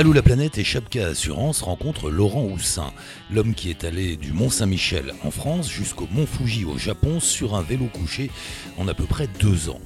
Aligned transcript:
Allô 0.00 0.14
la 0.14 0.22
planète 0.22 0.56
et 0.56 0.64
Chapka 0.64 1.08
Assurance 1.08 1.60
rencontrent 1.60 2.08
Laurent 2.08 2.46
Houssin, 2.46 2.90
l'homme 3.30 3.52
qui 3.52 3.68
est 3.68 3.84
allé 3.84 4.16
du 4.16 4.32
Mont 4.32 4.48
Saint-Michel 4.48 5.12
en 5.24 5.30
France 5.30 5.70
jusqu'au 5.70 6.08
Mont 6.10 6.24
Fuji 6.24 6.64
au 6.64 6.78
Japon 6.78 7.20
sur 7.20 7.54
un 7.54 7.60
vélo 7.60 7.84
couché 7.84 8.30
en 8.78 8.88
à 8.88 8.94
peu 8.94 9.04
près 9.04 9.28
deux 9.40 9.68
ans. 9.68 9.82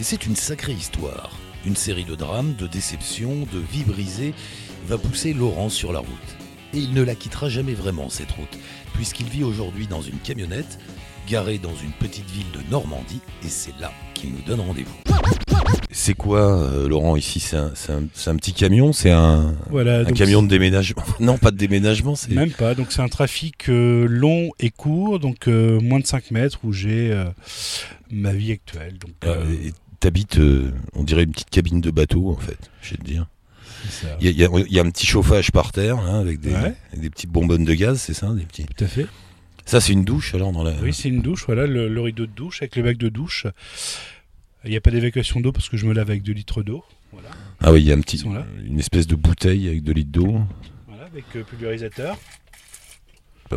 Et 0.00 0.04
c'est 0.04 0.24
une 0.24 0.36
sacrée 0.36 0.72
histoire. 0.72 1.36
Une 1.66 1.76
série 1.76 2.06
de 2.06 2.14
drames, 2.14 2.54
de 2.54 2.66
déceptions, 2.66 3.46
de 3.52 3.58
vies 3.58 3.84
brisées 3.84 4.32
va 4.86 4.96
pousser 4.96 5.34
Laurent 5.34 5.68
sur 5.68 5.92
la 5.92 5.98
route. 5.98 6.08
Et 6.72 6.78
il 6.78 6.94
ne 6.94 7.02
la 7.02 7.14
quittera 7.14 7.50
jamais 7.50 7.74
vraiment 7.74 8.08
cette 8.08 8.32
route, 8.32 8.58
puisqu'il 8.94 9.26
vit 9.26 9.44
aujourd'hui 9.44 9.86
dans 9.86 10.00
une 10.00 10.18
camionnette, 10.18 10.78
garée 11.28 11.58
dans 11.58 11.74
une 11.74 11.92
petite 11.92 12.28
ville 12.30 12.46
de 12.52 12.70
Normandie, 12.70 13.20
et 13.44 13.48
c'est 13.48 13.78
là 13.80 13.92
qu'il 14.14 14.30
nous 14.30 14.42
donne 14.46 14.60
rendez-vous. 14.60 14.96
C'est 15.90 16.14
quoi, 16.14 16.40
euh, 16.58 16.88
Laurent, 16.88 17.16
ici 17.16 17.38
C'est 17.38 17.56
un, 17.56 18.36
petit 18.36 18.52
camion 18.54 18.92
C'est 18.92 19.10
un, 19.10 19.54
Voilà, 19.70 19.98
un 19.98 20.04
donc 20.04 20.14
camion 20.14 20.42
de 20.42 20.48
déménagement 20.48 21.02
Non, 21.20 21.38
pas 21.38 21.50
de 21.50 21.56
déménagement, 21.56 22.14
c'est... 22.14 22.32
Même 22.32 22.50
pas, 22.50 22.74
donc 22.74 22.92
c'est 22.92 23.02
un 23.02 23.08
trafic 23.08 23.68
euh, 23.68 24.06
long 24.08 24.50
et 24.58 24.70
court, 24.70 25.18
donc 25.20 25.48
euh, 25.48 25.80
moins 25.80 26.00
de 26.00 26.06
5 26.06 26.30
mètres 26.30 26.58
où 26.64 26.72
j'ai 26.72 27.12
euh, 27.12 27.24
ma 28.10 28.32
vie 28.32 28.52
actuelle. 28.52 28.96
Donc, 28.98 29.12
Euh, 29.24 29.44
euh, 29.44 29.68
et 29.68 29.72
T'habites, 30.00 30.38
euh, 30.38 30.72
on 30.94 31.04
dirait 31.04 31.22
une 31.22 31.30
petite 31.30 31.50
cabine 31.50 31.80
de 31.80 31.90
bateau, 31.92 32.30
en 32.30 32.36
fait, 32.36 32.58
je 32.80 32.92
vais 32.92 32.96
te 32.96 33.04
dire. 33.04 33.26
Il 34.20 34.26
y 34.30 34.44
a, 34.44 34.48
y 34.48 34.72
y 34.74 34.80
un 34.80 34.90
petit 34.90 35.06
chauffage 35.06 35.52
par 35.52 35.70
terre, 35.72 35.98
hein, 35.98 36.18
avec, 36.20 36.40
des, 36.40 36.52
Ouais. 36.52 36.74
des 36.96 37.10
petites 37.10 37.30
bonbonnes 37.30 37.64
de 37.64 37.74
gaz, 37.74 38.00
c'est 38.00 38.14
ça 38.14 38.28
des 38.32 38.42
petits... 38.44 38.64
Tout 38.64 38.84
à 38.84 38.88
fait. 38.88 39.06
Ça, 39.64 39.80
c'est 39.80 39.92
une 39.92 40.04
douche, 40.04 40.34
alors, 40.34 40.52
dans 40.52 40.62
la... 40.64 40.72
Oui, 40.82 40.92
c'est 40.92 41.08
une 41.08 41.22
douche, 41.22 41.44
voilà, 41.46 41.66
le, 41.66 41.88
le 41.88 42.00
rideau 42.00 42.26
de 42.26 42.32
douche 42.32 42.62
avec 42.62 42.76
le 42.76 42.82
bac 42.82 42.96
de 42.98 43.08
douche. 43.08 43.46
Il 44.64 44.70
n'y 44.70 44.76
a 44.76 44.80
pas 44.80 44.90
d'évacuation 44.90 45.40
d'eau 45.40 45.50
parce 45.52 45.68
que 45.68 45.76
je 45.76 45.86
me 45.86 45.92
lave 45.94 46.10
avec 46.10 46.22
2 46.22 46.32
litres 46.32 46.62
d'eau. 46.62 46.84
Voilà, 47.12 47.28
Ah 47.60 47.72
oui, 47.72 47.80
il 47.82 47.86
y 47.86 47.92
a 47.92 47.94
un 47.96 48.00
petit, 48.00 48.22
une 48.64 48.78
espèce 48.78 49.06
de 49.06 49.14
bouteille 49.16 49.66
avec 49.68 49.82
2 49.82 49.92
litres 49.92 50.10
d'eau. 50.12 50.40
voilà 50.88 51.04
avec 51.06 51.24
euh, 51.36 51.42
pulvérisateur. 51.44 52.16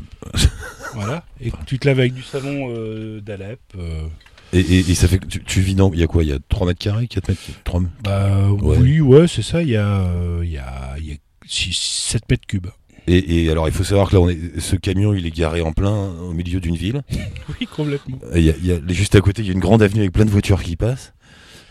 Voilà, 0.94 1.26
et 1.42 1.52
tu 1.66 1.78
te 1.78 1.88
laves 1.88 2.00
avec 2.00 2.14
du 2.14 2.22
savon 2.22 2.70
euh, 2.74 3.20
d'Alep. 3.22 3.60
euh, 3.78 4.08
Et, 4.54 4.60
et, 4.60 4.80
et 4.80 4.96
ça 4.96 5.08
fait 5.10 5.20
que 5.20 5.26
tu, 5.26 5.44
tu 5.44 5.60
vis 5.62 5.76
dans... 5.76 5.92
Il 5.92 6.00
y 6.00 6.04
a 6.04 6.08
quoi 6.08 6.24
Il 6.24 6.30
y 6.30 6.34
a 6.34 6.40
3 6.50 6.68
mètres 6.68 6.80
carrés 6.80 7.08
4 7.08 7.28
mètres 7.30 7.42
3... 7.66 7.82
bah 8.04 8.50
Ouais. 8.50 8.78
oui, 8.78 9.02
ouais, 9.02 9.28
c'est 9.28 9.42
ça, 9.42 9.62
il 9.62 9.70
y 9.70 9.76
a, 9.78 10.10
il 10.42 10.50
y 10.50 10.58
a, 10.58 10.96
il 11.00 11.06
y 11.08 11.12
a 11.14 11.16
7 11.48 12.30
mètres 12.30 12.48
cubes. 12.48 12.68
Et, 13.08 13.44
et 13.46 13.52
alors, 13.52 13.68
il 13.68 13.74
faut 13.74 13.84
savoir 13.84 14.10
que 14.10 14.16
là, 14.16 14.22
on 14.22 14.30
est, 14.30 14.60
ce 14.60 14.76
camion, 14.76 15.14
il 15.14 15.26
est 15.26 15.32
garé 15.36 15.62
en 15.62 15.74
plein 15.74 16.10
au 16.22 16.34
milieu 16.34 16.60
d'une 16.60 16.76
ville. 16.76 17.02
Oui, 17.60 17.68
complètement. 17.68 18.18
Et 18.34 18.40
Il 18.40 18.46
y 18.46 18.50
a, 18.50 18.54
il 18.58 18.66
y 18.66 18.72
a- 18.72 18.80
juste 18.90 19.14
à 19.16 19.22
côté, 19.22 19.42
il 19.44 19.48
y 19.48 19.50
a 19.50 19.54
une 19.54 19.60
grande 19.60 19.84
avenue 19.84 20.00
avec 20.02 20.12
plein 20.12 20.26
de 20.26 20.32
voitures 20.32 20.64
qui 20.64 20.76
passent. 20.76 21.14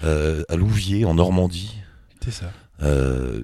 Euh, 0.04 0.42
à 0.48 0.56
Louviers, 0.56 1.04
en 1.04 1.14
Normandie. 1.14 1.74
C'est 2.24 2.30
ça. 2.30 2.52
Euh, 2.82 3.42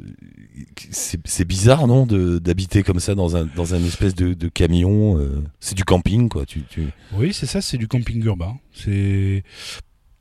c'est 0.91 1.44
bizarre, 1.47 1.86
non, 1.86 2.06
d'habiter 2.06 2.82
comme 2.82 3.00
ça 3.00 3.14
dans 3.14 3.36
un, 3.36 3.47
dans 3.56 3.74
un 3.74 3.82
espèce 3.84 4.14
de, 4.14 4.34
de 4.34 4.48
camion. 4.48 5.19
euh, 5.19 5.42
c'est 5.60 5.75
du 5.77 5.84
camping, 5.84 6.28
quoi. 6.28 6.44
Tu, 6.47 6.62
tu... 6.69 6.88
Oui, 7.14 7.32
c'est 7.32 7.47
ça, 7.47 7.60
c'est 7.60 7.78
du 7.78 7.88
camping 7.88 8.22
urbain. 8.25 8.56
C'est 8.72 9.42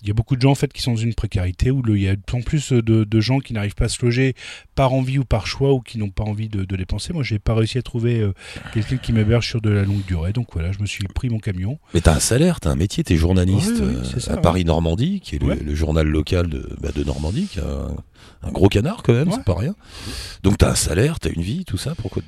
il 0.01 0.07
y 0.07 0.11
a 0.11 0.13
beaucoup 0.13 0.35
de 0.35 0.41
gens 0.41 0.51
en 0.51 0.55
fait 0.55 0.71
qui 0.71 0.81
sont 0.81 0.91
dans 0.91 0.97
une 0.97 1.13
précarité 1.13 1.71
où 1.71 1.81
le- 1.81 1.97
il 1.97 2.03
y 2.03 2.07
a 2.07 2.15
de 2.15 2.21
plus 2.21 2.37
en 2.37 2.41
plus 2.41 2.71
de, 2.71 3.03
de 3.03 3.19
gens 3.19 3.39
qui 3.39 3.53
n'arrivent 3.53 3.75
pas 3.75 3.85
à 3.85 3.89
se 3.89 4.03
loger 4.05 4.33
par 4.75 4.93
envie 4.93 5.17
ou 5.17 5.25
par 5.25 5.45
choix 5.47 5.73
ou 5.73 5.81
qui 5.81 5.97
n'ont 5.97 6.09
pas 6.09 6.23
envie 6.23 6.47
de, 6.49 6.63
de 6.63 6.75
dépenser. 6.75 7.11
Moi, 7.13 7.23
j'ai 7.23 7.39
pas 7.39 7.53
réussi 7.53 7.77
à 7.77 7.81
trouver 7.81 8.19
euh, 8.21 8.33
quelqu'un 8.73 8.97
qui 8.97 9.11
m'héberge 9.13 9.47
sur 9.47 9.61
de 9.61 9.69
la 9.69 9.83
longue 9.83 10.05
durée. 10.05 10.31
Donc 10.33 10.47
voilà, 10.53 10.71
je 10.71 10.79
me 10.79 10.85
suis 10.85 11.03
pris 11.07 11.29
mon 11.29 11.39
camion. 11.39 11.79
Mais 11.93 12.01
t'as 12.01 12.15
un 12.15 12.19
salaire, 12.19 12.59
t'as 12.59 12.69
un 12.71 12.75
métier, 12.75 13.03
t'es 13.03 13.17
journaliste 13.17 13.81
euh, 13.81 14.03
ça, 14.19 14.33
à 14.33 14.35
ouais. 14.35 14.41
Paris-Normandie, 14.41 15.19
qui 15.19 15.35
est 15.35 15.39
le, 15.43 15.75
journal 15.75 16.07
local 16.07 16.47
de, 16.47 16.69
bah, 16.81 16.89
de 16.95 17.03
Normandie, 17.03 17.47
qui 17.47 17.59
a 17.59 17.65
un, 17.65 18.47
un 18.47 18.51
gros 18.51 18.69
canard 18.69 19.03
quand 19.03 19.13
même, 19.13 19.31
c'est 19.31 19.43
pas 19.43 19.55
rien. 19.57 19.75
Donc 20.43 20.57
t'as 20.57 20.71
un 20.71 20.75
salaire, 20.75 21.19
t'as 21.19 21.29
une 21.31 21.41
vie, 21.41 21.65
tout 21.65 21.77
ça. 21.77 21.93
Pourquoi 21.95 22.21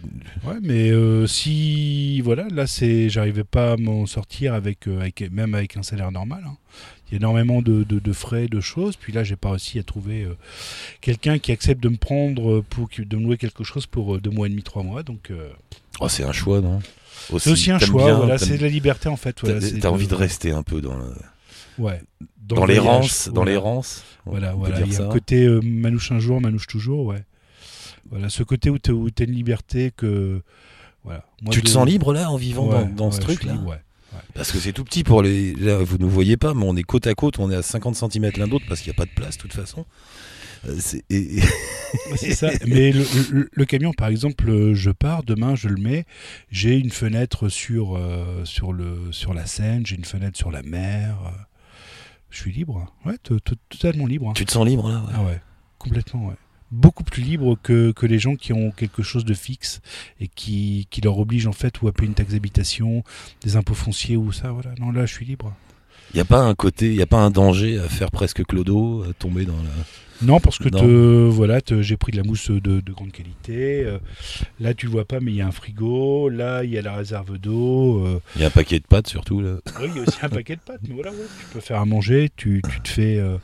Ouais, 0.46 0.56
mais 0.62 0.92
euh, 0.92 1.26
si 1.28 2.20
voilà, 2.22 2.48
là 2.52 2.68
c'est, 2.68 3.10
j'arrivais 3.10 3.44
pas 3.46 3.74
à 3.74 3.78
m'en 3.78 4.06
sortir 4.06 4.54
avec, 4.54 4.88
avec 4.88 5.24
même 5.32 5.56
avec 5.56 5.78
un 5.78 5.84
salaire 5.84 6.12
normal. 6.12 6.44
hein. 6.46 6.58
Il 7.08 7.14
y 7.14 7.16
a 7.16 7.18
énormément 7.18 7.62
de, 7.62 7.84
de, 7.84 8.00
de 8.00 8.14
frais, 8.14 8.48
de 8.48 8.62
choses. 8.62 8.96
Puis 8.96 9.12
là, 9.12 9.24
j'ai 9.24 9.36
pas 9.36 9.50
réussi 9.50 9.80
à 9.80 9.84
trouver 9.84 10.24
euh, 10.24 10.34
quelqu'un 11.02 11.40
qui 11.40 11.52
accepte 11.52 11.82
de 11.84 11.90
me 11.90 11.98
prendre 11.98 12.62
pour 12.62 12.90
qui- 12.90 13.06
de 13.06 13.18
me 13.18 13.24
louer 13.24 13.38
quelque 13.38 13.64
chose 13.64 13.86
pour 13.86 14.16
euh, 14.16 14.20
deux 14.22 14.30
mois 14.30 14.48
et 14.48 14.50
demi, 14.50 14.64
trois 14.64 14.84
mois. 14.84 15.04
Donc 15.04 15.30
euh, 15.32 15.50
Oh, 16.00 16.08
c'est 16.08 16.24
un 16.24 16.32
choix, 16.32 16.62
non? 16.62 16.80
C'est 17.38 17.52
aussi 17.52 17.70
un 17.72 17.80
choix. 17.80 18.06
bien, 18.06 18.16
voilà, 18.18 18.38
c'est 18.38 18.58
de 18.58 18.62
la 18.64 18.70
liberté 18.70 19.10
en 19.10 19.18
fait. 19.18 19.42
Voilà, 19.42 19.60
T'as 19.80 19.90
envie 19.90 20.08
de 20.08 20.16
rester 20.16 20.52
un 20.52 20.64
peu 20.64 20.82
dans, 20.82 20.96
le- 20.98 21.14
Ouais. 21.78 22.02
dans, 22.48 22.66
le 22.66 22.74
les 22.74 22.80
voyage, 22.80 23.02
rances, 23.02 23.30
dans 23.30 23.44
voilà. 23.44 24.54
Voilà, 24.54 24.80
Il 24.86 24.94
y 24.94 24.96
a 24.98 25.06
un 25.06 25.10
côté 25.10 25.46
euh, 25.46 25.60
manouche 25.62 26.12
un 26.12 26.20
jour, 26.20 26.40
manouche 26.42 26.68
toujours, 26.68 27.06
ouais. 27.06 27.24
Voilà, 28.10 28.30
ce 28.30 28.44
côté 28.44 28.70
où 28.70 28.78
tu 28.80 28.92
as 28.92 29.24
une 29.24 29.32
liberté 29.34 29.92
que. 29.96 30.42
Voilà. 31.04 31.26
Moi, 31.42 31.54
Tu 31.54 31.62
te 31.62 31.66
de- 31.66 31.72
sens 31.72 31.86
libre 31.88 32.14
là 32.14 32.30
en 32.32 32.38
vivant 32.38 32.68
Ouais, 32.68 32.86
dans, 32.86 33.06
dans 33.06 33.12
ce 33.12 33.20
truc 33.20 33.44
là 33.44 33.54
suis- 33.56 33.62
ouais. 33.68 33.78
Parce 34.34 34.52
que 34.52 34.60
c'est 34.60 34.74
tout 34.74 34.84
petit 34.84 35.04
pour 35.04 35.22
les. 35.22 35.54
Là, 35.56 35.78
vous 35.78 35.98
ne 35.98 36.06
voyez 36.06 36.38
pas, 36.38 36.54
mais 36.54 36.64
on 36.66 36.76
est 36.76 36.84
côte 36.84 37.08
à 37.08 37.14
côte, 37.14 37.40
on 37.40 37.50
est 37.52 37.56
à 37.56 37.62
50 37.62 37.96
cm 37.96 38.32
l'un 38.38 38.48
d'autre 38.48 38.66
parce 38.68 38.82
qu'il 38.82 38.90
n'y 38.92 38.96
a 38.96 38.98
pas 38.98 39.06
de 39.06 39.14
place 39.16 39.38
de 39.38 39.42
toute 39.42 39.54
façon. 39.54 39.86
Euh, 40.68 40.76
c'est- 40.80 41.04
et- 41.10 41.42
Ouais, 42.12 42.34
ça. 42.34 42.50
Mais 42.68 42.92
le, 42.92 43.04
le- 43.32 43.50
le 43.52 43.66
camion, 43.66 43.92
par 43.94 44.08
exemple, 44.08 44.50
euh, 44.50 44.74
je 44.76 44.92
pars, 44.92 45.24
demain 45.24 45.56
je 45.56 45.68
le 45.68 45.76
mets, 45.82 46.06
j'ai 46.50 46.78
une 46.78 46.92
fenêtre 46.92 47.50
sur, 47.50 47.98
euh, 47.98 48.46
sur, 48.46 48.72
le, 48.72 49.12
sur 49.12 49.34
la 49.34 49.46
Seine, 49.46 49.86
j'ai 49.86 49.96
une 49.98 50.06
fenêtre 50.06 50.38
sur 50.38 50.52
la 50.52 50.62
mer. 50.64 51.18
Je 52.30 52.38
suis 52.38 52.52
libre. 52.54 52.94
Ouais, 53.06 53.18
to- 53.24 53.40
to- 53.42 53.56
totalement 53.70 54.06
libre. 54.06 54.30
hein. 54.30 54.34
tu 54.36 54.46
te 54.46 54.52
sens 54.52 54.66
libre 54.66 54.88
là 54.90 55.00
ouais. 55.00 55.12
Ah 55.16 55.24
ouais, 55.24 55.42
complètement, 55.80 56.28
ouais. 56.28 56.36
Beaucoup 56.72 57.04
plus 57.04 57.22
libre 57.22 57.58
que, 57.62 57.92
que 57.92 58.06
les 58.06 58.20
gens 58.20 58.36
qui 58.36 58.54
ont 58.54 58.72
quelque 58.72 59.04
chose 59.04 59.26
de 59.26 59.34
fixe 59.34 59.82
et 60.20 60.28
qui, 60.28 60.88
qui 60.90 61.02
leur 61.02 61.20
oblige 61.20 61.48
en 61.48 61.52
fait 61.52 61.82
ou 61.82 61.88
à 61.88 61.92
payer 61.92 62.08
une 62.08 62.14
taxe 62.14 62.32
d'habitation, 62.32 63.04
des 63.42 63.58
impôts 63.58 63.74
fonciers 63.74 64.18
ou 64.18 64.32
ça, 64.32 64.52
voilà. 64.52 64.72
Non, 64.80 64.92
là, 64.92 65.06
je 65.06 65.14
suis 65.14 65.26
libre. 65.26 65.54
Il 66.14 66.18
n'y 66.18 66.22
a 66.22 66.26
pas 66.26 66.42
un 66.42 66.56
côté, 66.56 66.88
il 66.90 66.96
n'y 66.98 67.02
a 67.02 67.06
pas 67.08 67.20
un 67.20 67.30
danger 67.32 67.80
à 67.80 67.88
faire 67.88 68.12
presque 68.12 68.44
clodo, 68.46 69.04
à 69.10 69.14
tomber 69.14 69.46
dans 69.46 69.54
la. 69.54 69.70
Non, 70.24 70.40
parce 70.40 70.60
que 70.60 70.70
te- 70.70 71.30
voilà, 71.30 71.62
te- 71.62 71.82
j'ai 71.82 71.98
pris 71.98 72.12
de 72.12 72.18
la 72.18 72.24
mousse 72.24 72.52
de, 72.52 72.60
de 72.80 72.92
grande 72.92 73.12
qualité. 73.12 73.84
euh, 73.84 73.98
là, 74.60 74.76
tu 74.76 74.86
le 74.86 74.92
vois 74.92 75.06
pas, 75.06 75.20
mais 75.20 75.32
il 75.32 75.38
y 75.38 75.42
a 75.42 75.48
un 75.48 75.52
frigo. 75.52 76.30
Là, 76.30 76.64
il 76.64 76.70
y 76.70 76.78
a 76.78 76.84
la 76.84 76.96
réserve 76.96 77.40
d'eau. 77.40 78.06
euh, 78.06 78.20
Il 78.36 78.42
y 78.42 78.44
a 78.44 78.48
un 78.48 78.52
paquet 78.52 78.78
de 78.80 78.86
pâtes 78.86 79.08
surtout 79.08 79.42
là. 79.42 79.56
oui, 79.82 79.88
il 79.90 79.96
y 79.98 80.00
a 80.00 80.04
aussi 80.04 80.20
un 80.22 80.30
paquet 80.30 80.58
de 80.58 80.62
pâtes. 80.62 80.82
Mais 80.88 80.94
voilà, 80.94 81.10
ouais, 81.10 81.18
tu 81.40 81.46
peux 81.54 81.60
faire 81.60 81.80
à 81.80 81.86
manger. 81.86 82.30
Tu, 82.36 82.62
tu 82.72 82.82
te 82.82 82.90
fais, 82.90 83.18
euh, 83.18 83.38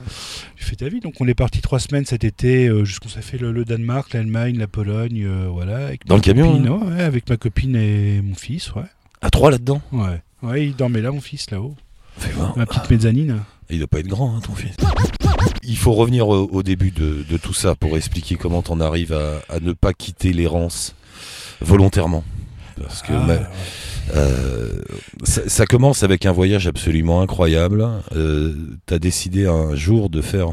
tu 0.56 0.66
fais 0.66 0.75
ta 0.75 0.88
vie. 0.88 1.00
Donc, 1.00 1.16
on 1.19 1.27
est 1.27 1.33
parti 1.33 1.61
trois 1.61 1.79
semaines 1.79 2.06
cet 2.06 2.23
été. 2.23 2.67
Euh, 2.67 2.85
jusqu'on 2.85 3.09
s'est 3.09 3.23
fait 3.23 3.39
le, 3.39 3.51
le 3.51 3.66
Danemark, 3.66 4.13
l'Allemagne, 4.13 4.59
la 4.59 4.67
Pologne. 4.67 5.23
euh, 5.25 5.47
voilà. 5.50 5.88
Avec 5.88 6.06
Dans 6.06 6.16
le 6.16 6.22
camion, 6.22 6.51
copine, 6.51 6.67
hein 6.67 6.95
ouais, 6.95 7.01
avec 7.01 7.27
ma 7.27 7.38
copine 7.38 7.75
et 7.75 8.22
mon 8.22 8.35
fils. 8.35 8.75
Ouais. 8.75 8.83
À 9.22 9.31
trois 9.31 9.50
là-dedans? 9.50 9.81
Ouais. 9.94 10.22
Ouais, 10.44 10.67
il 10.67 10.75
dormait 10.75 11.01
là, 11.01 11.09
mon 11.11 11.22
fils, 11.22 11.50
là-haut. 11.50 11.73
Voir. 12.35 12.57
Ma 12.57 12.66
petite 12.66 12.89
mezzanine. 12.89 13.44
Il 13.69 13.79
doit 13.79 13.88
pas 13.88 14.00
être 14.00 14.07
grand, 14.07 14.35
hein, 14.35 14.39
ton 14.41 14.53
fils. 14.53 14.75
Il 15.63 15.78
faut 15.78 15.94
revenir 15.94 16.28
au, 16.29 16.45
au 16.47 16.63
début 16.63 16.91
de, 16.91 17.25
de 17.29 17.38
tout 17.38 17.53
ça 17.53 17.75
pour 17.75 17.97
expliquer 17.97 18.35
comment 18.35 18.61
t'en 18.61 18.79
arrives 18.79 19.13
à, 19.13 19.41
à 19.50 19.59
ne 19.59 19.73
pas 19.73 19.94
quitter 19.94 20.31
l'errance 20.33 20.95
volontairement. 21.61 22.23
Parce 22.81 23.01
que 23.01 23.11
Ah, 23.13 23.25
ma- 23.25 23.33
ouais. 23.33 23.41
euh, 24.16 24.81
ça, 25.23 25.41
ça 25.50 25.66
commence 25.66 26.03
avec 26.03 26.25
un 26.25 26.31
voyage 26.31 26.67
absolument 26.67 27.22
incroyable. 27.22 27.85
Euh, 28.16 28.56
T'as 28.85 29.00
décidé 29.00 29.47
un 29.47 29.75
jour 29.75 30.09
de 30.09 30.22
faire 30.22 30.50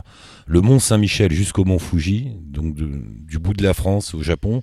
le 0.47 0.61
Mont 0.61 0.79
Saint-Michel 0.81 1.33
jusqu'au 1.33 1.65
Mont 1.65 1.79
Fuji, 1.79 2.33
donc 2.47 2.75
de- 2.75 2.91
du 3.27 3.39
bout 3.39 3.53
de 3.55 3.63
la 3.63 3.75
France 3.75 4.15
au 4.15 4.23
Japon, 4.23 4.63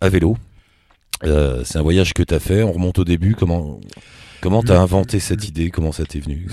à 0.00 0.08
vélo. 0.08 0.36
Euh, 1.24 1.62
C'est 1.64 1.78
un 1.78 1.82
voyage 1.82 2.14
que 2.14 2.22
t'as 2.22 2.40
fait. 2.40 2.62
On 2.62 2.72
remonte 2.72 2.98
au 2.98 3.04
début. 3.04 3.34
Comment 3.34 3.80
comment 4.40 4.62
t'as 4.62 4.78
inventé 4.80 5.20
cette 5.20 5.48
idée? 5.48 5.70
Comment 5.70 5.92
ça 5.92 6.04
t'est 6.04 6.20
venu? 6.20 6.46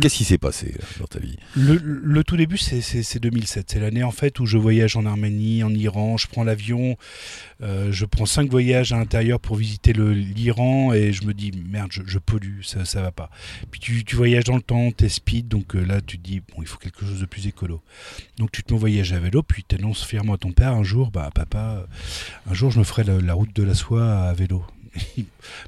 Qu'est-ce 0.00 0.16
qui 0.16 0.24
s'est 0.24 0.38
passé 0.38 0.74
euh, 0.78 0.82
dans 1.00 1.06
ta 1.06 1.18
vie? 1.18 1.36
Le, 1.56 1.76
le 1.82 2.24
tout 2.24 2.36
début, 2.36 2.58
c'est- 2.58 2.80
c'est 2.80 3.02
c'est 3.02 3.18
2007. 3.20 3.70
C'est 3.72 3.80
l'année 3.80 4.02
en 4.02 4.10
fait 4.10 4.38
où 4.40 4.46
je 4.46 4.58
voyage 4.58 4.96
en 4.96 5.06
Arménie, 5.06 5.62
en 5.62 5.72
Iran. 5.74 6.16
Je 6.16 6.26
prends 6.26 6.44
l'avion, 6.44 6.96
euh, 7.62 7.90
je 7.92 8.04
prends 8.04 8.26
cinq 8.26 8.50
voyages 8.50 8.92
à 8.92 8.96
l'intérieur 8.98 9.40
pour 9.40 9.56
visiter 9.56 9.92
l'Iran 9.92 10.92
et 10.92 11.12
je 11.12 11.24
me 11.24 11.34
dis 11.34 11.52
merde, 11.70 11.90
je, 11.92 12.02
je 12.06 12.18
pollue, 12.18 12.62
ça, 12.62 12.84
ça 12.84 13.02
va 13.02 13.12
pas. 13.12 13.30
Puis 13.70 13.80
tu, 13.80 14.04
tu 14.04 14.16
voyages 14.16 14.44
dans 14.44 14.56
le 14.56 14.62
temps, 14.62 14.90
t'es 14.90 15.08
speed, 15.08 15.48
donc 15.48 15.74
euh, 15.74 15.84
là 15.84 16.00
tu 16.00 16.18
te 16.18 16.22
dis 16.24 16.40
bon, 16.40 16.60
il 16.62 16.66
faut 16.66 16.78
quelque 16.78 17.00
chose 17.04 17.20
de 17.20 17.26
plus 17.26 17.46
écolo. 17.46 17.80
Donc 18.38 18.52
tu 18.52 18.62
te 18.62 18.72
mets 18.72 18.78
voyage 18.78 19.12
à 19.12 19.18
vélo, 19.20 19.42
puis 19.42 19.64
tu 19.66 19.74
annonces 19.76 20.04
fièrement 20.04 20.34
à 20.34 20.38
ton 20.38 20.52
père 20.52 20.72
un 20.72 20.82
jour, 20.84 21.10
bah 21.10 21.30
papa, 21.34 21.86
un 22.48 22.54
jour 22.54 22.70
je 22.70 22.78
me 22.78 22.84
ferai 22.84 23.04
la, 23.04 23.20
la 23.20 23.34
route 23.34 23.54
de 23.54 23.62
la 23.62 23.74
soie 23.74 24.04
à 24.22 24.32
vélo. 24.34 24.64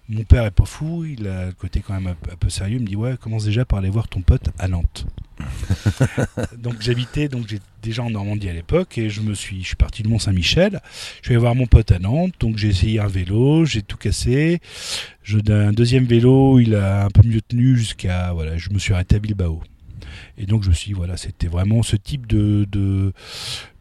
Mon 0.08 0.24
père 0.24 0.44
est 0.44 0.50
pas 0.50 0.64
fou, 0.64 1.04
il 1.04 1.26
a 1.26 1.46
le 1.46 1.52
côté 1.52 1.80
quand 1.80 1.94
même 1.94 2.08
un, 2.08 2.14
peu- 2.14 2.32
un 2.32 2.36
peu 2.36 2.50
sérieux. 2.50 2.76
Il 2.76 2.82
me 2.82 2.86
dit 2.86 2.96
ouais, 2.96 3.16
commence 3.20 3.44
déjà 3.44 3.64
par 3.64 3.78
aller 3.78 3.90
voir 3.90 4.08
ton 4.08 4.20
pote 4.20 4.48
à 4.58 4.68
Nantes. 4.68 5.06
donc 6.58 6.74
j'habitais 6.80 7.28
donc 7.28 7.48
j'ai 7.48 7.60
déjà 7.82 8.02
en 8.02 8.10
Normandie 8.10 8.50
à 8.50 8.52
l'époque 8.52 8.98
et 8.98 9.08
je 9.08 9.22
me 9.22 9.32
suis 9.34 9.62
je 9.62 9.68
suis 9.68 9.76
parti 9.76 10.02
de 10.02 10.08
Mont 10.08 10.18
Saint-Michel. 10.18 10.80
Je 11.22 11.30
vais 11.30 11.36
voir 11.36 11.54
mon 11.54 11.66
pote 11.66 11.92
à 11.92 11.98
Nantes. 11.98 12.34
Donc 12.40 12.56
j'ai 12.56 12.68
essayé 12.68 13.00
un 13.00 13.06
vélo, 13.06 13.64
j'ai 13.64 13.82
tout 13.82 13.96
cassé. 13.96 14.60
Je, 15.22 15.38
un 15.50 15.72
deuxième 15.72 16.04
vélo, 16.04 16.58
il 16.58 16.74
a 16.74 17.04
un 17.04 17.10
peu 17.10 17.26
mieux 17.26 17.40
tenu 17.40 17.76
jusqu'à 17.76 18.32
voilà, 18.32 18.58
je 18.58 18.70
me 18.70 18.78
suis 18.78 18.92
arrêté 18.92 19.16
à 19.16 19.18
Bilbao. 19.18 19.62
Et 20.38 20.46
donc 20.46 20.62
je 20.64 20.68
me 20.70 20.74
suis 20.74 20.88
dit, 20.88 20.92
voilà, 20.94 21.16
c'était 21.16 21.48
vraiment 21.48 21.82
ce 21.82 21.96
type 21.96 22.26
de, 22.26 22.66
de, 22.70 23.12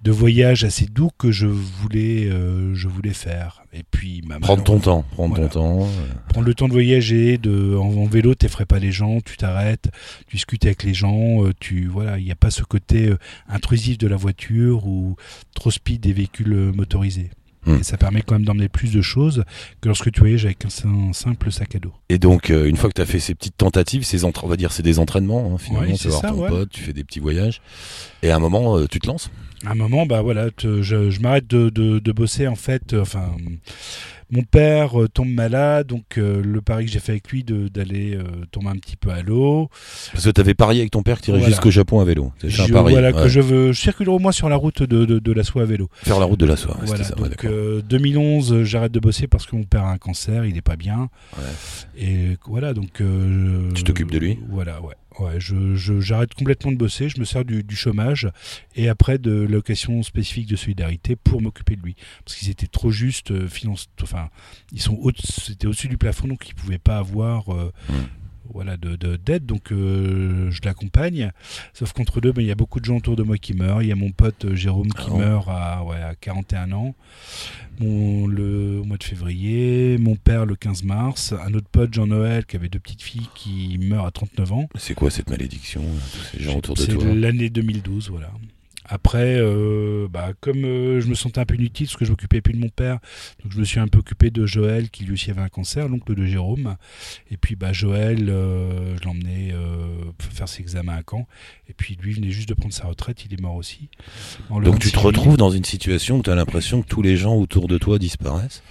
de 0.02 0.12
voyage 0.12 0.64
assez 0.64 0.86
doux 0.86 1.10
que 1.18 1.32
je 1.32 1.46
voulais, 1.48 2.26
euh, 2.30 2.74
je 2.74 2.88
voulais 2.88 3.14
faire. 3.14 3.64
Et 3.74 3.84
puis, 3.84 4.22
bah, 4.26 4.38
Prendre 4.42 4.64
ton 4.64 4.80
temps, 4.80 5.04
prendre 5.12 5.36
Voilà. 5.36 5.50
ton 5.50 5.80
temps. 5.80 5.84
euh. 5.86 6.14
prendre 6.30 6.48
le 6.48 6.54
temps 6.54 6.68
de 6.68 6.74
voyager, 6.74 7.38
de, 7.38 7.76
en, 7.76 7.88
en 7.98 8.06
vélo, 8.06 8.34
t'effraies 8.34 8.66
pas 8.66 8.80
les 8.80 8.92
gens, 8.94 9.20
tu 9.22 9.36
t'arrêtes, 9.38 9.90
tu 10.28 10.38
discutes 10.38 10.66
avec 10.66 10.84
les 10.84 10.94
gens, 10.94 11.44
euh, 11.46 11.52
tu 11.60 11.88
voilà, 11.88 12.18
il 12.18 12.24
n'y 12.26 12.32
a 12.32 12.36
pas 12.36 12.50
ce 12.52 12.64
côté 12.64 13.14
intrusif 13.50 13.98
de 13.98 14.08
la 14.08 14.16
voiture 14.16 14.88
ou 14.88 15.16
trop 15.54 15.70
speed 15.72 16.00
des 16.02 16.14
véhicules 16.14 16.72
motorisés. 16.74 17.30
Hmm. 17.66 17.76
Et 17.80 17.84
ça 17.84 17.98
permet 17.98 18.22
quand 18.22 18.36
même 18.36 18.46
d'emmener 18.46 18.70
plus 18.70 18.94
de 18.94 19.02
choses 19.02 19.44
que 19.82 19.90
lorsque 19.90 20.12
tu 20.12 20.22
voyages 20.22 20.46
avec 20.46 20.64
un, 20.66 21.12
simple 21.14 21.52
sac 21.52 21.76
à 21.76 21.80
dos. 21.80 21.92
Et 22.08 22.18
donc, 22.18 22.50
euh, 22.52 22.66
une 22.70 22.78
fois 22.78 22.90
que 22.90 22.96
tu 22.96 23.02
as 23.02 23.06
fait 23.06 23.20
ces 23.20 23.36
petites 23.36 23.58
tentatives, 23.58 24.04
ces 24.04 24.24
on 24.24 24.32
va 24.32 24.56
dire 24.56 24.72
c'est 24.72 24.84
des 24.84 24.98
entraînements, 25.00 25.52
hein, 25.54 25.58
finalement, 25.58 25.92
Ouais, 25.92 25.98
tu 25.98 26.08
vas 26.08 26.20
voir 26.20 26.34
ton 26.34 26.42
ouais. 26.44 26.50
pote, 26.50 26.70
tu 26.70 26.82
fais 26.84 26.94
des 26.94 27.04
petits 27.04 27.20
voyages, 27.20 27.62
et 28.24 28.32
à 28.32 28.36
un 28.38 28.40
moment, 28.40 28.78
euh, 28.78 28.88
tu 28.88 29.00
te 29.00 29.08
lances? 29.08 29.30
À 29.66 29.72
un 29.72 29.76
moment, 29.76 30.06
bah 30.06 30.22
voilà, 30.22 30.52
te- 30.52 30.82
je, 30.82 31.10
je 31.10 31.20
m'arrête 31.20 31.48
de, 31.48 31.70
de, 31.70 32.00
de 32.00 32.12
bosser 32.14 32.48
en 32.48 32.56
fait. 32.56 32.94
euh, 32.94 33.02
enfin, 33.02 33.30
mon 34.32 34.44
père 34.44 35.02
euh, 35.02 35.08
tombe 35.08 35.30
malade, 35.30 35.88
donc 35.88 36.18
euh, 36.18 36.42
le 36.44 36.62
pari 36.62 36.86
que 36.86 36.92
j'ai 36.92 37.00
fait 37.00 37.14
avec 37.14 37.30
lui 37.32 37.44
de- 37.44 37.68
d'aller 37.68 38.16
euh, 38.16 38.24
tomber 38.52 38.68
un 38.70 38.76
petit 38.76 38.96
peu 38.96 39.10
à 39.10 39.22
l'eau. 39.24 39.70
Parce 40.12 40.26
que 40.26 40.30
tu 40.30 40.42
avais 40.42 40.54
parié 40.54 40.82
avec 40.82 40.92
ton 40.92 41.02
père 41.04 41.18
que 41.20 41.24
tu 41.26 41.30
irais 41.32 41.40
Voilà. 41.40 41.52
jusqu'au 41.52 41.72
Japon 41.72 42.00
à 42.00 42.06
vélo. 42.06 42.32
C'est 42.40 42.60
un 42.62 42.68
pari. 42.70 42.94
Voilà, 42.94 43.12
ouais. 43.12 43.24
que 43.24 43.28
je 43.28 43.40
veux, 43.42 43.72
je 43.72 43.80
circule 43.82 44.10
au 44.10 44.20
moins 44.20 44.32
sur 44.32 44.48
la 44.50 44.56
route 44.56 44.84
de, 44.84 45.06
de, 45.06 45.20
de 45.20 45.32
la 45.32 45.44
soie 45.44 45.64
à 45.64 45.66
vélo. 45.66 45.90
Faire 46.04 46.20
la 46.20 46.26
route 46.26 46.40
de 46.40 46.46
la 46.46 46.56
soie, 46.58 46.78
Voilà, 46.84 47.04
ça. 47.04 47.16
donc 47.16 47.30
d'accord. 47.30 47.50
euh, 47.52 47.82
2011, 47.82 48.54
euh, 48.54 48.64
j'arrête 48.64 48.92
de 48.92 49.00
bosser 49.00 49.28
parce 49.28 49.46
que 49.46 49.56
mon 49.56 49.64
père 49.64 49.84
a 49.84 49.92
un 49.92 49.98
cancer, 49.98 50.46
il 50.46 50.56
est 50.58 50.62
pas 50.62 50.76
bien. 50.76 51.10
Ouais. 51.38 51.44
Et 52.04 52.38
voilà, 52.48 52.74
donc. 52.74 53.02
Tu 53.76 53.84
t'occupes 53.84 54.12
de 54.12 54.20
lui 54.20 54.38
Voilà, 54.50 54.82
ouais. 54.82 54.96
Je, 55.38 56.00
j'arrête 56.00 56.34
complètement 56.34 56.72
de 56.72 56.78
bosser, 56.78 57.10
je 57.10 57.20
me 57.20 57.26
sers 57.26 57.46
du, 57.46 57.76
chômage 57.76 58.30
et 58.76 58.90
après 58.90 59.18
de 59.18 59.32
l'occasion 59.32 60.04
spécifique 60.04 60.48
de 60.48 60.56
solidarité 60.56 61.16
pour 61.16 61.42
m'occuper 61.42 61.76
de 61.76 61.82
lui. 61.82 61.96
Parce 62.26 62.38
qu'ils 62.38 62.50
étaient 62.50 62.68
trop 62.68 62.92
justes, 62.92 63.32
euh, 63.32 63.48
enfin, 64.02 64.30
ils 64.72 64.82
sont 64.82 64.96
au, 64.96 65.12
c'était 65.18 65.68
au-dessus 65.68 65.88
du 65.88 65.98
plafond, 65.98 66.28
donc 66.28 66.48
ils 66.50 66.56
pouvaient 66.56 66.78
pas 66.78 66.98
avoir 66.98 67.54
euh, 67.54 67.72
Mm. 67.90 67.94
Voilà, 68.54 68.78
de, 68.78 68.96
de- 68.96 69.16
d'aide, 69.16 69.46
donc 69.46 69.72
euh, 69.72 70.50
je 70.52 70.60
l'accompagne. 70.64 71.32
Sauf 71.74 71.94
qu'entre 71.94 72.22
deux, 72.22 72.32
ben, 72.32 72.42
il 72.42 72.48
y 72.48 72.52
a 72.52 72.56
beaucoup 72.56 72.80
de 72.80 72.86
gens 72.86 72.98
autour 72.98 73.16
de 73.16 73.24
moi 73.24 73.38
qui 73.38 73.54
meurent. 73.54 73.82
Il 73.82 73.88
y 73.88 73.92
a 73.92 73.96
mon 73.96 74.12
pote 74.12 74.46
euh, 74.46 74.56
Jérôme 74.56 74.90
qui 74.92 75.08
Ah 75.12 75.18
meurt 75.18 75.48
à, 75.50 75.84
ouais, 75.84 75.98
à 76.02 76.16
41 76.16 76.72
ans. 76.72 76.96
Mon, 77.80 78.28
le 78.28 78.80
au 78.82 78.84
mois 78.84 78.98
de 78.98 79.04
février, 79.04 79.98
mon 80.00 80.16
père 80.18 80.46
le 80.46 80.56
15 80.56 80.84
mars, 80.84 81.34
un 81.46 81.54
autre 81.54 81.68
pote 81.72 81.94
Jean-Noël 81.94 82.46
qui 82.46 82.56
avait 82.58 82.68
deux 82.70 82.80
petites 82.80 83.02
filles 83.02 83.30
qui 83.36 83.78
meurent 83.82 84.06
à 84.06 84.12
39 84.12 84.52
ans. 84.52 84.70
C'est 84.76 84.96
quoi 84.96 85.10
cette 85.10 85.30
malédiction, 85.30 85.82
tous 86.14 86.38
ces 86.38 86.44
gens 86.44 86.58
autour 86.58 86.76
de 86.76 86.82
C'est 86.82 86.94
toi? 86.94 87.06
l'année 87.16 87.50
2012, 87.50 88.10
voilà. 88.10 88.32
Après, 88.92 89.38
euh, 89.38 90.08
bah, 90.10 90.32
comme 90.42 90.66
euh, 90.66 91.00
je 91.00 91.08
me 91.08 91.14
sentais 91.14 91.40
un 91.40 91.46
peu 91.46 91.54
inutile 91.54 91.86
parce 91.86 91.96
que 91.96 92.06
je 92.06 92.10
m'occupais 92.10 92.42
plus 92.42 92.54
de 92.54 92.60
mon 92.60 92.70
père, 92.70 92.98
donc 93.44 93.54
je 93.54 93.60
me 93.60 93.64
suis 93.64 93.80
un 93.80 93.88
peu 93.88 94.00
occupé 94.00 94.32
de 94.32 94.48
Joël 94.48 94.90
qui 94.90 95.06
lui 95.06 95.14
aussi 95.14 95.30
avait 95.30 95.42
un 95.42 95.50
cancer, 95.50 95.88
l'oncle 95.88 96.16
de 96.16 96.26
Jérôme. 96.26 96.76
Et 97.30 97.38
puis 97.38 97.56
bah, 97.56 97.72
Joël, 97.72 98.30
euh, 98.30 98.98
je 99.00 99.06
l'emmenais 99.06 99.52
euh, 99.54 100.12
faire 100.18 100.50
ses 100.50 100.62
examens 100.62 100.96
à 100.96 101.02
Caen. 101.08 101.28
Et 101.70 101.74
puis 101.74 102.00
lui 102.02 102.14
venait 102.14 102.32
juste 102.32 102.50
de 102.50 102.56
prendre 102.56 102.74
sa 102.74 102.88
retraite, 102.88 103.24
il 103.26 103.34
est 103.34 103.42
mort 103.42 103.56
aussi. 103.56 103.90
Donc 104.50 104.80
tu 104.80 104.92
te 104.92 104.98
26 104.98 105.06
retrouves 105.06 105.38
dans 105.38 105.52
une 105.52 105.66
situation 105.66 106.18
où 106.18 106.24
tu 106.24 106.32
as 106.32 106.36
l'impression 106.36 106.82
que 106.82 106.88
tous 106.88 107.04
les 107.04 107.16
gens 107.16 107.36
autour 107.36 107.68
de 107.68 107.78
toi 107.78 108.00
disparaissent? 108.00 108.64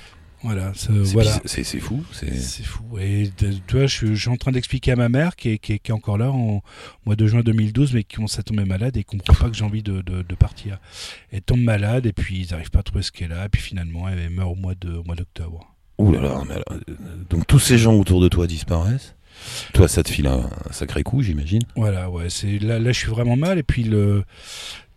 Voilà, 0.42 0.72
C'est 0.76 0.92
voilà. 0.92 1.32
fou. 1.32 1.40
c'est- 2.12 2.62
fou. 2.62 2.84
Et 3.00 3.24
de- 3.40 3.52
tu 3.66 3.76
vois, 3.76 3.86
je, 3.86 3.94
suis- 3.96 4.14
je 4.14 4.20
suis 4.20 4.30
en 4.30 4.36
train 4.36 4.52
d'expliquer 4.52 4.92
à 4.92 4.96
ma 4.96 5.08
mère, 5.08 5.34
qui 5.34 5.50
est, 5.50 5.58
qui 5.58 5.72
est- 5.72 5.78
qui 5.80 5.90
est 5.90 5.94
encore 5.94 6.16
là 6.16 6.30
en 6.30 6.62
mois 7.04 7.16
de 7.16 7.26
juin 7.26 7.40
2012, 7.40 7.92
mais 7.92 8.04
qui 8.04 8.16
commence 8.16 8.38
à 8.38 8.42
tomber 8.44 8.64
malade 8.64 8.96
et 8.96 9.02
comprend 9.04 9.34
pas 9.34 9.50
que 9.50 9.56
j'ai 9.56 9.64
envie 9.64 9.82
de, 9.82 10.00
de- 10.02 10.22
de 10.22 10.34
partir. 10.36 10.78
Elle 11.32 11.42
tombe 11.42 11.60
malade 11.60 12.06
et 12.06 12.12
puis 12.12 12.40
ils 12.46 12.50
n'arrivent 12.52 12.70
pas 12.70 12.80
à 12.80 12.82
trouver 12.84 13.02
ce 13.02 13.10
qu'elle 13.10 13.32
a. 13.32 13.46
Et 13.46 13.48
puis 13.48 13.60
finalement, 13.60 14.08
elle 14.08 14.30
meurt 14.30 14.50
au 14.50 14.54
mois 14.54 14.74
d'octobre. 14.74 15.74
Ouh 15.98 16.12
là 16.12 16.20
là, 16.20 16.40
mais 16.46 16.54
alors, 16.54 16.64
euh, 16.88 16.94
donc 17.28 17.46
tous 17.48 17.58
ces 17.58 17.76
gens 17.76 17.94
autour 17.94 18.20
de 18.20 18.28
toi 18.28 18.46
disparaissent. 18.46 19.16
Toi, 19.72 19.88
ça 19.88 20.02
te 20.04 20.10
file 20.10 20.28
un, 20.28 20.48
un 20.68 20.72
sacré 20.72 21.02
coup, 21.02 21.22
j'imagine. 21.22 21.62
Voilà, 21.74 22.08
ouais. 22.10 22.30
C'est 22.30 22.58
là, 22.60 22.78
là, 22.78 22.92
je 22.92 22.98
suis 22.98 23.10
vraiment 23.10 23.36
mal. 23.36 23.58
Et 23.58 23.62
puis 23.64 23.82
le, 23.82 24.24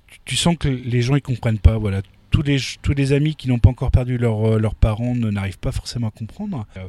tu, 0.07 0.19
tu 0.25 0.35
sens 0.35 0.55
que 0.59 0.67
les 0.67 1.01
gens 1.01 1.15
ils 1.15 1.21
comprennent 1.21 1.59
pas. 1.59 1.77
Voilà, 1.79 2.01
tous 2.31 2.42
les 2.42 2.57
tous 2.81 2.94
les 2.94 3.13
amis 3.13 3.36
qui 3.36 3.48
n'ont 3.50 3.60
pas 3.60 3.69
encore 3.69 3.92
perdu 3.92 4.18
leurs 4.18 4.54
euh, 4.54 4.60
leurs 4.60 4.75
parents 4.75 5.13
n'arrivent 5.16 5.60
pas 5.60 5.72
forcément 5.72 6.07
à 6.07 6.12
comprendre. 6.12 6.66
Euh, 6.78 6.88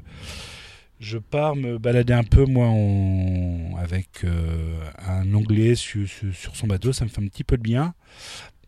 je 1.00 1.18
pars 1.18 1.56
me 1.56 1.78
balader 1.78 2.12
un 2.12 2.22
peu 2.22 2.44
moi 2.44 2.66
en- 2.68 3.74
avec 3.76 4.08
euh, 4.24 4.78
un 5.06 5.34
Anglais 5.34 5.74
sur, 5.74 6.06
sur, 6.08 6.32
sur 6.34 6.54
son 6.56 6.66
bateau, 6.68 6.92
ça 6.92 7.04
me 7.04 7.10
fait 7.10 7.20
un 7.20 7.26
petit 7.26 7.42
peu 7.44 7.56
de 7.56 7.62
bien. 7.62 7.94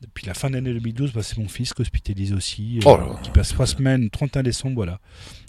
Depuis 0.02 0.26
la 0.26 0.34
fin 0.34 0.50
de 0.50 0.54
l'année 0.56 0.72
2012, 0.74 1.12
bah, 1.12 1.22
c'est 1.22 1.38
mon 1.38 1.48
fils 1.48 1.72
qui 1.72 1.80
est 1.80 1.82
hospitalisé 1.84 2.34
aussi, 2.34 2.80
Oh 2.84 3.16
qui 3.22 3.30
passe 3.30 3.50
trois 3.50 3.66
semaines, 3.66 4.10
31 4.10 4.42
décembre, 4.42 4.74
voilà. 4.74 5.00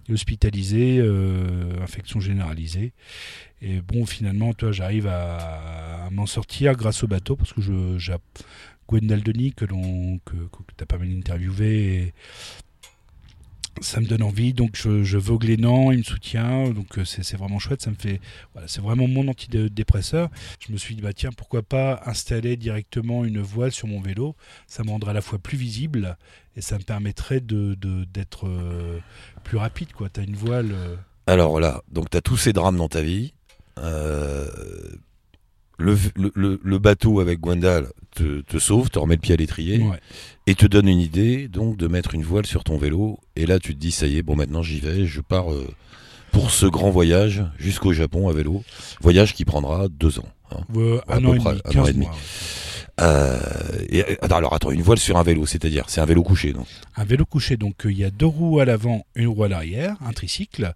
Il 0.07 0.11
est 0.11 0.13
hospitalisé, 0.13 0.99
euh, 0.99 1.81
infection 1.81 2.19
généralisée. 2.21 2.93
Et 3.61 3.81
bon, 3.81 4.05
finalement, 4.05 4.53
toi, 4.53 4.71
j'arrive 4.71 5.07
à, 5.07 6.05
à 6.05 6.09
m'en 6.11 6.25
sortir 6.27 6.75
grâce 6.75 7.03
au 7.03 7.07
bateau, 7.07 7.35
parce 7.35 7.51
que 7.51 7.59
je, 7.61 7.97
Gwendal 8.87 9.21
Denis, 9.21 9.53
que 9.53 9.65
que, 9.65 10.35
tu 10.77 10.83
as 10.83 10.85
pas 10.85 10.97
mal 10.97 11.09
interviewé, 11.11 11.95
et 11.95 12.13
ça 13.81 13.99
me 13.99 14.05
donne 14.05 14.23
envie, 14.23 14.53
donc 14.53 14.71
je, 14.75 15.03
je 15.03 15.17
les 15.45 15.57
Nans, 15.57 15.91
il 15.91 15.99
me 15.99 16.03
soutient, 16.03 16.69
donc 16.69 16.97
euh, 16.97 17.05
c'est, 17.05 17.35
vraiment 17.35 17.59
chouette, 17.59 17.81
ça 17.81 17.89
me 17.89 17.95
fait, 17.95 18.21
voilà, 18.53 18.67
c'est 18.67 18.81
vraiment 18.81 19.07
mon 19.07 19.27
antidépresseur. 19.27 20.29
Je 20.65 20.71
me 20.71 20.77
suis 20.77 20.95
dit, 20.95 21.01
bah 21.01 21.13
tiens, 21.13 21.31
pourquoi 21.35 21.61
pas 21.61 22.01
installer 22.05 22.55
directement 22.55 23.25
une 23.25 23.41
voile 23.41 23.71
sur 23.71 23.87
mon 23.87 24.01
vélo, 24.01 24.35
ça 24.67 24.83
me 24.83 24.89
rendrait 24.91 25.11
à 25.11 25.13
la 25.13 25.21
fois 25.21 25.39
plus 25.39 25.57
visible, 25.57 26.17
et 26.55 26.61
ça 26.61 26.77
me 26.77 26.83
permettrait 26.83 27.41
de, 27.41 27.75
d'être 28.05 28.47
euh, 28.47 28.99
plus 29.43 29.57
rapide, 29.57 29.91
quoi. 29.91 30.09
T'as 30.09 30.23
une 30.23 30.35
voile... 30.35 30.71
euh, 30.71 30.95
Alors 31.27 31.59
là, 31.59 31.83
donc 31.91 32.09
tu 32.09 32.17
as 32.17 32.21
tous 32.21 32.37
ces 32.37 32.53
drames 32.53 32.77
dans 32.77 32.89
ta 32.89 33.01
vie. 33.01 33.33
Le, 35.77 35.97
le- 36.35 36.59
le- 36.63 36.79
bateau 36.79 37.19
avec 37.19 37.39
Gwendal 37.39 37.87
te, 38.15 38.41
te 38.41 38.57
sauve, 38.59 38.89
te 38.89 38.97
remet 38.99 39.15
le 39.15 39.21
pied 39.21 39.33
à 39.33 39.37
l'étrier 39.37 39.79
ouais. 39.79 39.99
et 40.47 40.55
te 40.55 40.65
donne 40.65 40.87
une 40.87 40.99
idée 40.99 41.47
donc 41.47 41.75
de 41.77 41.87
mettre 41.87 42.13
une 42.15 42.23
voile 42.23 42.45
sur 42.45 42.63
ton 42.63 42.77
vélo. 42.77 43.19
Et 43.35 43.45
là, 43.45 43.59
tu 43.59 43.73
te 43.75 43.79
dis, 43.79 43.91
ça 43.91 44.07
y 44.07 44.17
est, 44.17 44.23
bon, 44.23 44.35
maintenant 44.35 44.63
j'y 44.63 44.79
vais, 44.79 45.05
je 45.05 45.21
pars 45.21 45.51
euh, 45.51 45.67
pour 46.31 46.51
ce 46.51 46.65
grand 46.65 46.89
voyage 46.91 47.43
jusqu'au 47.57 47.91
Japon 47.93 48.29
à 48.29 48.33
vélo. 48.33 48.63
Voyage 49.01 49.33
qui 49.33 49.43
prendra 49.45 49.87
deux 49.89 50.19
ans. 50.19 50.29
hein. 50.51 50.57
À 51.07 51.17
un 51.17 51.21
peu 51.21 51.27
an 51.27 51.33
et 51.33 51.37
près, 51.39 51.51
demi, 51.53 51.61
un 51.65 51.69
an 51.69 51.73
15 51.73 51.89
et 51.89 51.93
demi. 51.93 52.05
mois. 52.05 52.13
ouais. 52.15 52.19
Euh, 53.01 53.37
et, 53.89 54.03
alors 54.21 54.53
attends, 54.53 54.71
une 54.71 54.81
voile 54.81 54.97
sur 54.97 55.17
un 55.17 55.23
vélo, 55.23 55.45
c'est-à-dire, 55.45 55.85
c'est 55.87 55.99
un 55.99 56.05
vélo 56.05 56.23
couché, 56.23 56.53
donc. 56.53 56.65
Un 56.95 57.03
vélo 57.03 57.25
couché, 57.25 57.57
donc 57.57 57.85
euh, 57.85 57.91
il 57.91 57.97
y 57.97 58.05
a 58.05 58.09
deux 58.09 58.25
roues 58.25 58.59
à 58.59 58.65
l'avant, 58.65 59.05
une 59.15 59.27
roue 59.27 59.43
à 59.43 59.49
l'arrière, 59.49 59.97
un 60.05 60.13
tricycle, 60.13 60.73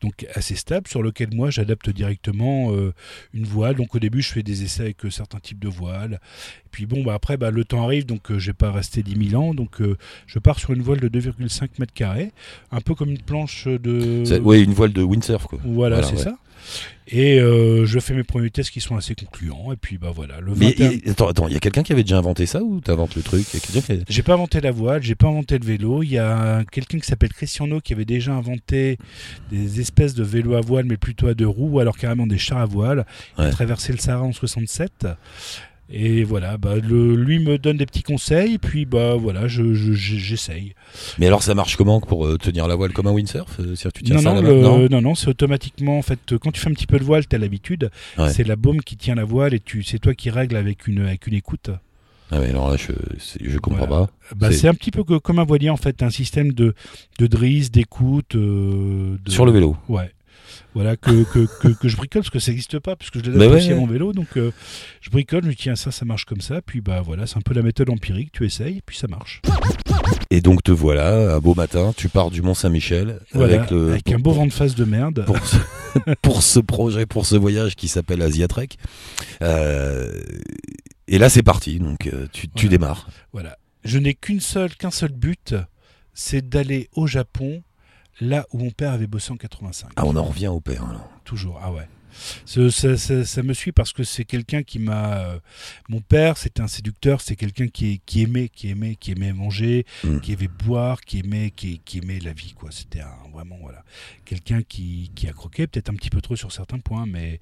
donc 0.00 0.26
assez 0.34 0.56
stable, 0.56 0.88
sur 0.88 1.02
lequel 1.02 1.28
moi 1.32 1.50
j'adapte 1.50 1.90
directement 1.90 2.72
euh, 2.72 2.92
une 3.34 3.44
voile. 3.44 3.76
Donc 3.76 3.94
au 3.94 4.00
début 4.00 4.20
je 4.20 4.32
fais 4.32 4.42
des 4.42 4.64
essais 4.64 4.82
avec 4.82 5.04
euh, 5.04 5.10
certains 5.10 5.38
types 5.38 5.60
de 5.60 5.68
voiles. 5.68 6.14
Et 6.66 6.68
puis 6.72 6.86
bon, 6.86 7.04
bah, 7.04 7.14
après 7.14 7.36
bah, 7.36 7.52
le 7.52 7.64
temps 7.64 7.84
arrive, 7.84 8.04
donc 8.04 8.36
je 8.36 8.46
vais 8.46 8.52
pas 8.52 8.72
rester 8.72 9.04
10 9.04 9.30
000 9.30 9.40
ans, 9.40 9.54
donc 9.54 9.80
je 10.26 10.38
pars 10.40 10.58
sur 10.58 10.72
une 10.72 10.82
voile 10.82 11.00
de 11.00 11.08
2,5 11.08 11.68
mètres 11.78 11.92
carrés, 11.94 12.32
un 12.72 12.80
peu 12.80 12.94
comme 12.94 13.10
une 13.10 13.22
planche 13.22 13.66
de... 13.68 14.24
Ouais, 14.40 14.60
une 14.60 14.72
voile 14.72 14.92
de 14.92 15.02
windsurf, 15.02 15.46
quoi. 15.46 15.58
Voilà, 15.64 16.00
Voilà, 16.00 16.08
c'est 16.08 16.16
ouais. 16.16 16.24
ça. 16.24 16.36
Et 17.12 17.40
euh, 17.40 17.86
je 17.86 17.98
fais 17.98 18.14
mes 18.14 18.22
premiers 18.22 18.50
tests 18.50 18.70
qui 18.70 18.80
sont 18.80 18.96
assez 18.96 19.16
concluants. 19.16 19.72
Et 19.72 19.76
puis 19.76 19.98
bah 19.98 20.12
voilà, 20.14 20.38
le 20.40 20.54
Mais 20.54 20.66
21 20.70 20.90
et- 20.90 21.10
attends, 21.10 21.28
attends, 21.28 21.48
il 21.48 21.54
y 21.54 21.56
a 21.56 21.58
quelqu'un 21.58 21.82
qui 21.82 21.92
avait 21.92 22.04
déjà 22.04 22.18
inventé 22.18 22.46
ça 22.46 22.62
ou 22.62 22.80
t'inventes 22.80 23.16
le 23.16 23.22
truc? 23.22 23.44
Qui 23.46 23.60
J'ai 24.08 24.22
pas 24.22 24.34
inventé 24.34 24.60
la 24.60 24.70
voile, 24.70 25.02
j'ai 25.02 25.16
pas 25.16 25.26
inventé 25.26 25.58
le 25.58 25.64
vélo. 25.64 26.04
Il 26.04 26.10
y 26.10 26.18
a 26.18 26.62
quelqu'un 26.70 26.98
qui 27.00 27.06
s'appelle 27.06 27.32
Cristiano 27.32 27.80
qui 27.80 27.92
avait 27.94 28.04
déjà 28.04 28.32
inventé 28.32 28.96
des 29.50 29.80
espèces 29.80 30.14
de 30.14 30.22
vélos 30.22 30.54
à 30.54 30.60
voile, 30.60 30.84
mais 30.84 30.96
plutôt 30.96 31.26
à 31.26 31.34
deux 31.34 31.48
roues, 31.48 31.70
ou 31.70 31.80
alors 31.80 31.98
carrément 31.98 32.28
des 32.28 32.38
chars 32.38 32.58
à 32.58 32.66
voile. 32.66 33.04
Il 33.38 33.44
a 33.44 33.50
traversé 33.50 33.92
le 33.92 33.98
Sahara 33.98 34.22
en 34.24 34.32
67. 34.32 35.08
Et 35.92 36.22
voilà, 36.22 36.56
bah, 36.56 36.76
le, 36.76 37.16
lui 37.16 37.40
me 37.40 37.58
donne 37.58 37.76
des 37.76 37.86
petits 37.86 38.04
conseils, 38.04 38.58
puis 38.58 38.84
bah 38.84 39.16
voilà, 39.16 39.48
je, 39.48 39.74
je- 39.74 39.92
je- 39.92 40.16
j'essaye. 40.18 40.74
Mais 41.18 41.26
alors 41.26 41.42
ça 41.42 41.54
marche 41.56 41.74
comment 41.76 42.00
pour 42.00 42.26
euh, 42.26 42.36
tenir 42.38 42.68
la 42.68 42.76
voile 42.76 42.92
comme 42.92 43.08
un 43.08 43.12
windsurf 43.12 43.58
Euh, 43.58 43.74
tu 43.92 44.04
tiens 44.04 44.16
Non 44.16 44.22
ça 44.22 44.34
non, 44.34 44.40
le- 44.42 44.60
Non 44.60 44.88
non, 44.88 45.02
non, 45.02 45.14
c'est 45.16 45.28
automatiquement 45.28 45.98
en 45.98 46.02
fait 46.02 46.36
quand 46.40 46.52
tu 46.52 46.60
fais 46.60 46.70
un 46.70 46.74
petit 46.74 46.86
peu 46.86 46.98
de 46.98 47.04
voile, 47.04 47.26
t'as 47.26 47.38
l'habitude. 47.38 47.90
Ouais. 48.18 48.30
C'est 48.32 48.44
la 48.46 48.54
baume 48.56 48.80
qui 48.82 48.96
tient 48.96 49.16
la 49.16 49.24
voile 49.24 49.52
et 49.52 49.58
tu, 49.60 49.82
c'est 49.82 49.98
toi 49.98 50.14
qui 50.14 50.30
règles 50.30 50.54
avec 50.56 50.86
une 50.86 51.00
avec 51.06 51.26
une 51.26 51.34
écoute. 51.34 51.70
Ah 52.30 52.38
ouais, 52.38 52.50
alors 52.50 52.70
là 52.70 52.76
je, 52.76 52.92
je 53.44 53.58
comprends 53.58 53.86
Voilà. 53.86 54.06
pas. 54.06 54.36
Bah, 54.36 54.52
C'est- 54.52 54.68
un 54.68 54.74
petit 54.74 54.92
peu 54.92 55.02
que- 55.02 55.18
comme 55.18 55.40
un 55.40 55.44
voilier 55.44 55.70
en 55.70 55.76
fait, 55.76 56.04
un 56.04 56.10
système 56.10 56.52
de 56.52 56.74
de 57.18 57.26
drisse, 57.26 57.72
d'écoute. 57.72 58.36
euh, 58.36 59.16
de- 59.24 59.30
Sur 59.30 59.44
le 59.44 59.50
vélo. 59.50 59.76
Ouais. 59.88 60.12
Voilà, 60.74 60.96
que, 60.96 61.24
que, 61.24 61.46
que, 61.60 61.68
que 61.68 61.88
je 61.88 61.96
bricole, 61.96 62.22
parce 62.22 62.30
que 62.30 62.38
ça 62.38 62.50
n'existe 62.50 62.78
pas, 62.78 62.96
parce 62.96 63.10
que 63.10 63.18
je 63.18 63.30
l'adapte 63.30 63.50
Bah 63.50 63.56
aussi 63.56 63.72
à 63.72 63.76
mon 63.76 63.86
vélo. 63.86 64.12
Donc, 64.12 64.36
euh, 64.36 64.50
je 65.00 65.10
bricole, 65.10 65.42
je 65.42 65.48
me 65.48 65.52
dis, 65.52 65.58
tiens, 65.58 65.76
ça, 65.76 65.90
ça 65.90 66.04
marche 66.04 66.24
comme 66.24 66.40
ça. 66.40 66.60
Puis, 66.62 66.80
bah 66.80 67.00
voilà, 67.04 67.26
c'est 67.26 67.36
un 67.38 67.42
peu 67.42 67.54
la 67.54 67.62
méthode 67.62 67.90
empirique. 67.90 68.30
Tu 68.32 68.44
essayes, 68.46 68.80
puis 68.86 68.96
ça 68.96 69.08
marche. 69.08 69.40
Et 70.30 70.40
donc 70.40 70.62
te 70.62 70.70
voilà, 70.70 71.34
un 71.34 71.38
beau 71.40 71.54
matin, 71.54 71.92
tu 71.96 72.08
pars 72.08 72.30
du 72.30 72.40
Mont 72.42 72.54
Saint-Michel 72.54 73.18
Voilà, 73.32 73.58
avec, 73.60 73.70
le- 73.72 73.90
avec 73.90 74.12
un 74.12 74.18
beau 74.18 74.30
vent 74.32 74.46
de 74.46 74.52
face 74.52 74.76
de 74.76 74.84
merde. 74.84 75.24
pour 75.26 75.38
ce, 75.44 75.56
pour 76.22 76.42
ce 76.44 76.60
projet, 76.60 77.04
pour 77.06 77.26
ce 77.26 77.34
voyage 77.34 77.74
qui 77.74 77.88
s'appelle 77.88 78.22
Asiatrek. 78.22 78.76
Euh, 79.42 80.12
et 81.08 81.18
là 81.18 81.28
c'est 81.28 81.42
parti, 81.42 81.78
donc 81.78 82.06
euh, 82.06 82.26
tu, 82.32 82.48
tu 82.48 82.68
démarres. 82.68 83.08
Voilà. 83.32 83.56
Je 83.84 83.98
n'ai 83.98 84.14
qu'une 84.14 84.40
seule, 84.40 84.74
qu'un 84.76 84.90
seul 84.90 85.10
but, 85.12 85.54
c'est 86.14 86.48
d'aller 86.48 86.88
au 86.94 87.06
Japon, 87.06 87.62
là 88.20 88.46
où 88.52 88.58
mon 88.58 88.70
père 88.70 88.92
avait 88.92 89.06
bossé 89.06 89.32
en 89.32 89.36
85. 89.36 89.90
Ah 89.96 90.04
on 90.06 90.16
en 90.16 90.24
revient 90.24 90.48
au 90.48 90.60
père. 90.60 90.84
alors. 90.84 91.08
Toujours, 91.24 91.60
ah 91.62 91.72
ouais. 91.72 91.88
Ça, 92.44 92.68
ça- 92.96 93.24
ça 93.24 93.42
me 93.44 93.54
suit 93.54 93.70
parce 93.70 93.92
que 93.92 94.02
c'est 94.02 94.24
quelqu'un 94.24 94.64
qui 94.64 94.80
m'a. 94.80 95.18
euh, 95.18 95.38
mon 95.88 96.00
père, 96.00 96.36
c'était 96.36 96.60
un 96.60 96.66
séducteur, 96.66 97.20
c'est 97.20 97.36
quelqu'un 97.36 97.68
qui, 97.68 98.00
qui 98.04 98.22
aimait, 98.22 98.48
qui 98.48 98.68
aimait, 98.68 98.96
qui 98.96 99.12
aimait 99.12 99.32
manger, 99.32 99.86
Mm. 100.02 100.18
qui 100.18 100.32
aimait 100.32 100.48
boire, 100.48 101.00
qui 101.02 101.20
aimait, 101.20 101.52
qui, 101.52 101.78
qui 101.84 101.98
aimait 101.98 102.18
la 102.18 102.32
vie, 102.32 102.52
quoi. 102.52 102.70
C'était 102.72 103.02
vraiment 103.32 103.56
voilà, 103.62 103.84
quelqu'un 104.24 104.60
qui, 104.62 105.12
qui 105.14 105.28
a 105.28 105.32
croqué, 105.32 105.68
peut-être 105.68 105.88
un 105.88 105.94
petit 105.94 106.10
peu 106.10 106.20
trop 106.20 106.34
sur 106.34 106.50
certains 106.50 106.80
points, 106.80 107.06
mais 107.06 107.38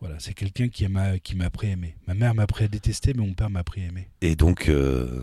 voilà, 0.00 0.16
c'est 0.18 0.32
quelqu'un 0.34 0.68
qui 0.68 0.88
m'a 0.88 1.18
qui 1.18 1.36
m'a 1.36 1.44
appris 1.44 1.68
à 1.68 1.72
aimer. 1.72 1.94
Ma 2.08 2.14
mère 2.14 2.34
m'a 2.34 2.44
appris 2.44 2.64
à 2.64 2.68
détester, 2.68 3.12
mais 3.14 3.24
mon 3.24 3.34
père 3.34 3.50
m'a 3.50 3.60
appris 3.60 3.82
à 3.82 3.86
aimer. 3.88 4.08
Et 4.22 4.36
donc 4.36 4.68
euh, 4.70 5.22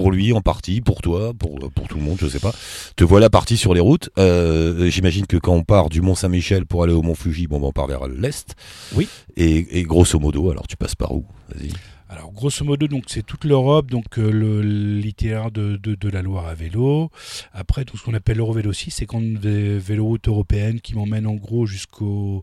pour 0.00 0.10
lui 0.10 0.32
en 0.32 0.40
partie, 0.40 0.80
pour 0.80 1.02
toi, 1.02 1.34
pour, 1.38 1.58
pour 1.74 1.86
tout 1.86 1.98
le 1.98 2.02
monde, 2.02 2.16
je 2.18 2.26
sais 2.26 2.38
pas. 2.38 2.54
Te 2.96 3.04
voilà 3.04 3.28
parti 3.28 3.58
sur 3.58 3.74
les 3.74 3.80
routes. 3.80 4.08
Euh, 4.18 4.88
J'imagine 4.88 5.26
que 5.26 5.36
quand 5.36 5.54
on 5.54 5.62
part 5.62 5.90
du 5.90 6.00
Mont 6.00 6.14
Saint-Michel 6.14 6.64
pour 6.64 6.84
aller 6.84 6.94
au 6.94 7.02
Mont 7.02 7.14
Fuji, 7.14 7.46
bon, 7.46 7.60
ben, 7.60 7.66
on 7.66 7.72
part 7.72 7.86
vers 7.86 8.08
l'est. 8.08 8.54
Oui. 8.94 9.08
Et, 9.36 9.78
et 9.78 9.82
grosso 9.82 10.18
modo, 10.18 10.50
alors 10.50 10.66
tu 10.66 10.78
passes 10.78 10.94
par 10.94 11.12
où? 11.12 11.26
Vas-y. 11.54 11.70
Alors 12.08 12.32
grosso 12.32 12.64
modo, 12.64 12.88
donc 12.88 13.04
c'est 13.06 13.24
toute 13.24 13.44
l'Europe, 13.44 13.88
donc 13.88 14.18
euh, 14.18 14.32
le 14.32 14.62
l'itinéraire 14.62 15.50
de, 15.52 15.76
de, 15.76 15.94
de 15.94 16.08
la 16.08 16.22
Loire 16.22 16.46
à 16.48 16.54
vélo. 16.54 17.10
Après, 17.52 17.84
tout 17.84 17.96
ce 17.98 18.02
qu'on 18.02 18.14
appelle 18.14 18.38
l'Eurovélo 18.38 18.72
6, 18.72 18.90
c'est 18.90 19.06
quand 19.06 19.20
vé 19.22 19.78
véloroute 19.78 20.26
européenne 20.26 20.80
qui 20.80 20.94
m'emmène 20.96 21.26
en 21.26 21.34
gros 21.34 21.66
jusqu'au, 21.66 22.42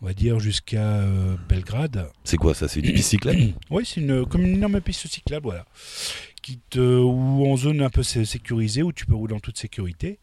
on 0.00 0.06
va 0.06 0.14
dire 0.14 0.38
jusqu'à 0.38 1.00
euh, 1.00 1.34
Belgrade. 1.50 2.06
C'est 2.22 2.38
quoi 2.38 2.54
ça? 2.54 2.66
C'est 2.68 2.80
une 2.80 2.92
bicyclette 2.92 3.52
Oui, 3.70 3.82
c'est 3.84 4.00
une 4.00 4.24
comme 4.24 4.42
une 4.42 4.54
énorme 4.54 4.80
piste 4.80 5.06
cyclable, 5.06 5.44
voilà, 5.44 5.66
qui 6.44 6.58
te 6.68 6.78
ou 6.78 7.46
en 7.50 7.56
zone 7.56 7.80
un 7.80 7.88
peu 7.88 8.02
sé- 8.02 8.26
sécurisée 8.26 8.82
où 8.82 8.92
tu 8.92 9.06
peux 9.06 9.14
rouler 9.14 9.32
en 9.34 9.40
toute 9.40 9.56
sécurité. 9.56 10.18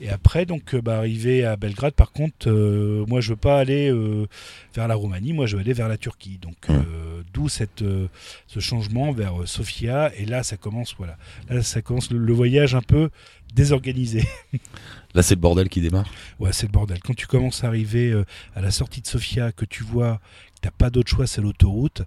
Et 0.00 0.08
après, 0.08 0.44
donc, 0.44 0.74
euh, 0.74 0.82
bah, 0.82 0.98
arrivé 0.98 1.44
à 1.44 1.54
Belgrade, 1.56 1.94
par 1.94 2.10
contre, 2.10 2.48
euh, 2.50 3.04
moi, 3.06 3.20
je 3.20 3.30
veux 3.30 3.36
pas 3.36 3.60
aller 3.60 3.88
euh, 3.88 4.26
vers 4.74 4.88
la 4.88 4.96
Roumanie, 4.96 5.32
moi, 5.32 5.46
je 5.46 5.54
veux 5.54 5.62
aller 5.62 5.72
vers 5.72 5.86
la 5.88 5.96
Turquie. 5.98 6.38
Donc, 6.42 6.56
euh, 6.68 7.22
d'où 7.32 7.48
cette 7.48 7.82
euh, 7.82 8.08
ce 8.48 8.58
changement 8.58 9.12
vers 9.12 9.42
euh, 9.42 9.46
Sofia. 9.46 10.10
Et 10.16 10.24
là, 10.26 10.42
ça 10.42 10.56
commence, 10.56 10.96
voilà, 10.98 11.16
là, 11.48 11.62
ça 11.62 11.80
commence 11.80 12.10
le, 12.10 12.18
le 12.18 12.32
voyage 12.32 12.74
un 12.74 12.82
peu 12.82 13.10
désorganisé. 13.54 14.24
Là, 15.14 15.22
c'est 15.22 15.34
le 15.34 15.40
bordel 15.42 15.68
qui 15.68 15.82
démarre. 15.82 16.08
Ouais, 16.40 16.54
c'est 16.54 16.66
le 16.66 16.72
bordel. 16.72 16.98
Quand 17.00 17.12
tu 17.14 17.26
commences 17.26 17.64
à 17.64 17.66
arriver 17.66 18.10
euh, 18.10 18.24
à 18.56 18.62
la 18.62 18.70
sortie 18.70 19.02
de 19.02 19.06
Sofia, 19.06 19.52
que 19.52 19.66
tu 19.66 19.84
vois 19.84 20.20
t'as 20.62 20.70
pas 20.70 20.88
d'autre 20.88 21.10
choix, 21.10 21.26
c'est 21.26 21.42
l'autoroute, 21.42 22.02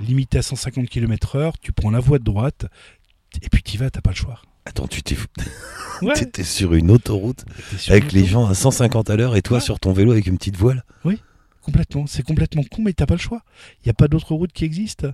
limitée 0.00 0.38
à 0.38 0.42
150 0.42 0.86
km/h, 0.88 1.54
tu 1.60 1.72
prends 1.72 1.90
la 1.90 1.98
voie 2.00 2.18
de 2.20 2.24
droite, 2.24 2.66
et 3.42 3.48
puis 3.48 3.62
tu 3.62 3.76
vas, 3.78 3.90
t'as 3.90 4.00
pas 4.00 4.10
le 4.10 4.16
choix. 4.16 4.40
Attends, 4.66 4.86
tu 4.86 5.02
t'es 5.02 5.16
Ouais. 6.02 6.14
t'étais 6.14 6.44
sur 6.44 6.74
une 6.74 6.90
autoroute 6.90 7.44
sur 7.76 7.92
avec 7.92 8.12
les 8.12 8.24
gens 8.24 8.46
à 8.46 8.54
150 8.54 9.10
à 9.10 9.16
l'heure 9.16 9.36
et 9.36 9.42
toi 9.42 9.58
Ouais. 9.58 9.62
sur 9.62 9.78
ton 9.80 9.92
vélo 9.92 10.12
avec 10.12 10.26
une 10.26 10.38
petite 10.38 10.56
voile. 10.56 10.84
Complètement. 11.60 12.06
C'est 12.06 12.22
complètement 12.22 12.62
con, 12.70 12.82
mais 12.82 12.92
t'as 12.92 13.06
pas 13.06 13.14
le 13.14 13.20
choix. 13.20 13.40
Il 13.80 13.86
n'y 13.86 13.90
a 13.90 13.94
pas 13.94 14.06
d'autre 14.06 14.34
route 14.34 14.52
qui 14.52 14.64
existe. 14.66 15.06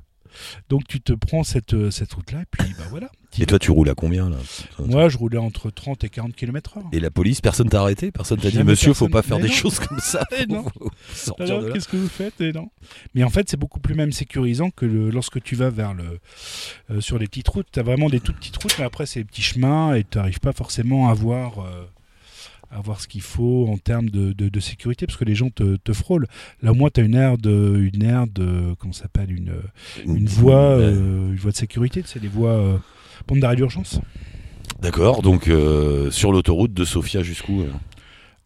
Donc 0.69 0.87
tu 0.89 1.01
te 1.01 1.13
prends 1.13 1.43
cette, 1.45 1.75
euh, 1.75 1.91
cette 1.91 2.13
route-là, 2.13 2.41
et 2.43 2.45
puis 2.51 2.73
bah 2.79 2.85
voilà. 2.91 3.11
Et 3.39 3.47
toi, 3.47 3.61
tu 3.61 3.71
roules 3.71 3.89
à 3.89 3.95
combien 3.95 4.29
là? 4.29 4.37
Moi, 4.81 5.09
je 5.09 5.17
roulais 5.17 5.39
entre 5.39 5.71
30 5.71 6.03
et 6.03 6.09
40 6.09 6.35
km/h. 6.35 6.83
Et 6.93 6.99
la 6.99 7.11
police, 7.13 7.41
personne 7.41 7.69
t'a 7.69 7.81
arrêté? 7.81 8.11
Personne 8.11 8.39
t'a 8.41 8.51
dit, 8.51 8.63
monsieur, 8.65 8.93
faut 8.93 9.07
personne. 9.07 9.13
pas 9.13 9.23
faire 9.23 9.37
Mais 9.37 9.45
des 9.45 9.49
non. 9.51 9.55
choses 9.55 9.79
comme 9.79 10.01
ça. 10.01 10.25
Non. 10.49 10.65
faut 11.09 11.37
Alors, 11.39 11.73
qu'est-ce 11.73 11.87
que 11.87 11.97
vous 11.97 12.09
faites 12.09 12.41
Et 12.41 12.53
non? 12.53 12.71
Mais 13.15 13.23
en 13.23 13.31
fait, 13.31 13.49
c'est 13.49 13.57
beaucoup 13.57 13.79
plus 13.79 13.95
même 13.95 14.11
sécurisant 14.11 14.71
que 14.71 14.85
le- 14.85 15.11
lorsque 15.11 15.41
tu 15.43 15.55
vas 15.55 15.71
vers 15.71 15.95
le 15.95 16.19
euh, 16.91 17.01
sur 17.01 17.19
les 17.19 17.29
petites 17.29 17.47
routes. 17.49 17.69
Tu 17.73 17.79
as 17.79 17.85
vraiment 17.85 18.09
des 18.11 18.19
toutes 18.19 18.37
petites 18.37 18.57
routes, 18.61 18.77
mais 18.81 18.85
après, 18.85 19.07
c'est 19.07 19.21
des 19.21 19.25
petits 19.27 19.43
chemins 19.43 19.95
et 19.95 20.03
tu 20.03 20.19
n'arrives 20.19 20.41
pas 20.41 20.53
forcément 20.53 21.09
à 21.09 21.15
voir, 21.15 21.61
euh, 21.61 21.85
à 22.71 22.81
voir 22.81 23.01
ce 23.01 23.09
qu'il 23.09 23.21
faut 23.23 23.67
en 23.69 23.79
termes 23.79 24.09
de, 24.11 24.33
de- 24.33 24.49
de 24.49 24.61
sécurité 24.61 25.07
parce 25.07 25.19
que 25.19 25.25
les 25.25 25.35
gens 25.35 25.51
te, 25.51 25.77
te 25.77 25.93
frôlent. 25.93 26.27
Là, 26.63 26.73
au 26.73 26.75
moins, 26.75 26.91
tu 26.91 27.01
as 27.01 27.05
une 27.05 27.15
aire 27.15 27.37
de, 27.37 27.91
une 27.93 28.03
aire 28.03 28.27
de, 28.27 28.75
comment 28.79 28.93
ça 28.93 29.03
s'appelle 29.03 29.33
une, 29.33 29.53
une 30.05 30.27
voie, 30.27 30.55
euh, 30.79 31.31
une 31.31 31.37
voie 31.37 31.51
de 31.51 31.57
sécurité. 31.57 32.03
C'est 32.07 32.21
des 32.21 32.29
voies 32.29 32.53
euh, 32.53 32.79
d'arrêt 33.31 33.57
d'urgence. 33.57 34.01
D'accord, 34.81 35.23
donc 35.23 35.49
euh, 35.49 36.11
sur 36.11 36.33
l'autoroute 36.33 36.73
de 36.73 36.85
Sofia 36.85 37.23
jusqu'où 37.23 37.63
euh? 37.63 37.71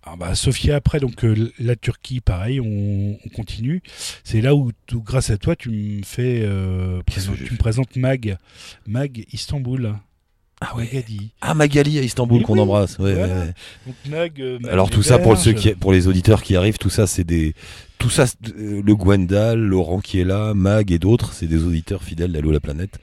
Ah 0.06 0.16
bah, 0.18 0.34
Sofia, 0.34 0.76
après, 0.76 1.00
donc 1.00 1.24
euh, 1.24 1.50
la 1.58 1.76
Turquie, 1.76 2.20
pareil, 2.20 2.60
on, 2.60 3.16
on 3.24 3.28
continue. 3.30 3.82
C'est 4.22 4.42
là 4.42 4.54
où, 4.54 4.70
grâce 4.92 5.30
à 5.30 5.38
toi, 5.38 5.56
tu 5.56 5.70
me 5.70 6.02
fais, 6.02 6.42
euh, 6.42 7.00
tu 7.06 7.20
me 7.52 7.56
présentes 7.56 7.96
Mag, 7.96 8.36
Mag 8.86 9.24
Istanbul, 9.32 9.94
Ah 10.66 10.76
ouais. 10.76 10.85
Magadie. 10.85 11.30
Ah, 11.40 11.54
Magali 11.54 11.99
à 11.99 12.02
Istanbul 12.02 12.38
Mais 12.38 12.44
qu'on 12.44 12.54
oui, 12.54 12.61
embrasse. 12.61 12.99
Ouais, 12.99 13.14
voilà. 13.14 13.35
ouais. 13.35 13.54
Donc 14.06 14.33
euh, 14.40 14.59
Alors 14.71 14.90
tout 14.90 15.02
ça 15.02 15.18
pour 15.18 15.37
ceux 15.37 15.52
qui, 15.52 15.71
pour 15.75 15.92
les 15.92 16.09
auditeurs 16.09 16.42
qui 16.42 16.56
arrivent, 16.56 16.78
tout 16.78 16.90
ça 16.90 17.06
c'est 17.06 17.25
des, 17.25 17.54
tout 17.98 18.10
ça, 18.10 18.24
euh, 18.58 18.82
le 18.84 18.94
Gwendal, 18.94 19.58
Laurent 19.58 20.00
qui 20.00 20.20
est 20.20 20.24
là, 20.24 20.52
Mag 20.54 20.90
et 20.92 20.98
d'autres, 20.98 21.32
c'est 21.32 21.46
des 21.46 21.62
auditeurs 21.64 22.02
fidèles 22.02 22.32
d'Allo 22.32 22.50
la 22.52 22.60
planète 22.60 22.98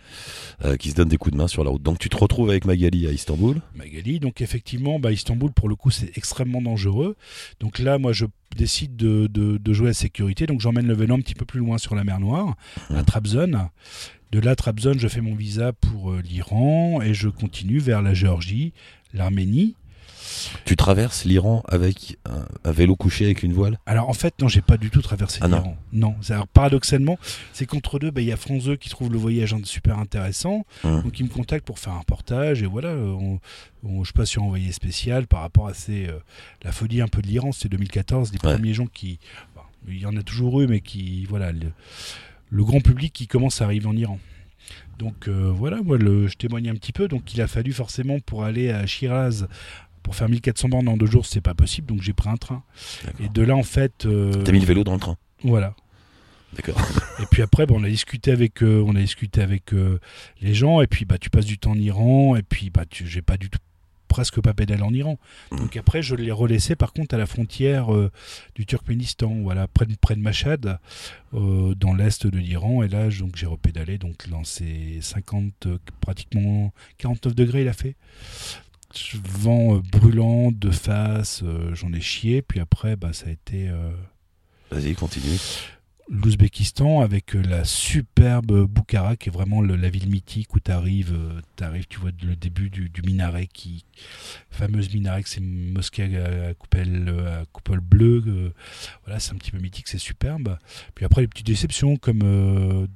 euh, 0.63 0.77
qui 0.77 0.91
se 0.91 0.95
donnent 0.95 1.09
des 1.09 1.17
coups 1.17 1.33
de 1.33 1.37
main 1.37 1.47
sur 1.47 1.63
la 1.63 1.71
route. 1.71 1.81
Donc 1.81 1.97
tu 1.97 2.07
te 2.09 2.17
retrouves 2.17 2.49
avec 2.51 2.65
Magali 2.65 3.07
à 3.07 3.11
Istanbul. 3.11 3.61
Magali. 3.75 4.19
Donc 4.19 4.41
effectivement, 4.41 4.99
bah, 4.99 5.11
Istanbul, 5.11 5.51
pour 5.51 5.69
le 5.69 5.75
coup, 5.75 5.89
c'est 5.89 6.15
extrêmement 6.17 6.61
dangereux. 6.61 7.15
Donc 7.59 7.79
là, 7.79 7.97
moi, 7.97 8.13
je 8.13 8.25
décide 8.55 8.95
de, 8.95 9.27
de, 9.27 9.57
de 9.57 9.73
jouer 9.73 9.89
à 9.89 9.93
sécurité. 9.93 10.45
Donc 10.45 10.61
j'emmène 10.61 10.87
le 10.87 10.93
vélo 10.93 11.15
un 11.15 11.19
petit 11.21 11.35
peu 11.35 11.45
plus 11.45 11.59
loin 11.59 11.77
sur 11.79 11.95
la 11.95 12.03
mer 12.03 12.19
Noire, 12.19 12.55
à 12.89 12.93
Mhm. 12.93 13.05
Trabzon. 13.05 13.69
De 14.31 14.39
là, 14.39 14.55
Trabzon, 14.55 14.93
je 14.97 15.07
fais 15.07 15.21
mon 15.21 15.35
visa 15.35 15.73
pour 15.73 16.11
euh, 16.11 16.21
l'Iran 16.21 17.01
et 17.01 17.13
je 17.13 17.27
continue 17.27 17.79
vers 17.79 18.01
la 18.01 18.13
Géorgie, 18.13 18.71
l'Arménie. 19.13 19.75
Tu 20.65 20.75
traverses 20.75 21.25
l'Iran 21.25 21.63
avec 21.67 22.17
un, 22.25 22.45
un 22.63 22.71
vélo 22.71 22.95
couché 22.95 23.25
avec 23.25 23.43
une 23.43 23.53
voile? 23.53 23.77
Alors 23.85 24.09
en 24.09 24.13
fait, 24.13 24.33
non, 24.41 24.47
j'ai 24.47 24.61
pas 24.61 24.77
du 24.77 24.89
tout 24.89 25.01
traversé 25.01 25.39
Ah 25.41 25.47
non. 25.47 25.57
l'Iran. 25.57 25.77
Non, 25.93 26.15
C'est- 26.21 26.33
alors, 26.33 26.47
paradoxalement, 26.47 27.17
c'est 27.53 27.65
qu'entre 27.65 27.99
deux, 27.99 28.11
bah, 28.11 28.21
il 28.21 28.27
y 28.27 28.31
a 28.31 28.37
France 28.37 28.65
2 28.65 28.75
qui 28.75 28.89
trouve 28.89 29.11
le 29.11 29.17
voyage 29.17 29.55
super 29.63 29.99
intéressant, 29.99 30.65
Hum. 30.83 31.03
donc 31.03 31.19
ils 31.19 31.23
me 31.23 31.29
contactent 31.29 31.65
pour 31.65 31.79
faire 31.79 31.93
un 31.93 31.99
reportage 31.99 32.61
et 32.63 32.65
voilà, 32.65 32.89
euh, 32.89 33.11
on, 33.11 33.39
on- 33.83 34.03
je 34.03 34.11
passe 34.13 34.29
sur 34.29 34.43
un 34.43 34.45
envoyé 34.45 34.71
spécial 34.71 35.27
par 35.27 35.41
rapport 35.41 35.67
à 35.67 35.73
ces, 35.73 36.07
euh, 36.07 36.19
la 36.63 36.71
folie 36.71 37.01
un 37.01 37.07
peu 37.07 37.21
de 37.21 37.27
l'Iran. 37.27 37.51
C'était 37.51 37.69
2014, 37.69 38.31
les 38.31 38.39
Ouais. 38.47 38.53
premiers 38.55 38.73
gens 38.73 38.87
qui, 38.87 39.19
bon, 39.55 39.61
il 39.87 39.99
y 39.99 40.05
en 40.05 40.15
a 40.15 40.23
toujours 40.23 40.61
eu, 40.61 40.67
mais 40.67 40.81
qui, 40.81 41.25
voilà, 41.25 41.51
le, 41.51 41.71
le 42.49 42.63
grand 42.63 42.81
public 42.81 43.13
qui 43.13 43.27
commence 43.27 43.61
à 43.61 43.65
arriver 43.65 43.87
en 43.87 43.95
Iran. 43.95 44.19
Donc 44.99 45.27
euh, 45.27 45.51
voilà, 45.53 45.81
moi 45.81 45.97
le, 45.97 46.27
je 46.27 46.35
témoigne 46.37 46.69
un 46.69 46.75
petit 46.75 46.91
peu. 46.93 47.07
Donc 47.07 47.33
il 47.33 47.41
a 47.41 47.47
fallu 47.47 47.73
forcément 47.73 48.19
pour 48.19 48.43
aller 48.43 48.69
à 48.71 48.85
Shiraz 48.85 49.47
pour 50.03 50.15
faire 50.15 50.29
1400 50.29 50.69
bornes 50.69 50.87
en 50.87 50.97
deux 50.97 51.05
jours, 51.05 51.25
c'est 51.25 51.41
pas 51.41 51.53
possible. 51.53 51.87
Donc 51.87 52.01
j'ai 52.01 52.13
pris 52.13 52.29
un 52.29 52.37
train. 52.37 52.63
Et 53.19 53.29
de 53.29 53.41
là 53.41 53.55
en 53.55 53.63
fait, 53.63 54.05
euh, 54.05 54.43
T'as 54.43 54.51
mis 54.51 54.59
le 54.59 54.65
vélo 54.65 54.83
dans 54.83 54.93
le 54.93 54.99
train. 54.99 55.17
voilà. 55.43 55.75
D'accord. 56.53 56.81
Et 57.21 57.25
puis 57.31 57.41
après, 57.41 57.65
bah, 57.65 57.75
on 57.77 57.83
a 57.83 57.89
discuté 57.89 58.31
avec, 58.31 58.61
euh, 58.61 58.83
on 58.85 58.95
a 58.95 58.99
discuté 58.99 59.41
avec 59.41 59.73
euh, 59.73 59.99
les 60.41 60.53
gens. 60.53 60.81
Et 60.81 60.87
puis 60.87 61.05
bah 61.05 61.17
tu 61.17 61.29
passes 61.29 61.45
du 61.45 61.57
temps 61.57 61.71
en 61.71 61.79
Iran. 61.79 62.35
Et 62.35 62.43
puis 62.43 62.69
bah 62.69 62.83
j'ai 62.91 63.21
pas 63.21 63.37
du 63.37 63.49
tout 63.49 63.59
presque 64.11 64.41
pas 64.41 64.53
pédalé 64.53 64.81
en 64.83 64.93
Iran. 64.93 65.17
Mm. 65.51 65.57
Donc 65.57 65.77
après, 65.77 66.01
je 66.01 66.15
l'ai 66.15 66.31
relaissé 66.31 66.75
par 66.75 66.91
contre 66.93 67.15
à 67.15 67.17
la 67.17 67.25
frontière 67.25 67.93
euh, 67.93 68.11
du 68.55 68.65
Turkménistan, 68.65 69.33
voilà, 69.41 69.67
près 69.67 69.85
de, 69.85 69.95
près 69.95 70.15
de 70.15 70.21
Mashhad, 70.21 70.79
euh, 71.33 71.73
dans 71.75 71.93
l'est 71.93 72.27
de 72.27 72.37
l'Iran. 72.37 72.83
Et 72.83 72.89
là, 72.89 73.09
donc 73.09 73.37
j'ai 73.37 73.45
repédalé, 73.45 73.97
donc 73.97 74.29
dans 74.29 74.43
ces 74.43 74.99
50, 75.01 75.65
euh, 75.65 75.77
pratiquement 76.01 76.73
49 76.97 77.33
degrés, 77.33 77.61
il 77.61 77.69
a 77.69 77.73
fait. 77.73 77.95
Vent 79.23 79.75
euh, 79.75 79.79
brûlant 79.79 80.51
de 80.51 80.71
face, 80.71 81.41
euh, 81.43 81.73
j'en 81.73 81.93
ai 81.93 82.01
chié. 82.01 82.41
Puis 82.41 82.59
après, 82.59 82.95
bah, 82.95 83.13
ça 83.13 83.27
a 83.27 83.31
été 83.31 83.69
euh, 83.69 83.91
Vas-y, 84.71 84.95
continue. 84.95 85.37
l'Ouzbékistan 86.11 86.99
avec 87.01 87.35
euh, 87.35 87.41
la 87.41 87.63
superbe 87.63 88.65
Boukhara 88.65 89.15
qui 89.15 89.29
est 89.29 89.31
vraiment 89.31 89.61
le- 89.61 89.77
la 89.77 89.89
ville 89.89 90.09
mythique 90.09 90.53
où 90.53 90.59
tu 90.59 90.69
arrives, 90.71 91.17
tu 91.89 91.99
vois 91.99 92.11
le 92.23 92.35
début 92.35 92.69
du, 92.69 92.89
du 92.89 93.01
minaret 93.01 93.47
qui 93.51 93.85
fameuse 94.49 94.93
minaret 94.93 95.23
c'est 95.25 95.39
une 95.39 95.71
mosquée 95.71 96.03
à, 96.17 96.53
coupole, 96.55 97.05
euh, 97.07 97.41
à 97.41 97.45
coupole 97.45 97.79
bleue 97.79 98.23
euh, 98.27 98.49
voilà 99.05 99.19
c'est 99.19 99.31
un 99.33 99.37
petit 99.37 99.51
peu 99.51 99.59
mythique 99.59 99.87
c'est 99.87 99.97
superbe 99.97 100.57
puis 100.95 101.05
après 101.05 101.21
les 101.21 101.27
petites 101.27 101.45
déceptions 101.47 101.95
comme 101.95 102.21
euh, 102.23 102.87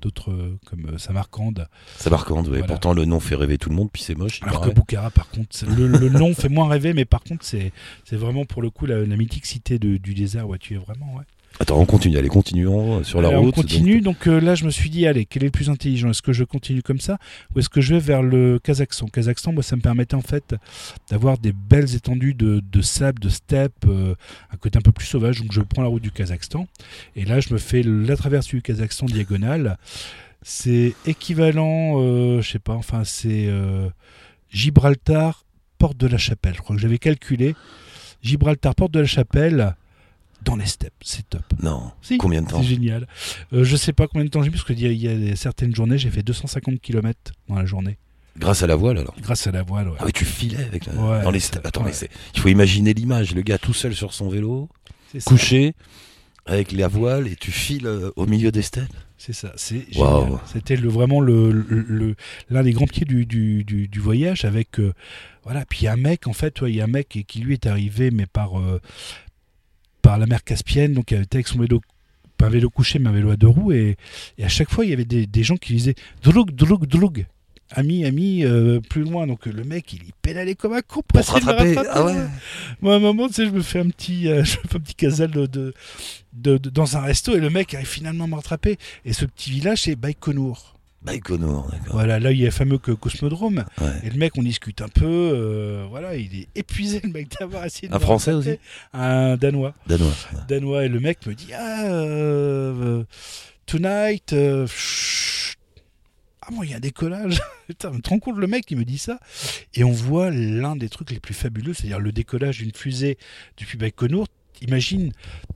d'autres 0.00 0.30
euh, 0.32 0.58
comme 0.66 0.86
euh, 0.86 0.98
Samarcande 0.98 1.68
Samarcande, 1.96 2.46
ouais. 2.48 2.58
Voilà. 2.58 2.66
Pourtant 2.66 2.94
le 2.94 3.04
nom 3.04 3.20
fait 3.20 3.34
rêver 3.34 3.58
tout 3.58 3.68
le 3.68 3.74
monde, 3.76 3.90
puis 3.92 4.02
c'est 4.02 4.14
moche. 4.14 4.40
alors 4.42 4.62
que. 4.62 4.70
Boukhara 4.70 5.10
par 5.10 5.28
contre 5.28 5.54
le, 5.66 5.86
le 5.86 6.08
nom 6.08 6.34
fait 6.34 6.48
moins 6.48 6.68
rêver 6.68 6.94
mais 6.94 7.04
par 7.04 7.22
contre 7.22 7.44
c'est 7.44 7.72
c'est 8.04 8.16
vraiment 8.16 8.44
pour 8.46 8.62
le 8.62 8.70
coup 8.70 8.86
la, 8.86 9.04
la 9.04 9.16
mythique 9.16 9.44
cité 9.46 9.78
de- 9.78 9.96
du 9.98 10.14
désert 10.14 10.48
où 10.48 10.56
tu 10.56 10.74
es 10.74 10.78
vraiment 10.78 11.14
ouais 11.16 11.24
Attends, 11.60 11.80
on 11.80 11.86
continue, 11.86 12.16
allez, 12.16 12.28
continuons 12.28 13.02
sur 13.02 13.20
la 13.20 13.28
Alors, 13.28 13.42
route. 13.42 13.54
On 13.58 13.62
continue, 13.62 14.00
donc, 14.00 14.28
euh, 14.28 14.40
là 14.40 14.54
je 14.54 14.64
me 14.64 14.70
suis 14.70 14.90
dit, 14.90 15.08
allez, 15.08 15.24
quel 15.24 15.42
est 15.42 15.46
le 15.46 15.50
plus 15.50 15.70
intelligent? 15.70 16.10
Est-ce 16.10 16.22
que 16.22 16.32
je 16.32 16.44
continue 16.44 16.82
comme 16.82 17.00
ça 17.00 17.18
ou 17.54 17.58
est-ce 17.58 17.68
que 17.68 17.80
je 17.80 17.94
vais 17.94 18.00
vers 18.00 18.22
le 18.22 18.60
Kazakhstan? 18.62 19.08
Kazakhstan, 19.08 19.52
moi 19.52 19.64
ça 19.64 19.74
me 19.74 19.80
permettait 19.80 20.14
en 20.14 20.20
fait 20.20 20.54
d'avoir 21.10 21.36
des 21.36 21.52
belles 21.52 21.96
étendues 21.96 22.34
de, 22.34 22.60
de 22.60 22.80
sable, 22.80 23.18
de 23.20 23.28
steppe, 23.28 23.86
euh, 23.86 24.14
un 24.52 24.56
côté 24.56 24.78
un 24.78 24.82
peu 24.82 24.92
plus 24.92 25.06
sauvage, 25.06 25.40
donc 25.40 25.52
je 25.52 25.60
prends 25.60 25.82
la 25.82 25.88
route 25.88 26.02
du 26.02 26.12
Kazakhstan. 26.12 26.68
Et 27.16 27.24
là 27.24 27.40
je 27.40 27.52
me 27.52 27.58
fais 27.58 27.82
la 27.82 28.16
traversée 28.16 28.56
du 28.56 28.62
Kazakhstan 28.62 29.06
diagonale. 29.06 29.78
C'est 30.42 30.94
équivalent, 31.06 32.00
euh, 32.00 32.40
je 32.40 32.48
sais 32.52 32.60
pas, 32.60 32.74
enfin 32.74 33.02
c'est 33.04 33.46
euh, 33.48 33.88
Gibraltar, 34.50 35.44
porte 35.78 35.96
de 35.96 36.06
la 36.06 36.18
Chapelle. 36.18 36.54
Je 36.54 36.60
crois 36.60 36.76
que 36.76 36.82
j'avais 36.82 36.98
calculé. 36.98 37.56
Gibraltar, 38.22 38.76
porte 38.76 38.92
de 38.92 39.00
la 39.00 39.06
Chapelle 39.06 39.74
dans 40.42 40.56
les 40.56 40.66
steppes, 40.66 40.92
c'est 41.02 41.28
top. 41.28 41.42
Non. 41.62 41.90
Si, 42.02 42.16
Combien 42.18 42.42
de 42.42 42.48
temps 42.48 42.60
C'est 42.62 42.68
génial. 42.68 43.06
Euh, 43.52 43.64
je 43.64 43.76
sais 43.76 43.92
pas 43.92 44.06
combien 44.06 44.24
de 44.24 44.30
temps 44.30 44.42
j'ai 44.42 44.48
mis, 44.50 44.54
parce 44.56 44.64
qu'il 44.64 44.80
y, 44.80 45.08
a- 45.08 45.36
certaines 45.36 45.74
journées, 45.74 45.98
j'ai 45.98 46.10
fait 46.10 46.22
250 46.22 46.80
km 46.80 47.18
dans 47.48 47.56
la 47.56 47.64
journée, 47.66 47.98
Grâce 48.38 48.62
à 48.62 48.66
la 48.68 48.76
voile 48.76 48.98
alors. 48.98 49.14
grâce 49.20 49.46
à 49.48 49.50
la 49.50 49.62
voile. 49.62 49.88
ouais. 49.88 49.96
Ah 49.98 50.04
oui, 50.06 50.12
tu 50.12 50.24
filais 50.24 50.62
avec 50.64 50.86
la... 50.86 50.92
Ouais, 50.94 51.22
dans 51.22 51.30
les 51.32 51.40
steppes. 51.40 51.66
Attends, 51.66 51.82
ouais. 51.84 51.92
mais 52.00 52.08
il 52.34 52.40
faut 52.40 52.48
imaginer 52.48 52.94
l'image, 52.94 53.34
le 53.34 53.42
gars 53.42 53.58
tout 53.58 53.74
seul 53.74 53.94
sur 53.94 54.12
son 54.14 54.28
vélo, 54.28 54.68
couché, 55.26 55.74
avec 56.46 56.70
la 56.72 56.86
voile, 56.88 57.26
et 57.26 57.34
tu 57.36 57.50
files 57.50 57.86
euh, 57.86 58.10
au 58.16 58.26
milieu 58.26 58.52
des 58.52 58.62
steppes. 58.62 58.92
C'est 59.20 59.32
ça, 59.32 59.52
c'est 59.56 59.92
génial. 59.92 60.38
C'était 60.52 60.76
le, 60.76 60.88
vraiment 60.88 61.20
le, 61.20 62.14
l'un 62.50 62.62
des 62.62 62.70
grands 62.72 62.86
pieds 62.86 63.04
du, 63.04 63.26
du, 63.26 63.64
du- 63.64 63.88
du 63.88 63.98
voyage 63.98 64.44
avec 64.44 64.78
euh, 64.78 64.92
voilà. 65.42 65.64
Puis 65.66 65.80
il 65.80 65.84
y 65.86 65.88
a 65.88 65.92
un 65.94 65.96
mec 65.96 66.28
en 66.28 66.32
fait, 66.32 66.60
ouais, 66.60 66.70
il 66.70 66.76
y 66.76 66.80
a 66.80 66.84
un 66.84 66.86
mec 66.86 67.08
qui, 67.08 67.24
qui, 67.24 67.40
lui 67.40 67.54
est 67.54 67.66
arrivé 67.66 68.12
mais 68.12 68.26
par 68.26 68.60
euh, 68.60 68.80
par 70.08 70.16
la 70.16 70.24
mer 70.26 70.42
Caspienne, 70.42 70.94
donc 70.94 71.10
il 71.10 71.20
était 71.20 71.36
avec 71.36 71.48
son 71.48 71.58
vélo 71.58 71.82
pas 72.38 72.46
un 72.46 72.48
vélo 72.48 72.70
couché 72.70 72.98
mais 72.98 73.10
un 73.10 73.12
vélo 73.12 73.30
à 73.30 73.36
deux 73.36 73.46
roues 73.48 73.72
et, 73.72 73.96
et 74.38 74.44
à 74.44 74.48
chaque 74.48 74.70
fois 74.70 74.86
il 74.86 74.90
y 74.90 74.94
avait 74.94 75.04
des, 75.04 75.26
des 75.26 75.42
gens 75.42 75.56
qui 75.58 75.74
disaient 75.74 75.96
droug 76.22 76.50
droug 76.52 76.86
droug 76.86 77.26
ami 77.72 78.06
ami 78.06 78.42
euh, 78.42 78.80
plus 78.80 79.02
loin 79.02 79.26
donc 79.26 79.44
le 79.44 79.64
mec 79.64 79.92
il, 79.92 80.00
il 80.04 80.12
pédalait 80.22 80.54
comme 80.54 80.72
un 80.72 80.80
con 80.80 81.02
Pour 81.06 81.20
rattraper. 81.26 81.76
Ah 81.90 82.04
ouais. 82.06 82.14
moi, 82.80 82.94
à 82.94 82.96
un 82.96 83.00
moment, 83.00 83.28
tu 83.28 83.34
sais, 83.34 83.44
je 83.44 83.50
me 83.50 83.60
fais 83.60 83.80
un 83.80 83.88
petit, 83.90 84.28
euh, 84.28 84.42
je 84.50 84.56
me 84.56 84.62
fais 84.70 84.76
un 84.76 84.80
petit 84.80 84.94
casal 84.94 85.30
de, 85.30 85.44
de, 85.44 85.74
de- 86.32 86.56
de- 86.56 86.70
dans 86.70 86.96
un 86.96 87.00
resto 87.00 87.36
et 87.36 87.40
le 87.40 87.50
mec 87.50 87.74
arrive 87.74 87.86
finalement 87.86 88.24
à 88.24 88.28
me 88.28 88.34
rattraper. 88.36 88.78
Et 89.04 89.12
ce 89.12 89.26
petit 89.26 89.50
village, 89.50 89.82
c'est 89.82 89.96
Baïkonour. 89.96 90.77
Baïkonour, 91.02 91.68
d'accord. 91.70 91.92
Voilà, 91.92 92.18
là, 92.18 92.32
il 92.32 92.38
y 92.38 92.42
a 92.42 92.46
le 92.46 92.50
fameux 92.50 92.78
que- 92.78 92.90
cosmodrome. 92.90 93.64
Ouais. 93.80 93.86
Et 94.04 94.10
le 94.10 94.16
mec, 94.18 94.32
on 94.36 94.42
discute 94.42 94.82
un 94.82 94.88
peu. 94.88 95.04
euh, 95.06 95.86
voilà, 95.88 96.16
il 96.16 96.34
est 96.34 96.48
épuisé, 96.56 97.00
le 97.04 97.10
mec, 97.10 97.28
d'avoir 97.38 97.64
essayé 97.64 97.88
de 97.88 97.94
Un 97.94 97.98
me 97.98 98.02
Français 98.02 98.32
aussi 98.32 98.58
Un 98.92 99.36
Danois. 99.36 99.74
Danois. 99.86 100.12
Danois. 100.48 100.84
Et 100.84 100.88
le 100.88 100.98
mec 101.00 101.24
me 101.26 101.34
dit 101.34 101.50
Ah, 101.54 101.84
euh, 101.86 103.04
tonight. 103.66 104.32
euh, 104.32 104.66
ah 106.42 106.48
bon, 106.50 106.62
il 106.62 106.70
y 106.70 106.74
a 106.74 106.78
un 106.78 106.80
décollage. 106.80 107.40
Putain, 107.68 107.90
te 108.00 108.08
rends 108.08 108.18
compte, 108.18 108.36
le 108.38 108.46
mec, 108.46 108.64
il 108.70 108.78
me 108.78 108.84
dit 108.84 108.98
ça. 108.98 109.20
Et 109.74 109.84
on 109.84 109.92
voit 109.92 110.30
l'un 110.30 110.74
des 110.76 110.88
trucs 110.88 111.10
les 111.10 111.20
plus 111.20 111.34
fabuleux, 111.34 111.74
c'est-à-dire 111.74 112.00
le 112.00 112.10
décollage 112.10 112.58
d'une 112.58 112.72
fusée 112.72 113.18
depuis 113.58 113.78
Baïkonour. 113.78 114.26
Imagine, 114.62 115.12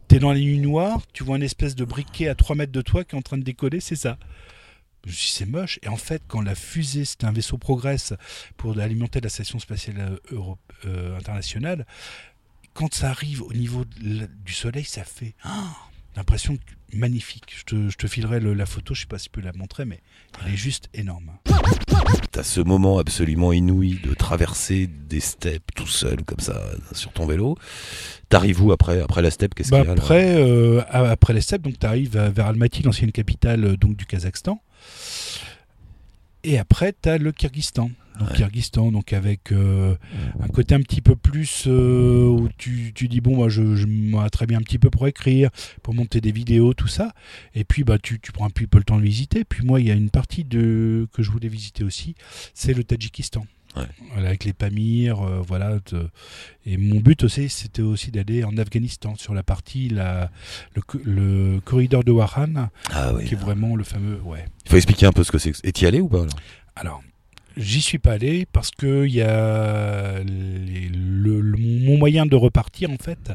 t'es 0.07 0.21
dans 0.21 0.33
la 0.33 0.39
nuit 0.39 0.61
noire, 0.61 1.01
tu 1.13 1.25
vois 1.25 1.37
une 1.37 1.43
espèce 1.43 1.75
de 1.75 1.85
briquet 1.85 2.29
à 2.29 2.37
3 2.37 2.55
mètres 2.55 2.71
de 2.71 2.83
toi 2.83 3.03
qui 3.03 3.17
est 3.17 3.19
en 3.19 3.23
train 3.23 3.39
de 3.39 3.43
décoller, 3.43 3.81
c'est 3.81 3.97
ça. 3.97 4.17
Je 5.05 5.11
me 5.11 5.15
suis 5.15 5.27
dit, 5.27 5.33
c'est 5.33 5.47
moche. 5.47 5.79
Et 5.83 5.89
en 5.89 5.97
fait, 5.97 6.23
quand 6.29 6.41
la 6.43 6.55
fusée, 6.55 7.05
c'était 7.05 7.25
un 7.27 7.33
vaisseau 7.33 7.59
Progress 7.59 8.13
pour 8.57 8.79
alimenter 8.79 9.21
la 9.21 9.29
station 9.29 9.59
spatiale 9.59 9.97
euh, 9.99 10.17
Europe, 10.37 10.61
euh, 10.87 11.17
internationale, 11.19 11.87
quand 12.75 12.95
ça 12.95 13.11
arrive 13.11 13.43
au 13.43 13.53
niveau 13.53 13.85
de 13.85 14.21
la- 14.21 14.27
du 14.27 14.53
soleil, 14.53 14.85
ça 14.85 15.05
fait 15.05 15.35
ah, 15.43 15.75
l'impression 16.17 16.57
que- 16.57 16.97
magnifique. 16.97 17.53
Je 17.57 17.65
te, 17.65 17.89
je 17.91 17.97
te 17.97 18.07
filerai 18.07 18.39
le- 18.39 18.55
la 18.55 18.67
photo, 18.67 18.95
je 18.95 19.01
sais 19.01 19.07
pas 19.07 19.19
si 19.19 19.25
tu 19.25 19.31
peux 19.31 19.41
la 19.41 19.53
montrer, 19.55 19.85
mais 19.87 20.01
elle 20.45 20.53
est 20.53 20.57
juste 20.57 20.89
énorme. 20.95 21.33
T'as 22.31 22.43
ce 22.43 22.61
moment 22.61 22.99
absolument 22.99 23.53
inouï 23.53 23.99
de 24.03 24.15
traverser 24.15 24.87
des 24.87 25.21
steppes 25.21 25.71
tout 25.75 25.87
seul, 25.87 26.23
comme 26.25 26.39
ça, 26.41 26.63
sur 26.93 27.13
ton 27.13 27.27
vélo. 27.27 27.57
T'arrives 28.29 28.63
où 28.63 28.73
après, 28.73 29.01
après 29.01 29.21
la 29.23 29.31
steppe? 29.31 29.55
Qu'est-ce 29.55 29.71
Bah, 29.71 29.81
qu'il 29.81 29.89
y 29.89 29.91
a 29.91 29.95
là? 29.95 30.01
après, 30.03 30.35
euh, 30.37 30.81
a- 30.89 31.11
après 31.11 31.35
les 31.35 31.41
steppes, 31.43 31.63
donc 31.63 31.79
tu 31.79 31.87
arrives 31.87 32.17
vers 32.19 32.47
Almaty, 32.47 32.83
l'ancienne 32.83 33.13
capitale 33.13 33.77
donc 33.77 33.97
du 33.97 34.07
Kazakhstan. 34.07 34.63
Et 36.45 36.59
après, 36.59 36.93
tu 37.01 37.09
as 37.09 37.19
le 37.19 37.33
Kyrgyzstan. 37.33 37.91
Donc, 38.19 38.29
Ouais. 38.31 38.37
Kyrgyzstan, 38.37 38.93
donc 38.93 39.15
avec 39.15 39.53
euh, 39.53 39.97
un 40.41 40.49
côté 40.49 40.75
un 40.75 40.83
petit 40.83 41.01
peu 41.01 41.17
plus 41.17 41.65
euh, 41.67 42.27
où 42.27 42.49
tu, 42.59 42.93
tu 42.95 43.09
dis 43.09 43.23
bon, 43.23 43.37
moi 43.37 43.49
je, 43.49 43.75
je 43.75 44.29
très 44.29 44.47
bien 44.47 44.59
un 44.59 44.63
petit 44.63 44.79
peu 44.79 44.91
pour 44.91 45.07
écrire, 45.07 45.49
pour 45.83 45.95
monter 45.95 46.21
des 46.21 46.31
vidéos, 46.31 46.75
tout 46.75 46.89
ça. 46.89 47.13
Et 47.55 47.65
puis 47.65 47.85
bah 47.85 47.99
tu, 47.99 48.21
tu 48.21 48.31
prends 48.31 48.45
un 48.45 48.51
petit 48.51 48.67
peu 48.67 48.77
le 48.79 48.85
temps 48.85 48.99
de 48.99 49.03
visiter. 49.03 49.45
Puis 49.45 49.65
moi, 49.65 49.81
il 49.81 49.87
y 49.87 49.91
a 49.91 49.95
une 49.95 50.11
partie 50.11 50.45
de 50.45 51.09
que 51.15 51.23
je 51.23 51.31
voulais 51.31 51.49
visiter 51.49 51.85
aussi, 51.85 52.15
c'est 52.53 52.75
le 52.75 52.85
Tadjikistan. 52.85 53.47
Ouais. 53.77 53.87
Voilà, 54.13 54.29
avec 54.29 54.45
les 54.45 54.53
Pamirs, 54.53 55.21
euh, 55.23 55.41
voilà. 55.47 55.79
et 56.67 56.77
mon 56.77 57.01
but 57.01 57.25
aussi, 57.25 57.49
c'était 57.49 57.81
aussi 57.83 58.11
d'aller 58.11 58.45
en 58.45 58.57
Afghanistan 58.59 59.15
sur 59.17 59.33
la 59.33 59.43
partie 59.43 59.89
la, 59.89 60.31
le, 60.75 60.83
co- 60.83 61.01
le 61.05 61.61
corridor 61.65 62.05
de 62.05 62.13
Waran, 62.13 62.69
Ah 62.93 63.13
oui. 63.15 63.25
qui 63.25 63.35
est 63.35 63.39
vraiment 63.39 63.75
le 63.75 63.85
fameux. 63.85 64.21
Ouais. 64.25 64.45
Il 64.67 64.71
faut 64.71 64.77
expliquer 64.77 65.07
un 65.07 65.13
peu 65.13 65.25
ce 65.25 65.33
que 65.33 65.39
c'est. 65.39 65.53
Et 65.65 65.73
t'y 65.73 65.87
allais 65.87 66.01
ou 66.01 66.09
pas 66.09 66.19
alors? 66.23 66.37
Alors, 66.77 67.03
j'y 67.57 67.81
suis 67.81 67.99
pas 67.99 68.13
allé 68.13 68.47
parce 68.53 68.71
que 68.71 69.07
il 69.07 69.15
y 69.15 69.23
a 69.23 70.21
les- 70.25 70.89
le, 70.93 71.41
le- 71.41 71.59
mon 71.59 71.99
moyen 71.99 72.27
de 72.27 72.35
repartir 72.37 72.91
en 72.91 72.97
fait, 72.97 73.33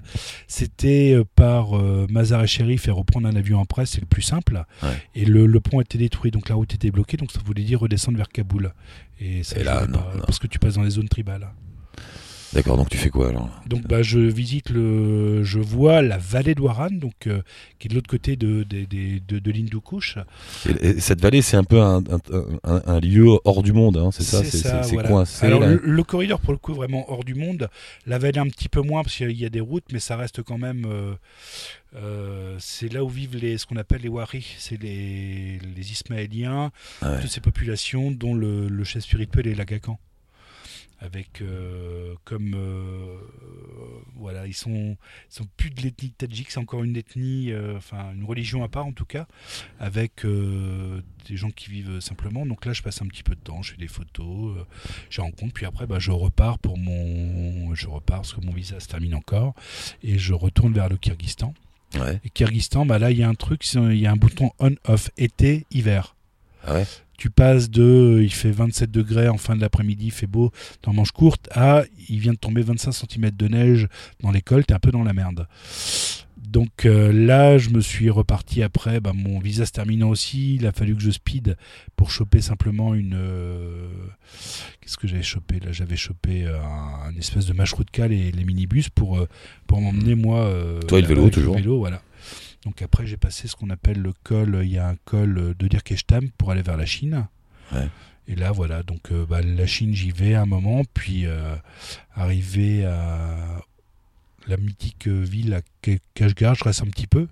c'était 0.47 1.13
euh, 1.13 1.23
par 1.36 1.77
euh, 1.77 2.06
Mazar 2.10 2.43
et 2.43 2.47
Shérif 2.47 2.88
et 2.88 2.91
reprendre 2.91 3.27
un 3.27 3.36
avion 3.36 3.62
après, 3.62 3.86
c'est 3.86 4.01
le 4.01 4.08
plus 4.08 4.21
simple. 4.21 4.63
Ouais. 4.84 4.89
Et 5.15 5.25
le, 5.25 5.45
le 5.45 5.60
pont 5.60 5.80
était 5.82 5.97
détruit, 5.97 6.32
donc 6.32 6.49
la 6.49 6.56
route 6.56 6.73
était 6.73 6.91
bloquée, 6.91 7.17
donc 7.17 7.32
ça 7.32 7.39
voulait 7.45 7.63
dire 7.63 7.80
redescendre 7.80 8.17
vers 8.17 8.30
Kaboul. 8.30 8.73
Et, 9.19 9.43
ça, 9.43 9.58
Et 9.60 9.63
là, 9.63 9.82
voulais 9.82 9.91
non, 9.93 9.99
pas, 10.03 10.13
non. 10.15 10.23
parce 10.25 10.39
que 10.39 10.47
tu 10.47 10.60
passes 10.60 10.75
dans 10.75 10.84
les 10.84 10.91
zones 10.91 11.10
tribales. 11.10 11.47
D'accord, 12.53 12.77
donc 12.77 12.89
tu 12.89 12.97
fais 12.97 13.10
quoi 13.10 13.29
alors 13.29 13.49
Donc 13.67 13.81
bah, 13.88 14.01
je 14.01 14.19
visite 14.19 14.69
le, 14.69 15.43
je 15.43 15.60
vois 15.60 16.01
la 16.01 16.17
vallée 16.17 16.55
de 16.55 16.62
Waran, 16.62 16.89
donc 16.91 17.27
euh, 17.27 17.41
qui 17.77 17.88
est 17.88 17.89
de 17.89 17.95
l'autre 17.95 18.10
côté 18.10 18.36
de 18.38 18.63
de, 18.63 18.86
de, 19.39 19.51
l'Hindoukouche. 19.51 20.17
Et- 20.67 20.88
et 20.88 20.99
cette 21.01 21.19
vallée, 21.21 21.41
c'est 21.41 21.57
un 21.57 21.65
peu 21.65 21.81
un, 21.81 21.97
un- 21.97 22.57
un- 22.63 22.81
un 22.86 22.99
lieu 23.01 23.27
hors 23.43 23.63
du 23.63 23.73
monde, 23.73 23.97
hein, 23.97 24.10
c'est 24.12 24.23
ça 24.23 24.43
C'est 24.43 24.93
voilà. 24.93 25.10
coincé. 25.10 25.45
Alors 25.45 25.60
là. 25.60 25.67
le, 25.67 25.81
le 25.83 26.03
corridor 26.03 26.39
pour 26.39 26.53
le 26.53 26.57
coup 26.60 26.73
vraiment 26.73 27.12
hors 27.12 27.23
du 27.25 27.36
monde, 27.36 27.69
la 28.05 28.17
vallée 28.17 28.39
un 28.39 28.47
petit 28.47 28.69
peu 28.69 28.81
moins 28.81 29.03
parce 29.03 29.15
qu'il 29.17 29.31
y 29.31 29.45
a 29.45 29.49
des 29.49 29.60
routes, 29.62 29.86
mais 29.91 29.99
ça 29.99 30.15
reste 30.15 30.41
quand 30.41 30.57
même. 30.57 30.86
euh, 30.88 31.13
euh, 31.95 32.55
c'est 32.60 32.91
là 32.91 33.03
où 33.03 33.10
vivent 33.10 33.38
les, 33.38 33.57
ce 33.57 33.65
qu'on 33.65 33.77
appelle 33.77 34.01
les 34.01 34.10
Wari, 34.10 34.45
c'est 34.57 34.81
les, 34.81 35.60
les 35.75 35.91
Ismaéliens, 35.91 36.71
Ah 37.01 37.12
ouais. 37.13 37.21
toutes 37.21 37.31
ces 37.31 37.41
populations 37.41 38.12
dont 38.12 38.33
le, 38.36 38.67
le 38.67 38.83
chef 38.83 39.03
spirituel 39.03 39.47
est 39.47 39.55
l'Agacan. 39.55 39.97
Avec 40.99 41.41
euh, 41.41 42.15
comme 42.25 42.53
euh, 42.55 43.17
voilà, 44.15 44.47
ils 44.47 44.55
sont, 44.55 44.97
ils 45.29 45.36
sont 45.36 45.47
plus 45.55 45.69
de 45.69 45.81
l'ethnie 45.81 46.10
tadjik, 46.10 46.49
c'est 46.49 46.60
encore 46.60 46.83
une 46.83 46.97
ethnie, 46.97 47.51
euh, 47.51 47.77
enfin 47.77 48.13
une 48.15 48.23
religion 48.23 48.63
à 48.63 48.67
part 48.67 48.88
en 48.88 48.91
tout 48.93 49.05
cas, 49.05 49.27
avec 49.79 50.25
des 50.25 51.38
gens 51.38 51.51
qui 51.51 51.69
vivent 51.69 51.99
simplement. 51.99 52.47
Donc 52.47 52.65
là, 52.65 52.73
je 52.73 52.81
passe 52.81 53.01
un 53.03 53.07
petit 53.07 53.21
peu 53.21 53.36
de 53.36 53.39
temps, 53.39 53.62
je 53.62 53.73
fais 53.73 53.77
des 53.77 53.88
photos, 53.88 54.65
je 55.12 55.21
rencontre, 55.21 55.53
puis 55.53 55.67
après, 55.67 55.86
bah, 55.86 55.99
je 55.99 56.10
repars 56.10 56.57
pour 56.57 56.79
mon, 56.79 57.75
je 57.75 57.88
repars 57.88 58.21
parce 58.21 58.33
que 58.33 58.41
mon 58.41 58.51
visa 58.51 58.79
se 58.79 58.88
termine 58.88 59.13
encore, 59.13 59.53
et 60.01 60.17
je 60.17 60.33
retourne 60.33 60.73
vers 60.73 60.89
le 60.89 60.97
Kyrgyzstan. 60.97 61.53
Ouais. 61.93 62.19
Et 62.25 62.29
Kyrgyzstan, 62.31 62.88
bah 62.88 62.97
là, 62.97 63.12
il 63.12 63.19
y 63.19 63.23
a 63.23 63.29
un 63.29 63.36
truc, 63.36 63.63
il 63.73 63.97
y 63.97 64.07
a 64.07 64.12
un 64.12 64.15
bouton 64.15 64.51
on/off, 64.60 65.12
été, 65.17 65.65
hiver. 65.69 66.15
Ah 66.65 66.73
ouais? 66.73 66.86
Tu 67.17 67.30
passes 67.32 67.69
de 67.69 68.19
il 68.23 68.32
fait 68.34 68.51
27 68.51 68.91
degrés 68.91 69.27
en 69.27 69.38
fin 69.38 69.56
de 69.56 69.62
l'après-midi, 69.62 70.06
il 70.08 70.12
fait 70.12 70.27
beau 70.27 70.51
dans 70.84 70.93
manche 70.93 71.12
courte, 71.12 71.49
à 71.51 71.84
il 72.10 72.19
vient 72.19 72.34
de 72.34 72.38
tomber 72.38 72.62
25 72.62 72.91
cm 72.91 73.32
de 73.32 73.47
neige 73.47 73.88
dans 74.21 74.32
l'école, 74.32 74.65
t'es 74.65 74.73
un 74.73 74.80
peu 74.80 74.91
dans 74.91 75.03
la 75.03 75.13
merde. 75.13 75.47
Donc 76.38 76.86
euh, 76.86 77.12
là, 77.12 77.58
je 77.58 77.69
me 77.71 77.82
suis 77.82 78.10
reparti 78.10 78.63
après, 78.63 78.99
bah, 79.01 79.12
mon 79.13 79.39
visa 79.39 79.65
se 79.65 79.71
terminant 79.73 80.10
aussi, 80.10 80.56
il 80.56 80.65
a 80.65 80.71
fallu 80.71 80.95
que 80.95 81.01
je 81.01 81.12
speed 81.12 81.58
pour 81.97 82.10
choper 82.10 82.39
simplement 82.39 82.93
une... 82.93 83.15
euh, 83.15 83.89
Qu'est-ce 84.80 84.95
que 84.97 85.08
j'avais 85.08 85.23
chopé 85.23 85.60
Là, 85.60 85.71
j'avais 85.73 85.97
chopé 85.97 86.45
euh, 86.45 86.58
un, 86.62 87.13
espèce 87.17 87.47
de 87.47 87.53
mashroutka, 87.53 88.08
les, 88.08 88.32
les 88.32 88.43
minibus, 88.45 88.88
pour, 88.89 89.17
euh, 89.17 89.27
pour 89.67 89.82
m'emmener 89.82 90.15
moi... 90.15 90.39
euh, 90.45 90.80
Toi 90.82 90.99
et 90.99 91.01
le 91.01 91.08
vélo, 91.10 91.30
toujours. 91.30 91.56
vélo, 91.56 91.80
voilà. 91.80 92.01
Donc 92.67 92.82
après, 92.82 93.08
j'ai 93.08 93.15
passé 93.15 93.47
ce 93.47 93.56
qu'on 93.56 93.69
appelle 93.69 94.01
le 94.01 94.12
col, 94.23 94.60
il 94.63 94.71
y 94.73 94.77
a 94.77 94.89
un 94.89 94.97
col 95.06 95.56
de 95.58 95.67
Dirkestam 95.69 96.30
pour 96.38 96.51
aller 96.51 96.62
vers 96.62 96.75
la 96.75 96.86
Chine. 96.86 97.25
Ouais. 97.71 97.88
Et 98.27 98.36
là, 98.36 98.51
voilà, 98.51 98.84
donc 98.84 99.10
euh, 99.13 99.25
bah, 99.25 99.41
la 99.41 99.65
Chine, 99.65 99.93
j'y 99.95 100.12
vais 100.12 100.36
un 100.36 100.45
moment, 100.45 100.82
puis 100.93 101.25
euh, 101.25 101.56
arrivé 102.13 102.84
à 102.84 103.62
la 104.47 104.58
mythique 104.58 105.08
ville 105.08 105.53
à 105.53 105.62
Ka- 105.82 105.93
Kashgar, 106.13 106.56
je 106.56 106.65
reste 106.65 106.82
un 106.82 106.88
petit 106.88 107.08
peu. 107.08 107.30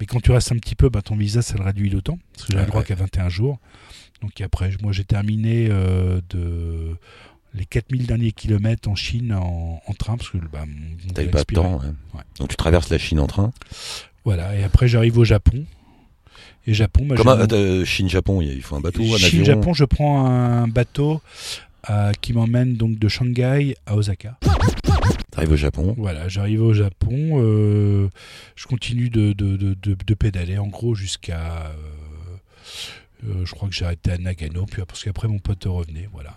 Mais 0.00 0.06
quand 0.06 0.20
tu 0.20 0.30
restes 0.32 0.50
un 0.50 0.56
petit 0.56 0.74
peu, 0.76 0.88
bah, 0.88 1.02
ton 1.02 1.14
visa, 1.14 1.42
ça 1.42 1.56
le 1.58 1.62
réduit 1.64 1.90
d'autant, 1.90 2.18
parce 2.32 2.46
que 2.46 2.52
j'ai 2.52 2.56
Ouais, 2.56 2.62
le 2.64 2.68
droit 2.68 2.80
ouais. 2.80 2.86
qu'à 2.86 2.94
21 2.94 3.28
jours. 3.28 3.58
Donc 4.22 4.40
après, 4.40 4.70
moi, 4.82 4.92
j'ai 4.92 5.04
terminé 5.04 5.68
euh, 5.70 6.22
de 6.30 6.96
les 7.52 7.66
4000 7.66 8.06
derniers 8.06 8.32
kilomètres 8.32 8.88
en 8.88 8.94
Chine 8.94 9.34
en, 9.34 9.82
en 9.86 9.92
train, 9.92 10.16
parce 10.16 10.30
que 10.30 10.38
bah, 10.38 10.64
mon- 10.66 10.96
mon 11.06 11.12
T'avais 11.12 11.26
visa 11.28 11.44
pas 11.44 11.44
de 11.44 11.54
temps. 11.54 11.78
ouais. 11.80 11.86
Ouais. 12.14 12.22
Donc 12.38 12.48
tu 12.48 12.56
traverses 12.56 12.88
la 12.88 12.96
Chine 12.98 13.20
en 13.20 13.26
train. 13.26 13.52
Voilà, 14.24 14.54
et 14.56 14.62
après 14.62 14.88
j'arrive 14.88 15.18
au 15.18 15.24
Japon. 15.24 15.64
Et 16.66 16.74
Japon, 16.74 17.06
bah, 17.06 17.14
Comment, 17.16 17.36
euh, 17.52 17.84
Chine-Japon, 17.86 18.42
il 18.42 18.60
faut 18.62 18.76
un 18.76 18.80
bateau, 18.80 19.02
un 19.02 19.16
Chine. 19.18 19.44
Japon, 19.44 19.72
je 19.72 19.84
prends 19.86 20.26
un 20.26 20.68
bateau 20.68 21.22
euh, 21.88 22.12
qui 22.20 22.34
m'emmène 22.34 22.74
donc 22.76 22.98
de 22.98 23.08
Shanghai 23.08 23.74
à 23.86 23.96
Osaka. 23.96 24.38
T'arrives 25.30 25.52
au 25.52 25.56
Japon. 25.56 25.94
Voilà, 25.96 26.28
j'arrive 26.28 26.60
au 26.62 26.74
Japon, 26.74 27.40
euh, 27.42 28.08
je 28.56 28.66
continue 28.66 29.08
de, 29.08 29.32
de, 29.32 29.56
de, 29.56 29.74
de- 29.74 30.14
pédaler 30.14 30.58
en 30.58 30.66
gros 30.66 30.94
jusqu'à. 30.94 31.72
euh, 33.26 33.44
je 33.44 33.50
crois 33.52 33.68
que 33.68 33.74
j'ai 33.74 33.84
arrêté 33.86 34.12
à 34.12 34.18
Nagano, 34.18 34.66
puis 34.66 34.82
parce 34.86 35.02
qu'après 35.02 35.28
mon 35.28 35.38
pote 35.38 35.64
revenait, 35.64 36.08
voilà. 36.12 36.36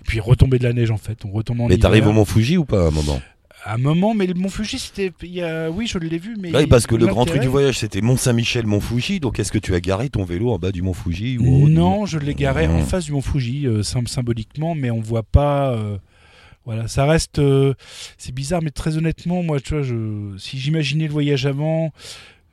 Et 0.00 0.04
puis 0.04 0.18
retomber 0.20 0.58
de 0.58 0.64
la 0.64 0.72
neige 0.72 0.90
en 0.90 0.96
fait, 0.96 1.24
on 1.24 1.30
retombe 1.30 1.60
en 1.60 1.68
Mais 1.68 1.76
t'arrives 1.78 2.06
au 2.06 2.12
Mont 2.12 2.24
Fuji 2.24 2.56
ou 2.56 2.64
pas 2.64 2.84
à 2.84 2.88
un 2.88 2.90
moment? 2.90 3.20
À 3.68 3.74
un 3.74 3.78
moment, 3.78 4.14
mais 4.14 4.26
le 4.26 4.32
Mont 4.32 4.48
Fuji, 4.48 4.78
c'était. 4.78 5.12
a- 5.42 5.68
Oui, 5.70 5.86
je 5.86 5.98
l'ai 5.98 6.16
vu, 6.18 6.36
mais. 6.40 6.54
Oui, 6.56 6.66
parce 6.66 6.86
que 6.86 6.94
le 6.94 7.06
grand 7.06 7.26
truc 7.26 7.40
du 7.42 7.48
voyage, 7.48 7.78
c'était 7.78 8.00
Mont 8.00 8.16
Saint-Michel, 8.16 8.66
Mont 8.66 8.80
Fuji. 8.80 9.20
Donc, 9.20 9.38
est-ce 9.38 9.52
que 9.52 9.58
tu 9.58 9.74
as 9.74 9.80
garé 9.80 10.08
ton 10.08 10.24
vélo 10.24 10.50
en 10.50 10.58
bas 10.58 10.72
du 10.72 10.80
Mont 10.80 10.94
Fuji 10.94 11.36
ou 11.38 11.68
Non, 11.68 12.06
je 12.06 12.18
l'ai 12.18 12.34
garé 12.34 12.66
en 12.66 12.78
face 12.84 13.04
du 13.04 13.12
Mont 13.12 13.20
Fuji, 13.20 13.66
euh, 13.66 13.82
sym- 13.82 14.06
symboliquement, 14.06 14.74
mais 14.74 14.90
on 14.90 15.00
voit 15.00 15.22
pas. 15.22 15.72
euh, 15.74 15.98
voilà, 16.64 16.88
ça 16.88 17.04
reste. 17.04 17.40
euh, 17.40 17.74
c'est 18.16 18.32
bizarre, 18.34 18.62
mais 18.62 18.70
très 18.70 18.96
honnêtement, 18.96 19.42
moi, 19.42 19.60
tu 19.60 19.74
vois, 19.74 19.82
je, 19.82 20.34
si 20.38 20.58
j'imaginais 20.58 21.06
le 21.06 21.12
voyage 21.12 21.44
avant, 21.44 21.92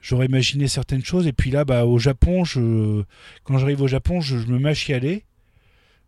j'aurais 0.01 0.25
imaginé 0.25 0.67
certaines 0.67 1.03
choses. 1.05 1.27
Et 1.27 1.33
puis 1.33 1.49
là, 1.49 1.63
bah, 1.63 1.85
au 1.85 1.97
Japon, 1.97 2.43
je, 2.43 3.03
quand 3.45 3.57
j'arrive 3.57 3.81
au 3.81 3.87
Japon, 3.87 4.19
je, 4.19 4.37
je 4.37 4.47
me 4.47 4.59
mets 4.59 4.69
à 4.71 4.73
chialer, 4.73 5.23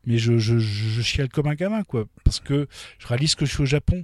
mais 0.05 0.17
je, 0.17 0.37
je, 0.37 0.59
je, 0.59 0.89
je 0.89 1.01
chiale 1.01 1.29
comme 1.29 1.47
un 1.47 1.55
gamin, 1.55 1.83
quoi, 1.83 2.05
parce 2.25 2.41
que 2.41 2.67
je 2.99 3.07
réalise 3.07 3.35
que 3.35 3.45
je 3.45 3.51
suis 3.53 3.63
au 3.63 3.65
Japon. 3.65 4.03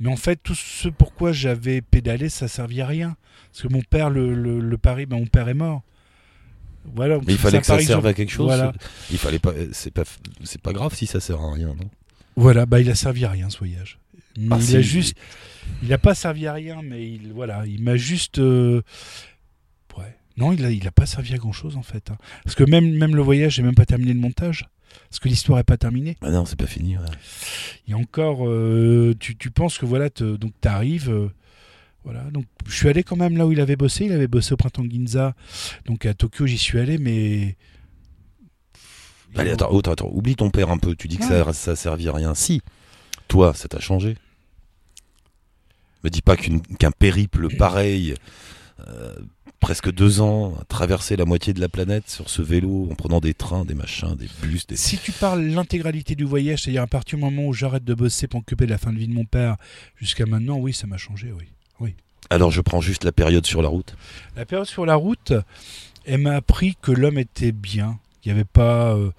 Mais 0.00 0.10
en 0.10 0.16
fait, 0.16 0.36
tout 0.42 0.54
ce 0.54 0.88
pourquoi 0.88 1.32
j'avais 1.32 1.80
pédalé, 1.80 2.28
ça 2.28 2.48
servait 2.48 2.80
à 2.82 2.86
rien. 2.86 3.16
Parce 3.52 3.62
que 3.62 3.68
mon 3.72 3.82
père, 3.82 4.10
le, 4.10 4.34
le, 4.34 4.60
le 4.60 4.78
pari, 4.78 5.06
ben, 5.06 5.18
mon 5.18 5.26
père 5.26 5.48
est 5.48 5.54
mort. 5.54 5.82
Voilà, 6.94 7.18
Mais 7.26 7.32
il 7.32 7.38
fallait 7.38 7.60
que 7.60 7.66
ça 7.66 7.80
serve 7.80 8.06
à 8.06 8.14
quelque 8.14 8.30
chose. 8.30 8.46
Voilà. 8.46 8.72
Il 9.10 9.18
fallait 9.18 9.38
pas. 9.40 9.52
C'est 9.72 9.90
pas. 9.90 10.04
C'est 10.44 10.60
pas 10.60 10.72
grave 10.72 10.94
si 10.94 11.06
ça 11.06 11.18
sert 11.20 11.40
à 11.40 11.52
rien, 11.52 11.68
non? 11.68 11.90
Voilà, 12.36 12.66
bah 12.66 12.80
il 12.80 12.90
a 12.90 12.94
servi 12.94 13.24
à 13.24 13.30
rien 13.30 13.48
ce 13.50 13.58
voyage. 13.58 13.98
Mais 14.38 14.48
Ah, 14.50 14.56
il 14.60 14.62
si. 14.62 14.76
a 14.76 14.80
juste, 14.82 15.16
il 15.82 15.90
a 15.92 15.98
pas 15.98 16.14
servi 16.14 16.46
à 16.46 16.52
rien, 16.52 16.82
mais 16.82 17.10
il, 17.10 17.32
voilà, 17.32 17.64
il 17.66 17.82
m'a 17.82 17.96
juste, 17.96 18.38
euh, 18.38 18.82
ouais, 19.96 20.14
non, 20.36 20.52
il 20.52 20.62
a, 20.66 20.70
il 20.70 20.86
a 20.86 20.90
pas 20.90 21.06
servi 21.06 21.32
à 21.32 21.38
grand 21.38 21.52
chose 21.52 21.76
en 21.78 21.82
fait. 21.82 22.10
hein. 22.10 22.18
Parce 22.44 22.54
que 22.54 22.62
même, 22.64 22.92
même 22.98 23.16
le 23.16 23.22
voyage, 23.22 23.54
j'ai 23.54 23.62
même 23.62 23.74
pas 23.74 23.86
terminé 23.86 24.12
le 24.12 24.20
montage, 24.20 24.66
parce 25.10 25.18
que 25.20 25.28
l'histoire 25.28 25.58
est 25.58 25.64
pas 25.64 25.76
terminée. 25.76 26.16
Ah 26.22 26.30
non, 26.30 26.44
c'est 26.44 26.58
pas 26.58 26.66
fini. 26.66 26.96
ouais. 26.96 27.04
Il 27.86 27.90
y 27.90 27.94
a 27.94 27.96
encore, 27.96 28.46
euh, 28.48 29.14
tu, 29.18 29.36
tu 29.36 29.50
penses 29.50 29.78
que 29.78 29.86
voilà, 29.86 30.10
te- 30.10 30.36
donc 30.36 30.52
t'arrives, 30.60 31.10
euh, 31.10 31.28
voilà, 32.04 32.22
donc 32.30 32.44
je 32.66 32.74
suis 32.74 32.88
allé 32.88 33.02
quand 33.02 33.16
même 33.16 33.36
là 33.36 33.46
où 33.46 33.52
il 33.52 33.60
avait 33.60 33.76
bossé. 33.76 34.04
Il 34.06 34.12
avait 34.12 34.28
bossé 34.28 34.52
au 34.52 34.56
printemps 34.56 34.82
de 34.84 34.90
Ginza, 34.90 35.34
donc 35.86 36.06
à 36.06 36.14
Tokyo, 36.14 36.46
j'y 36.46 36.58
suis 36.58 36.78
allé, 36.78 36.98
mais 36.98 37.56
Allez, 39.34 39.50
attends, 39.50 39.76
attends, 39.78 39.92
attends, 39.92 40.10
oublie 40.12 40.34
ton 40.36 40.50
père 40.50 40.70
un 40.70 40.78
peu. 40.78 40.94
Tu 40.96 41.08
dis 41.08 41.18
que 41.18 41.24
ça, 41.24 41.52
ça 41.52 41.72
a 41.72 41.76
servi 41.76 42.08
à 42.08 42.12
rien. 42.12 42.34
Si, 42.34 42.62
toi, 43.28 43.52
ça 43.54 43.68
t'a 43.68 43.80
changé. 43.80 44.16
Me 46.04 46.08
dis 46.10 46.22
pas 46.22 46.36
qu'un 46.36 46.90
périple 46.92 47.54
pareil, 47.56 48.14
presque 49.60 49.92
deux 49.92 50.20
ans, 50.20 50.54
à 50.60 50.64
traverser 50.64 51.16
la 51.16 51.24
moitié 51.24 51.52
de 51.52 51.60
la 51.60 51.68
planète 51.68 52.08
sur 52.08 52.30
ce 52.30 52.42
vélo, 52.42 52.88
en 52.90 52.94
prenant 52.94 53.20
des 53.20 53.34
trains, 53.34 53.64
des 53.64 53.74
machins, 53.74 54.14
des 54.14 54.28
bus, 54.42 54.66
des... 54.66 54.76
Si 54.76 54.98
tu 54.98 55.12
parles 55.12 55.42
l'intégralité 55.42 56.14
du 56.14 56.24
voyage, 56.24 56.62
c'est-à-dire 56.62 56.82
à 56.82 56.86
partir 56.86 57.18
du 57.18 57.24
moment 57.24 57.46
où 57.46 57.52
j'arrête 57.52 57.84
de 57.84 57.94
bosser 57.94 58.26
pour 58.28 58.40
m'occuper 58.40 58.66
de 58.66 58.70
la 58.70 58.78
fin 58.78 58.92
de 58.92 58.98
vie 58.98 59.08
de 59.08 59.14
mon 59.14 59.24
père 59.24 59.56
jusqu'à 59.96 60.26
maintenant, 60.26 60.58
oui, 60.58 60.72
ça 60.72 60.86
m'a 60.86 60.98
changé, 60.98 61.32
oui. 61.32 61.46
Alors 62.30 62.50
je 62.50 62.60
prends 62.60 62.80
juste 62.80 63.04
la 63.04 63.12
période 63.12 63.46
sur 63.46 63.62
la 63.62 63.68
route. 63.68 63.96
La 64.36 64.44
période 64.44 64.66
sur 64.66 64.84
la 64.84 64.96
route, 64.96 65.32
elle 66.04 66.20
m'a 66.20 66.34
appris 66.34 66.76
que 66.80 66.90
l'homme 66.90 67.18
était 67.18 67.52
bien, 67.52 67.98
qu'il 68.20 68.32
n'y 68.32 68.38
avait 68.38 68.44
pas, 68.44 68.94
euh, 68.94 69.10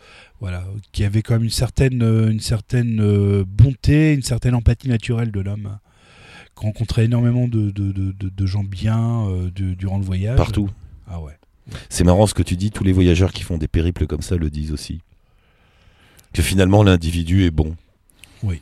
voilà, 0.42 0.66
qu'il 0.92 1.04
y 1.04 1.06
avait 1.06 1.22
quand 1.22 1.36
même 1.36 1.46
une 1.46 1.50
certaine, 1.50 2.04
euh, 2.04 2.30
une 2.30 2.42
certaine 2.42 3.00
euh, 3.02 3.46
bonté, 3.48 4.14
une 4.14 4.24
certaine 4.24 4.56
empathie 4.56 4.90
naturelle 4.90 5.32
de 5.32 5.40
l'homme. 5.40 5.78
Qu'on 6.58 6.68
rencontrait 6.68 7.06
énormément 7.06 7.48
de, 7.48 7.70
de, 7.72 7.92
de, 7.92 8.12
de- 8.12 8.30
de 8.30 8.46
gens 8.48 8.64
bien 8.64 9.28
euh, 9.28 9.52
durant 9.52 9.98
le 10.00 10.04
voyage. 10.04 10.38
Partout. 10.38 10.70
Ah 11.08 11.22
ouais. 11.22 11.38
C'est 11.90 12.04
marrant 12.04 12.26
ce 12.28 12.34
que 12.34 12.42
tu 12.44 12.56
dis, 12.56 12.72
tous 12.72 12.84
les 12.84 12.94
voyageurs 12.94 13.32
qui 13.32 13.44
font 13.44 13.58
des 13.58 13.68
périples 13.68 14.08
comme 14.08 14.22
ça 14.22 14.38
le 14.38 14.50
disent 14.50 14.72
aussi. 14.72 15.02
Que 16.34 16.42
finalement 16.42 16.82
l'individu 16.84 17.46
est 17.46 17.52
bon. 17.52 17.76
Vois, 18.42 18.56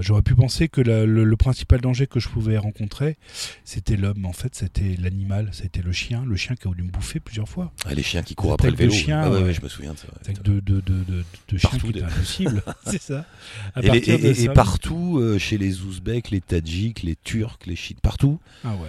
J'aurais 0.00 0.22
pu 0.22 0.34
penser 0.34 0.68
que 0.68 0.80
la- 0.80 1.04
le, 1.06 1.24
le 1.24 1.36
principal 1.36 1.80
danger 1.80 2.06
que 2.06 2.20
je 2.20 2.28
pouvais 2.28 2.56
rencontrer, 2.58 3.16
c'était 3.64 3.96
l'homme. 3.96 4.18
Mais 4.18 4.28
En 4.28 4.32
fait, 4.32 4.54
c'était 4.54 4.96
l'animal, 5.00 5.48
c'était 5.52 5.82
le 5.82 5.92
chien. 5.92 6.24
Le 6.26 6.36
chien 6.36 6.54
qui 6.56 6.66
a 6.66 6.70
voulu 6.70 6.82
me 6.84 6.90
bouffer 6.90 7.20
plusieurs 7.20 7.48
fois. 7.48 7.72
Ah, 7.84 7.94
les 7.94 8.02
chiens 8.02 8.22
qui 8.22 8.34
courent 8.34 8.52
après 8.54 8.70
le 8.70 8.76
vélo. 8.76 8.92
chiens, 8.92 9.20
Ah 9.24 9.30
ouais, 9.30 9.38
ouais. 9.38 9.42
ouais, 9.44 9.54
je 9.54 9.60
me 9.62 9.68
souviens 9.68 9.92
de 9.94 9.98
ça. 9.98 10.06
de, 10.42 10.60
de, 10.60 10.80
de, 10.80 10.80
de, 10.80 11.24
de 11.48 11.58
chiens 11.58 11.70
Partout, 11.70 11.86
qui 11.86 11.90
étaient 11.98 12.00
des- 12.00 12.04
impossibles. 12.12 12.62
c'est 12.86 13.02
ça. 13.02 13.26
À 13.74 13.80
Et, 13.80 13.82
les- 13.82 13.88
partir 13.88 14.18
de 14.18 14.24
et- 14.24 14.30
et 14.30 14.34
ça- 14.46 14.52
partout, 14.52 15.18
euh, 15.18 15.38
chez 15.38 15.58
les 15.58 15.80
Ouzbeks, 15.82 16.30
les 16.30 16.40
Tadjiks, 16.40 17.02
les 17.02 17.16
Turcs, 17.16 17.58
les 17.66 17.76
Chiites, 17.76 18.00
partout. 18.00 18.38
Ah 18.64 18.74
ouais. 18.76 18.88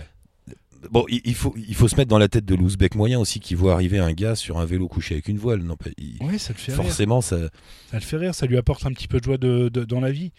Bon, 0.92 1.06
il, 1.10 1.22
il 1.26 1.34
faut, 1.36 1.54
il 1.58 1.76
faut 1.76 1.88
se 1.88 1.96
mettre 1.96 2.10
dans 2.10 2.18
la 2.18 2.28
tête 2.28 2.46
de 2.46 2.56
l'Ouzbek 2.56 2.96
moyen 2.96 3.20
aussi 3.20 3.40
qui 3.40 3.56
voit 3.56 3.74
arriver 3.74 4.00
un 4.00 4.12
gars 4.14 4.36
sur 4.36 4.60
un 4.60 4.66
vélo 4.66 4.88
couché 4.88 5.16
avec 5.16 5.28
une 5.28 5.38
voile. 5.38 5.62
Non, 5.62 5.76
pas- 5.78 5.90
il- 5.98 6.18
Ouais, 6.22 6.38
ça 6.38 6.54
le 6.54 6.60
fait 6.60 6.74
rire. 6.74 6.84
forcément, 6.84 7.22
ça. 7.22 7.38
Ça 7.92 7.98
le 7.98 8.02
fait 8.02 8.18
rire, 8.18 8.36
ça 8.36 8.46
lui 8.46 8.58
apporte 8.58 8.86
un 8.86 8.92
petit 8.92 9.08
peu 9.08 9.20
de 9.20 9.24
joie 9.24 9.38
de, 9.38 9.70
de- 9.70 9.86
dans 9.86 10.00
la 10.00 10.12
vie. 10.12 10.32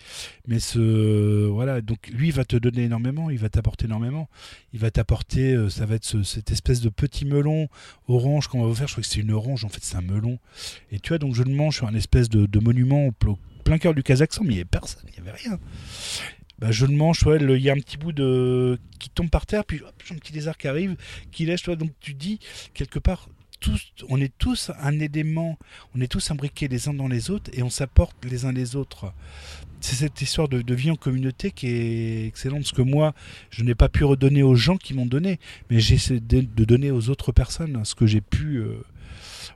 Mais 0.47 0.59
ce 0.61 1.47
voilà, 1.47 1.81
donc 1.81 2.09
lui 2.13 2.29
il 2.29 2.33
va 2.35 2.45
te 2.45 2.57
donner 2.57 2.83
énormément, 2.85 3.31
il 3.31 3.39
va 3.39 3.49
t'apporter 3.49 3.87
énormément. 3.87 4.29
Il 4.73 4.81
va 4.81 4.91
t'apporter, 4.91 5.55
euh, 5.55 5.69
ça 5.71 5.87
va 5.87 5.95
être 5.95 6.05
ce- 6.05 6.23
cette 6.23 6.51
espèce 6.51 6.81
de 6.81 6.89
petit 6.89 7.25
melon 7.25 7.69
orange 8.09 8.49
qu'on 8.49 8.61
va 8.63 8.69
vous 8.69 8.75
faire. 8.75 8.87
Je 8.89 8.93
crois 8.95 9.03
que 9.03 9.09
c'est 9.09 9.21
une 9.21 9.33
orange, 9.33 9.65
en 9.65 9.69
fait 9.69 9.83
c'est 9.83 9.97
un 9.97 10.03
melon. 10.03 10.39
Et 10.93 10.99
tu 11.01 11.09
vois, 11.09 11.19
donc 11.19 11.35
je 11.35 11.43
le 11.43 11.53
mange 11.53 11.77
sur 11.77 11.87
un 11.87 11.95
espèce 11.95 12.29
de, 12.29 12.47
de 12.47 12.59
monument 12.59 13.07
au 13.07 13.13
pl- 13.13 13.35
plein 13.65 13.79
cœur 13.79 13.95
du 13.95 14.03
Kazakhstan, 14.03 14.43
mais 14.45 14.51
il 14.51 14.55
n'y 14.57 14.61
avait 14.61 14.65
personne, 14.71 15.03
il 15.17 15.23
n'y 15.23 15.29
avait 15.29 15.39
rien. 15.39 15.59
Bah, 16.65 16.73
je 16.73 16.87
le 16.87 16.95
mange, 16.95 17.27
il 17.27 17.61
y 17.61 17.69
a 17.69 17.75
un 17.75 17.79
petit 17.79 17.99
bout 17.99 18.13
de 18.13 18.79
qui 18.99 19.11
tombe 19.11 19.29
par 19.29 19.45
terre, 19.45 19.67
puis 19.67 19.83
hop, 19.83 19.93
un 20.11 20.15
petit 20.15 20.33
lézard 20.33 20.57
qui 20.57 20.67
arrive, 20.67 20.97
qui 21.31 21.45
lèche, 21.45 21.63
toi. 21.63 21.77
Donc 21.77 21.91
tu 22.01 22.15
dis 22.15 22.39
quelque 22.73 22.99
part, 22.99 23.29
tous, 23.61 23.93
on 24.09 24.19
est 24.19 24.33
tous 24.39 24.71
un 24.81 24.99
élément 24.99 25.59
on 25.95 26.01
est 26.01 26.11
tous 26.11 26.31
imbriqués 26.31 26.69
les 26.69 26.89
uns 26.89 26.95
dans 26.95 27.07
les 27.07 27.31
autres 27.31 27.51
et 27.53 27.63
on 27.63 27.69
s'apporte 27.69 28.17
les 28.25 28.47
uns 28.47 28.53
les 28.53 28.77
autres. 28.77 29.13
C'est 29.85 29.97
cette 29.97 30.23
histoire 30.23 30.49
de, 30.49 30.63
de 30.63 30.75
vie 30.75 30.91
en 30.91 30.97
communauté 30.97 31.51
qui 31.51 31.67
est 31.69 32.27
excellente, 32.27 32.61
parce 32.61 32.73
que 32.73 32.81
moi, 32.81 33.13
je 33.51 33.63
n'ai 33.65 33.75
pas 33.75 33.91
pu 33.91 34.05
redonner 34.05 34.43
aux 34.43 34.55
gens 34.55 34.79
qui 34.79 34.95
m'ont 34.95 35.05
donné, 35.05 35.39
mais 35.69 35.79
j'ai 35.79 35.97
essayé 35.97 36.21
de, 36.21 36.41
de 36.41 36.65
donner 36.65 36.91
aux 36.91 37.11
autres 37.11 37.33
personnes 37.33 37.79
ce 37.85 37.95
que 37.95 38.07
j'ai 38.07 38.23
pu. 38.23 38.57
euh, 38.57 38.79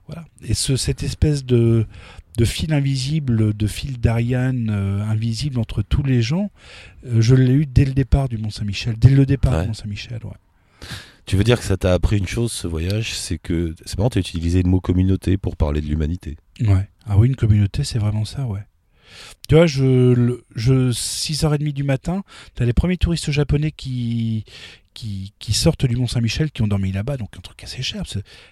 voilà. 0.06 0.26
Et 0.42 0.52
ce, 0.52 0.76
cette 0.76 1.02
espèce 1.02 1.46
de, 1.46 1.86
de 2.36 2.44
fil 2.44 2.74
invisible, 2.74 3.54
de 3.54 3.66
fil 3.66 3.98
d'Ariane 3.98 4.68
euh, 4.70 5.02
invisible 5.02 5.58
entre 5.58 5.80
tous 5.80 6.02
les 6.02 6.20
gens, 6.20 6.50
euh, 7.06 7.22
je 7.22 7.34
l'ai 7.34 7.54
eu 7.54 7.64
dès 7.64 7.86
le 7.86 7.94
départ 7.94 8.28
du 8.28 8.36
Mont-Saint-Michel, 8.36 8.96
dès 8.98 9.08
le 9.08 9.24
départ 9.24 9.54
Ouais. 9.54 9.62
du 9.62 9.68
Mont-Saint-Michel. 9.68 10.20
Ouais. 10.24 10.86
Tu 11.24 11.36
veux 11.36 11.44
dire 11.44 11.58
que 11.58 11.64
ça 11.64 11.78
t'a 11.78 11.94
appris 11.94 12.18
une 12.18 12.26
chose, 12.26 12.52
ce 12.52 12.66
voyage, 12.66 13.14
c'est 13.14 13.38
que 13.38 13.74
c'est 13.86 13.96
marrant, 13.96 14.10
tu 14.10 14.18
as 14.18 14.20
utilisé 14.20 14.62
le 14.62 14.68
mot 14.68 14.80
communauté 14.80 15.38
pour 15.38 15.56
parler 15.56 15.80
de 15.80 15.86
l'humanité. 15.86 16.36
Ouais. 16.60 16.86
Ah 17.06 17.16
oui, 17.16 17.28
une 17.28 17.36
communauté, 17.36 17.82
c'est 17.82 17.98
vraiment 17.98 18.26
ça, 18.26 18.46
ouais. 18.46 18.60
Tu 19.48 19.54
vois, 19.54 19.66
je, 19.66 20.38
je 20.54 20.90
6h30 20.92 21.72
du 21.72 21.84
matin, 21.84 22.22
t'as 22.54 22.64
les 22.64 22.72
premiers 22.72 22.98
touristes 22.98 23.30
japonais 23.30 23.72
qui, 23.72 24.44
qui, 24.98 25.32
qui 25.38 25.52
sortent 25.52 25.86
du 25.86 25.94
Mont-Saint-Michel, 25.94 26.50
qui 26.50 26.62
ont 26.62 26.66
dormi 26.66 26.90
là-bas, 26.90 27.16
donc 27.18 27.28
un 27.38 27.40
truc 27.40 27.62
assez 27.62 27.82
cher. 27.82 28.02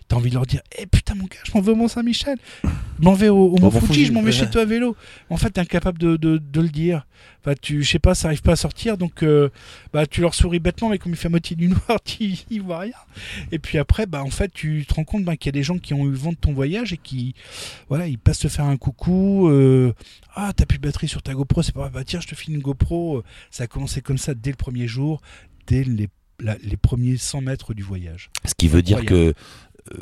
T'as 0.07 0.15
envie 0.17 0.31
de 0.31 0.35
leur 0.37 0.47
dire, 0.47 0.61
eh 0.79 0.87
putain 0.87 1.17
mon 1.17 1.25
gars, 1.25 1.39
je 1.45 1.51
m'en 1.53 1.61
vais 1.61 1.73
au 1.73 1.75
Mont-Saint-Michel. 1.75 2.39
Je 2.63 3.05
m'en 3.05 3.15
vais 3.15 3.29
au, 3.29 3.47
au 3.49 3.59
Mont 3.59 3.63
Mont 3.63 3.71
Fuji, 3.73 3.87
Fuji, 3.87 4.05
je 4.07 4.13
m'en 4.13 4.23
vais 4.23 4.31
chez 4.31 4.49
toi 4.49 4.63
à 4.63 4.65
vélo. 4.65 4.97
En 5.29 5.39
fait, 5.39 5.51
t'es 5.51 5.61
incapable 5.61 5.99
de, 5.99 6.17
de, 6.17 6.39
de 6.39 6.61
le 6.61 6.69
dire. 6.69 7.05
Enfin, 7.41 7.55
tu, 7.61 7.83
je 7.83 7.91
sais 7.91 7.99
pas, 7.99 8.15
ça 8.15 8.29
arrive 8.29 8.43
pas 8.43 8.53
à 8.53 8.57
sortir, 8.57 8.97
donc 8.97 9.25
euh, 9.25 9.49
bah, 9.93 10.07
tu 10.07 10.21
leur 10.21 10.35
souris 10.35 10.61
bêtement, 10.61 10.89
mais 10.89 10.99
comme 10.99 11.13
il 11.13 11.17
fait 11.17 11.27
à 11.27 11.31
moitié 11.31 11.57
du 11.57 11.67
noir, 11.67 11.99
tu 12.05 12.39
y 12.49 12.59
vois 12.61 12.79
rien. 12.79 12.93
Et 13.51 13.59
puis 13.59 13.79
après, 13.79 14.07
bah, 14.07 14.23
en 14.23 14.31
fait, 14.31 14.53
tu 14.53 14.85
te 14.87 14.95
rends 14.95 15.05
compte 15.05 15.25
bah, 15.25 15.37
qu'il 15.37 15.49
y 15.49 15.55
a 15.55 15.59
des 15.59 15.65
gens 15.65 15.79
qui 15.79 15.95
ont 15.95 16.07
eu 16.07 16.13
vent 16.13 16.31
de 16.31 16.37
ton 16.37 16.53
voyage 16.53 16.93
et 16.93 16.97
qui, 16.97 17.35
voilà, 17.89 18.07
ils 18.07 18.19
passent 18.19 18.39
te 18.39 18.49
faire 18.49 18.67
un 18.67 18.77
coucou. 18.77 19.49
euh, 19.49 19.93
ah, 20.37 20.53
t'as 20.55 20.65
plus 20.65 20.79
de 20.79 20.83
batterie 20.83 21.09
sur 21.09 21.23
ta 21.23 21.35
GoPro, 21.35 21.63
c'est 21.63 21.73
pas 21.73 21.81
grave. 21.81 21.93
Bah, 21.93 22.05
tiens, 22.05 22.21
je 22.21 22.29
te 22.29 22.37
file 22.37 22.55
une 22.55 22.63
GoPro. 22.63 23.25
Ça 23.51 23.65
a 23.65 23.67
commencé 23.67 24.01
comme 24.01 24.19
ça 24.19 24.33
dès 24.35 24.51
le 24.51 24.57
premier 24.57 24.87
jour, 24.87 25.21
dès 25.67 25.83
les, 25.83 26.09
la- 26.41 26.57
les 26.63 26.77
premiers 26.77 27.17
100 27.17 27.41
mètres 27.41 27.75
du 27.75 27.83
voyage. 27.83 28.31
Ce 28.45 28.55
qui 28.57 28.69
veut 28.69 28.83
dire 28.83 29.05
que 29.05 29.15
euh, 29.15 29.33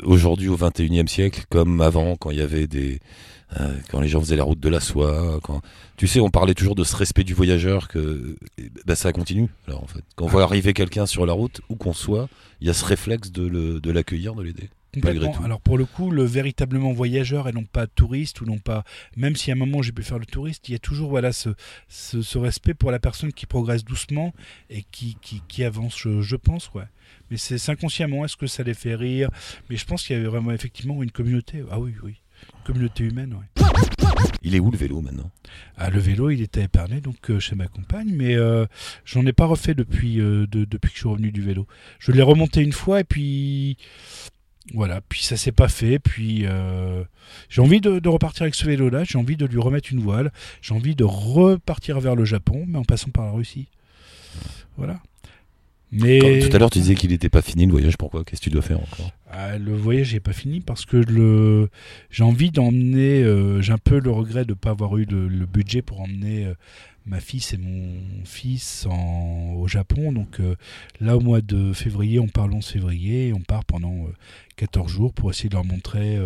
aujourd'hui, 0.03 0.47
au 0.49 0.57
21e 0.57 1.07
siècle, 1.07 1.43
comme 1.49 1.81
avant, 1.81 2.15
quand 2.15 2.31
il 2.31 2.37
y 2.37 2.41
avait 2.41 2.67
des. 2.67 2.99
euh, 3.59 3.73
quand 3.89 4.01
les 4.01 4.07
gens 4.07 4.19
faisaient 4.19 4.35
la 4.35 4.43
route 4.43 4.59
de 4.59 4.69
la 4.69 4.79
soie, 4.79 5.39
quand 5.43 5.61
tu 5.97 6.07
sais, 6.07 6.19
on 6.19 6.29
parlait 6.31 6.55
toujours 6.55 6.75
de 6.75 6.83
ce 6.83 6.95
respect 6.95 7.23
du 7.23 7.33
voyageur 7.33 7.87
que 7.87 8.35
eh 8.57 8.71
ben, 8.85 8.95
ça 8.95 9.13
continue. 9.13 9.47
Alors 9.67 9.83
en 9.83 9.87
fait, 9.87 10.03
quand 10.15 10.25
on 10.25 10.27
voit 10.27 10.43
arriver 10.43 10.73
quelqu'un 10.73 11.05
sur 11.05 11.25
la 11.25 11.33
route, 11.33 11.61
où 11.69 11.75
qu'on 11.75 11.93
soit, 11.93 12.27
il 12.61 12.67
y 12.67 12.69
a 12.69 12.73
ce 12.73 12.83
réflexe 12.85 13.31
de 13.31 13.45
le- 13.45 13.79
de 13.79 13.91
l'accueillir, 13.91 14.33
de 14.33 14.41
l'aider. 14.43 14.69
Malgré 15.03 15.31
tout. 15.31 15.43
Alors 15.43 15.61
pour 15.61 15.77
le 15.77 15.85
coup, 15.85 16.11
le 16.11 16.23
véritablement 16.23 16.93
voyageur 16.93 17.47
et 17.47 17.51
non 17.51 17.63
pas 17.63 17.87
touriste 17.87 18.41
ou 18.41 18.45
non 18.45 18.59
pas, 18.59 18.83
même 19.17 19.35
si 19.35 19.51
à 19.51 19.53
un 19.53 19.57
moment 19.57 19.81
j'ai 19.81 19.91
pu 19.91 20.03
faire 20.03 20.19
le 20.19 20.25
touriste, 20.25 20.69
il 20.69 20.73
y 20.73 20.75
a 20.75 20.79
toujours 20.79 21.09
voilà 21.09 21.31
ce, 21.31 21.49
ce, 21.87 22.21
ce 22.21 22.37
respect 22.37 22.73
pour 22.73 22.91
la 22.91 22.99
personne 22.99 23.33
qui 23.33 23.45
progresse 23.45 23.83
doucement 23.83 24.33
et 24.69 24.83
qui, 24.91 25.17
qui, 25.21 25.41
qui 25.47 25.63
avance, 25.63 25.97
je, 25.97 26.21
je 26.21 26.35
pense, 26.35 26.71
ouais. 26.73 26.85
Mais 27.29 27.37
c'est 27.37 27.69
inconsciemment, 27.69 28.25
est-ce 28.25 28.37
que 28.37 28.47
ça 28.47 28.63
les 28.63 28.73
fait 28.73 28.95
rire? 28.95 29.29
Mais 29.69 29.77
je 29.77 29.85
pense 29.85 30.03
qu'il 30.05 30.15
y 30.15 30.19
avait 30.19 30.27
vraiment 30.27 30.51
effectivement 30.51 31.01
une 31.03 31.11
communauté. 31.11 31.63
Ah 31.71 31.79
oui, 31.79 31.93
oui, 32.03 32.21
communauté 32.63 33.03
humaine, 33.03 33.33
ouais. 33.33 33.65
Il 34.41 34.53
est 34.53 34.59
où 34.59 34.69
le 34.69 34.77
vélo 34.77 35.01
maintenant? 35.01 35.31
Ah, 35.77 35.89
le 35.89 35.99
vélo, 35.99 36.29
il 36.29 36.41
était 36.41 36.63
épargné 36.63 37.01
donc 37.01 37.31
euh, 37.31 37.39
chez 37.39 37.55
ma 37.55 37.67
compagne, 37.67 38.11
mais 38.13 38.35
euh, 38.35 38.65
j'en 39.03 39.25
ai 39.25 39.33
pas 39.33 39.45
refait 39.45 39.73
depuis, 39.73 40.19
euh, 40.19 40.45
de- 40.45 40.65
depuis 40.65 40.89
que 40.89 40.95
je 40.95 40.99
suis 41.01 41.09
revenu 41.09 41.31
du 41.31 41.41
vélo. 41.41 41.65
Je 41.99 42.11
l'ai 42.11 42.21
remonté 42.21 42.61
une 42.61 42.71
fois 42.71 42.99
et 42.99 43.03
puis 43.03 43.77
voilà, 44.73 45.01
puis 45.01 45.23
ça 45.23 45.37
s'est 45.37 45.51
pas 45.51 45.67
fait. 45.67 45.99
Puis 45.99 46.45
euh, 46.45 47.03
j'ai 47.49 47.61
envie 47.61 47.81
de, 47.81 47.99
de 47.99 48.09
repartir 48.09 48.43
avec 48.43 48.55
ce 48.55 48.65
vélo-là, 48.65 49.03
j'ai 49.03 49.17
envie 49.17 49.37
de 49.37 49.45
lui 49.45 49.59
remettre 49.59 49.91
une 49.91 49.99
voile, 49.99 50.31
j'ai 50.61 50.73
envie 50.73 50.95
de 50.95 51.03
repartir 51.03 51.99
vers 51.99 52.15
le 52.15 52.25
Japon, 52.25 52.65
mais 52.67 52.77
en 52.77 52.83
passant 52.83 53.09
par 53.09 53.25
la 53.25 53.31
Russie. 53.31 53.67
Voilà. 54.77 54.99
Mais 55.95 56.19
Quand- 56.19 56.49
Tout 56.49 56.55
à 56.55 56.59
l'heure, 56.59 56.69
tu 56.69 56.79
disais 56.79 56.95
qu'il 56.95 57.11
n'était 57.11 57.29
pas 57.29 57.41
fini 57.41 57.65
le 57.65 57.71
voyage. 57.71 57.97
Pourquoi? 57.97 58.23
Qu'est-ce 58.23 58.41
que 58.41 58.45
tu 58.45 58.49
dois 58.49 58.61
faire 58.61 58.79
encore? 58.79 59.11
Ah, 59.29 59.57
le 59.57 59.75
voyage 59.75 60.13
n'est 60.13 60.19
pas 60.19 60.33
fini 60.33 60.59
parce 60.61 60.85
que 60.85 60.97
le 60.97 61.69
j'ai 62.09 62.23
envie 62.23 62.51
d'emmener. 62.51 63.23
euh, 63.23 63.61
j'ai 63.61 63.71
un 63.73 63.77
peu 63.77 63.99
le 63.99 64.11
regret 64.11 64.45
de 64.45 64.51
ne 64.51 64.55
pas 64.55 64.71
avoir 64.71 64.97
eu 64.97 65.05
le, 65.05 65.27
le 65.27 65.45
budget 65.45 65.81
pour 65.81 66.01
emmener 66.01 66.45
euh, 66.45 66.53
ma 67.05 67.19
fille 67.19 67.43
et 67.53 67.57
mon 67.57 67.93
fils 68.25 68.85
en, 68.89 69.53
au 69.57 69.67
Japon. 69.67 70.11
Donc 70.11 70.39
euh, 70.39 70.55
là, 70.99 71.15
au 71.17 71.19
mois 71.21 71.41
de 71.41 71.73
février, 71.73 72.19
on 72.19 72.27
part 72.27 72.47
le 72.47 72.55
11 72.55 72.65
février 72.65 73.27
et 73.29 73.33
on 73.33 73.41
part 73.41 73.63
pendant 73.65 73.93
euh, 74.05 74.13
14 74.57 74.91
jours 74.91 75.13
pour 75.13 75.29
essayer 75.31 75.49
de 75.49 75.55
leur 75.55 75.65
montrer 75.65 76.17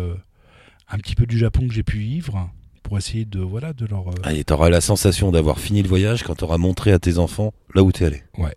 un 0.92 0.98
petit 0.98 1.14
peu 1.14 1.26
du 1.26 1.38
Japon 1.38 1.68
que 1.68 1.74
j'ai 1.74 1.82
pu 1.84 1.98
vivre. 1.98 2.50
Pour 2.82 2.98
essayer 2.98 3.24
de 3.24 3.38
voilà 3.38 3.72
de 3.72 3.86
leur 3.86 4.06
Ah, 4.24 4.32
et 4.32 4.42
t'auras 4.42 4.68
la 4.70 4.80
sensation 4.80 5.30
d'avoir 5.30 5.60
fini 5.60 5.80
le 5.82 5.88
voyage 5.88 6.24
quand 6.24 6.34
t'auras 6.34 6.58
montré 6.58 6.90
à 6.90 6.98
tes 6.98 7.18
enfants 7.18 7.52
là 7.74 7.84
où 7.84 7.92
t'es 7.92 8.04
allé. 8.06 8.22
Ouais. 8.36 8.56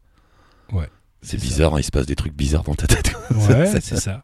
Ouais. 0.72 0.88
C'est 1.24 1.40
bizarre, 1.40 1.76
hein, 1.76 1.80
il 1.80 1.84
se 1.84 1.92
passe 1.92 2.06
des 2.06 2.16
trucs 2.16 2.36
bizarres 2.36 2.64
dans 2.64 2.76
ta 2.76 2.88
tête. 2.88 3.14
Ouais, 3.50 3.66
c'est 3.82 3.96
ça. 3.96 4.22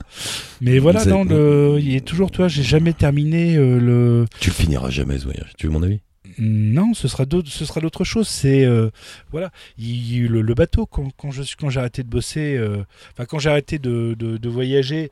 Mais 0.62 0.77
voilà, 0.77 1.03
non, 1.05 1.23
le, 1.23 1.79
il 1.81 1.95
est 1.95 2.05
toujours, 2.05 2.29
toi, 2.29 2.47
j'ai 2.47 2.62
jamais 2.62 2.93
terminé 2.93 3.55
euh, 3.55 3.79
le. 3.79 4.25
tu 4.39 4.49
le 4.49 4.53
finiras 4.53 4.89
jamais 4.91 5.17
ce 5.17 5.23
voyage. 5.23 5.53
Tu 5.57 5.65
veux 5.65 5.73
mon 5.73 5.81
avis? 5.81 6.01
Non, 6.39 6.93
ce 6.93 7.08
sera 7.08 7.25
d'autre, 7.25 7.49
ce 7.52 7.65
sera 7.65 7.82
chose. 8.04 8.28
C'est 8.28 8.65
euh, 8.65 8.89
voilà, 9.32 9.52
il, 9.78 10.28
le, 10.28 10.41
le 10.41 10.54
bateau 10.54 10.86
quand, 10.86 11.10
quand 11.17 11.32
je 11.32 11.41
suis 11.43 11.56
quand 11.56 11.69
j'ai 11.69 11.80
arrêté 11.80 12.04
de 12.04 12.08
bosser, 12.10 12.56
euh, 12.56 12.84
enfin 13.12 13.25
quand 13.25 13.39
j'ai 13.39 13.49
arrêté 13.49 13.80
de, 13.80 14.15
de, 14.17 14.38
de 14.38 14.49
voyager, 14.49 15.12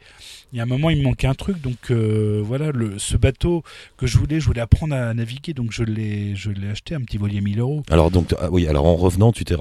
il 0.54 0.58
y 0.58 0.60
a 0.60 0.64
un 0.64 0.68
moment 0.68 0.90
il 0.90 1.00
me 1.00 1.04
manquait 1.04 1.28
un 1.28 1.34
truc. 1.34 1.60
Donc 1.62 1.92
euh, 1.92 2.42
voilà, 2.44 2.72
le, 2.72 2.98
ce 3.00 3.18
bateau 3.18 3.64
que 3.98 4.08
je 4.08 4.18
voulais, 4.18 4.40
je 4.40 4.46
voulais 4.46 4.62
apprendre 4.62 4.96
à 4.96 5.14
naviguer, 5.14 5.54
donc 5.54 5.72
je 5.72 5.84
l'ai, 5.84 6.36
je 6.36 6.50
l'ai 6.52 6.70
acheté 6.70 6.96
un 6.96 7.02
petit 7.02 7.18
voilier 7.18 7.42
1000 7.42 7.60
euros. 7.60 7.84
Alors 7.90 8.12
donc, 8.12 8.34
ah 8.40 8.50
oui, 8.52 8.68
alors 8.68 8.86
en 8.86 8.96
revenant, 8.96 9.32
tu 9.32 9.44
t'es, 9.44 9.56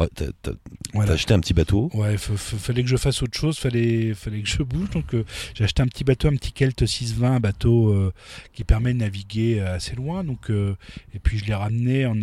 Voilà. 0.94 1.12
acheté 1.12 1.34
un 1.34 1.40
petit 1.40 1.54
bateau. 1.54 1.90
Ouais, 1.94 2.16
fa- 2.16 2.36
fa- 2.36 2.56
fallait 2.56 2.82
que 2.82 2.88
je 2.88 2.96
fasse 2.96 3.22
autre 3.22 3.36
chose, 3.38 3.58
fallait, 3.58 4.14
fallait 4.14 4.40
que 4.42 4.48
je 4.48 4.62
bouge. 4.62 4.90
Donc 4.90 5.14
j'ai 5.54 5.64
acheté 5.64 5.82
un 5.82 5.86
petit 5.88 6.04
bateau, 6.04 6.28
un 6.28 6.36
petit 6.36 6.52
Kelt 6.52 6.86
620, 6.86 7.36
un 7.36 7.40
bateau 7.40 8.12
qui 8.52 8.64
permet 8.64 8.92
de 8.92 8.98
naviguer 8.98 9.60
assez 9.60 9.96
loin. 9.96 10.22
Donc 10.22 10.50
et 10.50 11.18
puis 11.18 11.38
je 11.38 11.44
l'ai 11.46 11.54
ramené 11.58 12.06
en 12.06 12.16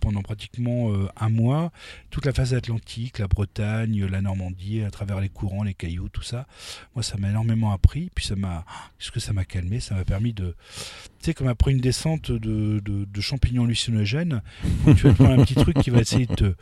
pendant 0.00 0.22
pratiquement 0.22 0.92
euh, 0.92 1.08
un 1.20 1.28
mois, 1.28 1.70
toute 2.10 2.24
la 2.24 2.32
phase 2.32 2.54
atlantique, 2.54 3.18
la 3.18 3.26
Bretagne, 3.26 4.06
la 4.06 4.20
Normandie, 4.22 4.82
à 4.82 4.90
travers 4.90 5.20
les 5.20 5.28
courants, 5.28 5.64
les 5.64 5.74
cailloux, 5.74 6.08
tout 6.08 6.22
ça. 6.22 6.46
Moi, 6.94 7.02
ça 7.02 7.16
m'a 7.18 7.28
énormément 7.30 7.72
appris. 7.72 8.10
Puis 8.14 8.24
ça 8.24 8.36
m'a, 8.36 8.64
qu'est-ce 8.98 9.10
que 9.10 9.20
ça 9.20 9.32
m'a 9.32 9.44
calmé 9.44 9.80
Ça 9.80 9.94
m'a 9.96 10.04
permis 10.04 10.32
de, 10.32 10.54
tu 11.18 11.26
sais, 11.26 11.34
comme 11.34 11.48
après 11.48 11.72
une 11.72 11.80
descente 11.80 12.30
de, 12.30 12.80
de, 12.80 13.04
de 13.04 13.20
champignons 13.20 13.64
hallucinogènes, 13.64 14.40
tu 14.86 14.92
vas 14.92 15.10
te 15.12 15.16
prendre 15.22 15.40
un 15.40 15.44
petit 15.44 15.54
truc 15.56 15.78
qui 15.80 15.90
va 15.90 16.00
essayer 16.00 16.26
de 16.26 16.34
te, 16.34 16.44
Ouh, 16.44 16.54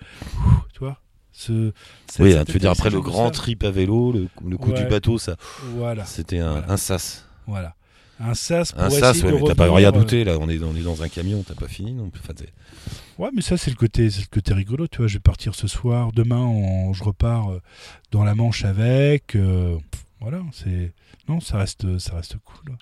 tu 0.72 0.78
vois. 0.80 1.00
Ce, 1.32 1.72
Oui, 2.18 2.34
hein, 2.34 2.44
tu 2.46 2.52
veux 2.52 2.58
dire 2.58 2.70
après 2.70 2.88
le 2.88 3.02
grand 3.02 3.26
ça. 3.26 3.30
trip 3.32 3.62
à 3.64 3.70
vélo, 3.70 4.10
le, 4.12 4.28
le 4.48 4.56
coup 4.56 4.70
Ouais. 4.70 4.82
du 4.82 4.88
bateau, 4.88 5.18
ça, 5.18 5.36
Voilà, 5.74 6.06
c'était 6.06 6.38
un, 6.38 6.52
Voilà. 6.52 6.72
un 6.72 6.76
sas. 6.78 7.26
voilà. 7.46 7.74
Un 8.18 8.34
sas 8.34 8.72
pour 8.72 8.80
Un 8.82 8.86
essayer 8.88 9.00
sas, 9.02 9.22
ouais, 9.22 9.30
de 9.32 9.36
mais 9.36 9.42
t'as 9.46 9.54
pas 9.54 9.72
rien 9.74 9.88
euh, 9.88 9.92
douté 9.92 10.24
là. 10.24 10.38
On 10.40 10.48
est, 10.48 10.58
on 10.62 10.74
est 10.74 10.82
dans 10.82 11.02
un 11.02 11.08
camion, 11.08 11.44
t'as 11.46 11.54
pas 11.54 11.68
fini. 11.68 11.94
Enfin, 12.00 12.32
t'es- 12.34 12.48
Ouais, 13.18 13.28
mais 13.34 13.42
ça 13.42 13.56
c'est 13.56 13.70
le 13.70 13.76
côté, 13.76 14.08
c'est 14.10 14.20
le 14.22 14.26
côté 14.32 14.54
rigolo. 14.54 14.86
Tu 14.88 14.98
vois, 14.98 15.06
je 15.06 15.14
vais 15.14 15.20
partir 15.20 15.54
ce 15.54 15.68
soir. 15.68 16.12
Demain, 16.12 16.38
on- 16.40 16.92
je 16.94 17.04
repars 17.04 17.50
euh, 17.50 17.60
dans 18.12 18.24
la 18.24 18.34
Manche 18.34 18.64
avec. 18.64 19.36
euh, 19.36 19.76
voilà, 20.20 20.40
c'est 20.52 20.92
non, 21.28 21.40
ça 21.40 21.58
reste, 21.58 21.98
ça 21.98 22.14
reste 22.16 22.36
cool. 22.44 22.76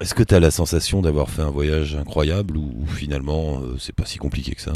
Est-ce 0.00 0.14
que 0.14 0.22
t'as 0.22 0.40
la 0.40 0.50
sensation 0.50 1.02
d'avoir 1.02 1.28
fait 1.28 1.42
un 1.42 1.50
voyage 1.50 1.94
incroyable 1.96 2.56
ou, 2.56 2.72
ou 2.78 2.86
finalement 2.86 3.60
euh, 3.60 3.76
c'est 3.78 3.94
pas 3.94 4.06
si 4.06 4.18
compliqué 4.18 4.54
que 4.54 4.62
ça? 4.62 4.72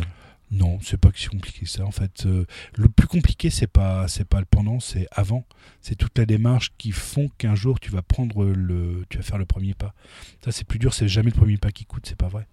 Non, 0.50 0.78
c'est 0.82 0.96
pas 0.98 1.10
que 1.10 1.18
si 1.18 1.26
compliqué 1.28 1.60
que 1.60 1.68
ça. 1.70 1.84
En 1.84 1.90
fait, 1.90 2.26
euh, 2.26 2.44
le 2.76 2.88
plus 2.88 3.06
compliqué, 3.08 3.50
c'est 3.50 3.66
pas, 3.66 4.06
c'est 4.08 4.24
pas 4.26 4.38
le 4.38 4.46
pendant, 4.46 4.78
c'est 4.78 5.08
avant. 5.10 5.44
C'est 5.80 5.96
toute 5.96 6.16
la 6.18 6.26
démarche 6.26 6.72
qui 6.78 6.92
font 6.92 7.28
qu'un 7.38 7.54
jour 7.54 7.80
tu 7.80 7.90
vas 7.90 8.02
prendre 8.02 8.44
le, 8.44 9.04
tu 9.08 9.16
vas 9.18 9.22
faire 9.24 9.38
le 9.38 9.46
premier 9.46 9.74
pas. 9.74 9.94
Ça, 10.44 10.52
c'est 10.52 10.64
plus 10.66 10.78
dur. 10.78 10.94
C'est 10.94 11.08
jamais 11.08 11.30
le 11.30 11.36
premier 11.36 11.56
pas 11.56 11.70
qui 11.72 11.84
coûte. 11.86 12.04
C'est 12.06 12.16
pas 12.18 12.28
vrai. 12.28 12.46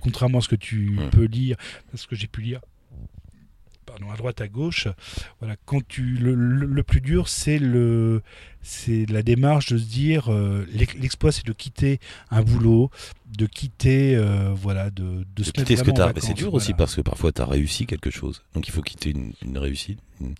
Contrairement 0.00 0.38
à 0.38 0.40
ce 0.40 0.48
que 0.48 0.56
tu 0.56 0.98
Ouais. 0.98 1.10
peux 1.10 1.24
lire, 1.24 1.56
à 1.92 1.96
ce 1.96 2.06
que 2.06 2.16
j'ai 2.16 2.26
pu 2.26 2.40
lire. 2.42 2.60
Pardon, 3.86 4.10
à 4.10 4.16
droite, 4.16 4.40
à 4.40 4.48
gauche. 4.48 4.88
Voilà, 5.40 5.56
quand 5.66 5.86
tu, 5.86 6.02
le, 6.02 6.34
le- 6.34 6.66
le 6.66 6.82
plus 6.82 7.00
dur, 7.00 7.28
c'est 7.28 7.58
le, 7.58 8.22
c'est 8.62 9.04
la 9.10 9.22
démarche 9.22 9.66
de 9.72 9.78
se 9.78 9.84
dire, 9.84 10.32
euh, 10.32 10.66
l'ex- 10.72 10.94
l'exploit, 10.94 11.32
c'est 11.32 11.46
de 11.46 11.52
quitter 11.52 12.00
un 12.30 12.42
boulot, 12.42 12.90
de 13.36 13.46
quitter, 13.46 14.16
euh, 14.16 14.52
voilà, 14.54 14.90
de, 14.90 15.02
de, 15.02 15.24
De 15.36 15.42
se 15.44 15.50
quitter 15.52 15.76
ce 15.76 15.82
que 15.82 15.90
t'as. 15.96 16.06
Mais 16.14 16.20
c'est 16.20 16.34
dur 16.34 16.54
aussi 16.54 16.72
parce 16.78 16.94
que 16.94 17.00
parfois 17.02 17.32
t'as 17.32 17.44
réussi 17.46 17.86
quelque 17.86 18.10
chose. 18.10 18.42
Donc 18.54 18.66
il 18.68 18.70
faut 18.70 18.82
quitter 18.82 19.10
une, 19.10 19.32
une 19.44 19.58
réussite. 19.58 19.98
Une- 20.20 20.34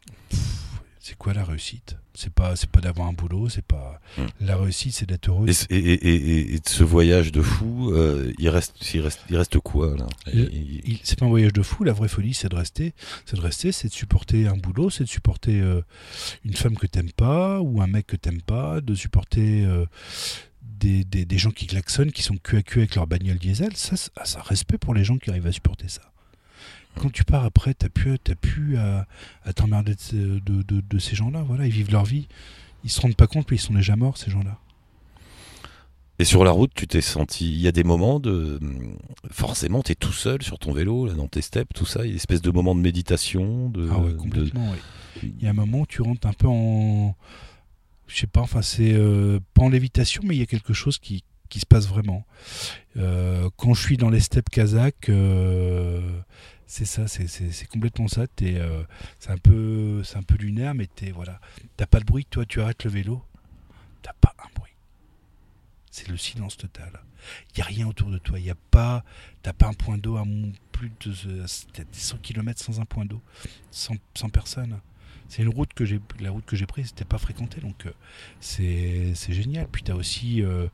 C'est 1.07 1.19
quoi 1.19 1.35
la 1.35 1.45
réussite? 1.45 1.99
C'est 2.15 2.33
pas, 2.33 2.57
c'est 2.57 2.71
pas 2.71 2.81
d'avoir 2.81 3.09
un 3.09 3.13
boulot, 3.13 3.51
c'est 3.51 3.61
pas. 3.65 4.01
Hmm. 4.17 4.23
La 4.41 4.57
réussite, 4.57 4.95
c'est 4.95 5.05
d'être 5.07 5.29
heureux. 5.29 5.47
Et, 5.47 5.53
ce- 5.53 5.67
et, 5.69 6.55
et, 6.55 6.61
ce 6.65 6.83
voyage 6.83 7.31
de 7.31 7.43
fou, 7.43 7.91
euh, 7.93 8.33
il, 8.39 8.49
reste, 8.49 8.75
il, 8.95 9.03
reste, 9.03 9.21
il 9.29 9.37
reste 9.37 9.59
quoi 9.59 9.95
là? 9.99 10.07
Il- 10.33 10.99
C'est 11.03 11.19
pas 11.19 11.27
un 11.27 11.29
voyage 11.29 11.53
de 11.53 11.61
fou. 11.61 11.85
La 11.85 11.93
vraie 11.93 12.09
folie, 12.09 12.33
c'est 12.33 12.49
de 12.49 12.57
rester. 12.57 12.95
C'est 13.27 13.37
de 13.37 13.43
rester, 13.43 13.71
c'est 13.71 13.89
de 13.89 13.93
supporter 13.93 14.47
un 14.47 14.57
boulot, 14.57 14.89
c'est 14.89 15.05
de 15.05 15.09
supporter 15.11 15.61
euh, 15.61 15.83
une 16.43 16.55
femme 16.55 16.77
que 16.79 16.87
t'aimes 16.87 17.13
pas 17.13 17.61
ou 17.61 17.83
un 17.83 17.87
mec 17.87 18.07
que 18.07 18.17
t'aimes 18.17 18.41
pas, 18.41 18.81
de 18.81 18.95
supporter 18.95 19.67
euh, 19.67 19.85
des, 20.63 21.05
des, 21.05 21.27
des 21.27 21.39
gens 21.39 21.51
qui 21.51 21.67
klaxonnent, 21.67 22.13
qui 22.13 22.23
sont 22.23 22.39
cul 22.39 22.57
à 22.57 22.63
cul 22.63 22.79
avec 22.79 22.95
leur 22.95 23.07
bagnole 23.07 23.37
diesel. 23.37 23.77
Ça, 23.77 23.97
ah, 24.17 24.25
ça 24.25 24.41
respect 24.41 24.79
pour 24.79 24.95
les 24.95 25.05
gens 25.05 25.19
qui 25.19 25.29
arrivent 25.29 25.47
à 25.49 25.53
supporter 25.53 25.89
ça. 25.89 26.01
Quand 27.01 27.11
tu 27.13 27.25
pars 27.25 27.45
après, 27.45 27.75
t'as 27.75 27.89
plus, 27.89 28.19
t'as 28.19 28.35
plus 28.35 28.77
à, 28.77 29.07
à 29.45 29.53
t'emmerder 29.53 29.95
de, 29.95 30.01
ces- 30.01 30.17
de, 30.17 30.63
de- 30.63 30.83
de 30.89 30.99
ces 30.99 31.17
gens-là. 31.17 31.43
Voilà, 31.43 31.67
ils 31.67 31.73
vivent 31.73 31.91
leur 31.91 32.05
vie. 32.05 32.29
Ils 32.85 32.91
se 32.91 33.01
rendent 33.01 33.17
pas 33.17 33.27
compte, 33.27 33.51
mais 33.51 33.57
ils 33.57 33.61
sont 33.61 33.75
déjà 33.75 33.97
morts, 33.97 34.17
ces 34.19 34.31
gens-là. 34.31 34.59
Et 36.21 36.25
sur 36.25 36.45
la 36.45 36.53
route, 36.53 36.71
tu 36.75 36.87
t'es 36.87 37.01
senti. 37.01 37.51
Il 37.53 37.61
y 37.61 37.67
a 37.67 37.73
des 37.73 37.83
moments 37.83 38.21
de. 38.21 38.61
Forcément, 39.33 39.83
t'es 39.83 39.97
tout 39.97 40.13
seul 40.13 40.43
sur 40.43 40.59
ton 40.61 40.73
vélo, 40.73 41.07
là, 41.07 41.15
dans 41.15 41.27
tes 41.27 41.43
steppes, 41.43 41.75
tout 41.75 41.87
ça. 41.87 42.03
Il 42.03 42.07
y 42.07 42.09
a 42.09 42.11
une 42.11 42.17
espèce 42.17 42.41
de 42.41 42.51
moment 42.53 42.75
de 42.77 42.81
méditation. 42.81 43.69
De, 43.71 43.89
Ah 43.93 43.99
ouais, 43.99 44.15
complètement, 44.15 44.71
oui. 44.71 45.33
Il 45.39 45.43
y 45.43 45.47
a 45.49 45.51
un 45.51 45.55
moment 45.55 45.81
où 45.81 45.87
tu 45.87 46.03
rentres 46.03 46.27
un 46.29 46.33
peu 46.33 46.47
en. 46.47 47.17
Je 48.07 48.17
sais 48.17 48.27
pas, 48.29 48.43
enfin, 48.43 48.63
c'est 48.63 48.93
euh, 48.93 49.41
pas 49.55 49.63
en 49.63 49.69
lévitation, 49.71 50.23
mais 50.25 50.37
il 50.37 50.39
y 50.39 50.43
a 50.43 50.47
quelque 50.47 50.73
chose 50.75 50.99
qui, 50.99 51.25
qui 51.49 51.59
se 51.59 51.67
passe 51.67 51.89
vraiment. 51.89 52.25
Euh, 52.97 53.49
quand 53.57 53.75
je 53.75 53.83
suis 53.83 53.97
dans 53.97 54.11
les 54.11 54.21
steppes 54.21 54.51
kazakhs, 54.51 55.09
euh, 55.09 56.01
c'est 56.67 56.85
ça, 56.85 57.07
c'est- 57.09 57.67
complètement 57.69 58.09
ça. 58.09 58.27
T'es, 58.27 58.57
euh, 58.59 58.83
c'est 59.19 59.31
un 59.31 59.39
peu, 59.39 60.03
c'est 60.05 60.17
un 60.17 60.23
peu 60.23 60.37
lunaire, 60.37 60.75
mais 60.75 60.87
t'es 60.87 61.11
voilà, 61.11 61.41
t'as 61.77 61.87
pas 61.87 62.01
de 62.01 62.05
bruit. 62.05 62.25
Toi, 62.29 62.45
tu 62.47 62.61
arrêtes 62.61 62.85
le 62.85 62.91
vélo, 62.91 63.23
t'as 64.03 64.13
pas 64.21 64.35
un 64.45 64.49
bruit. 64.59 64.73
C'est 65.91 66.09
le 66.09 66.17
silence 66.17 66.57
total. 66.57 66.91
Il 67.55 67.59
y 67.59 67.63
a 67.63 67.65
rien 67.65 67.87
autour 67.87 68.11
de 68.11 68.19
toi. 68.19 68.39
Il 68.39 68.45
y 68.45 68.51
a 68.51 68.57
pas, 68.71 69.05
t'as 69.43 69.53
pas 69.53 69.69
un 69.69 69.73
point 69.75 69.97
d'eau 69.99 70.17
à 70.17 70.25
plus 70.73 70.91
de 71.07 71.13
euh, 71.29 71.47
t'as 71.73 71.85
des 71.85 71.89
100 71.99 72.19
km 72.19 72.63
sans 72.63 72.81
un 72.81 72.85
point 72.85 73.05
d'eau, 73.05 73.23
sans, 73.71 73.95
sans 74.15 74.29
personne. 74.29 74.81
C'est 75.29 75.43
une 75.43 75.49
route 75.49 75.73
que 75.73 75.85
j'ai, 75.85 76.01
la 76.21 76.31
route 76.31 76.45
que 76.45 76.55
j'ai 76.55 76.67
prise, 76.67 76.89
c'était 76.89 77.05
pas 77.07 77.17
fréquentée, 77.19 77.61
donc 77.61 77.87
euh, 77.87 77.93
c'est 78.41 79.15
génial. 79.33 79.67
Puis 79.73 79.83
t'as 79.83 79.95
aussi 79.95 80.43
euh, 80.43 80.69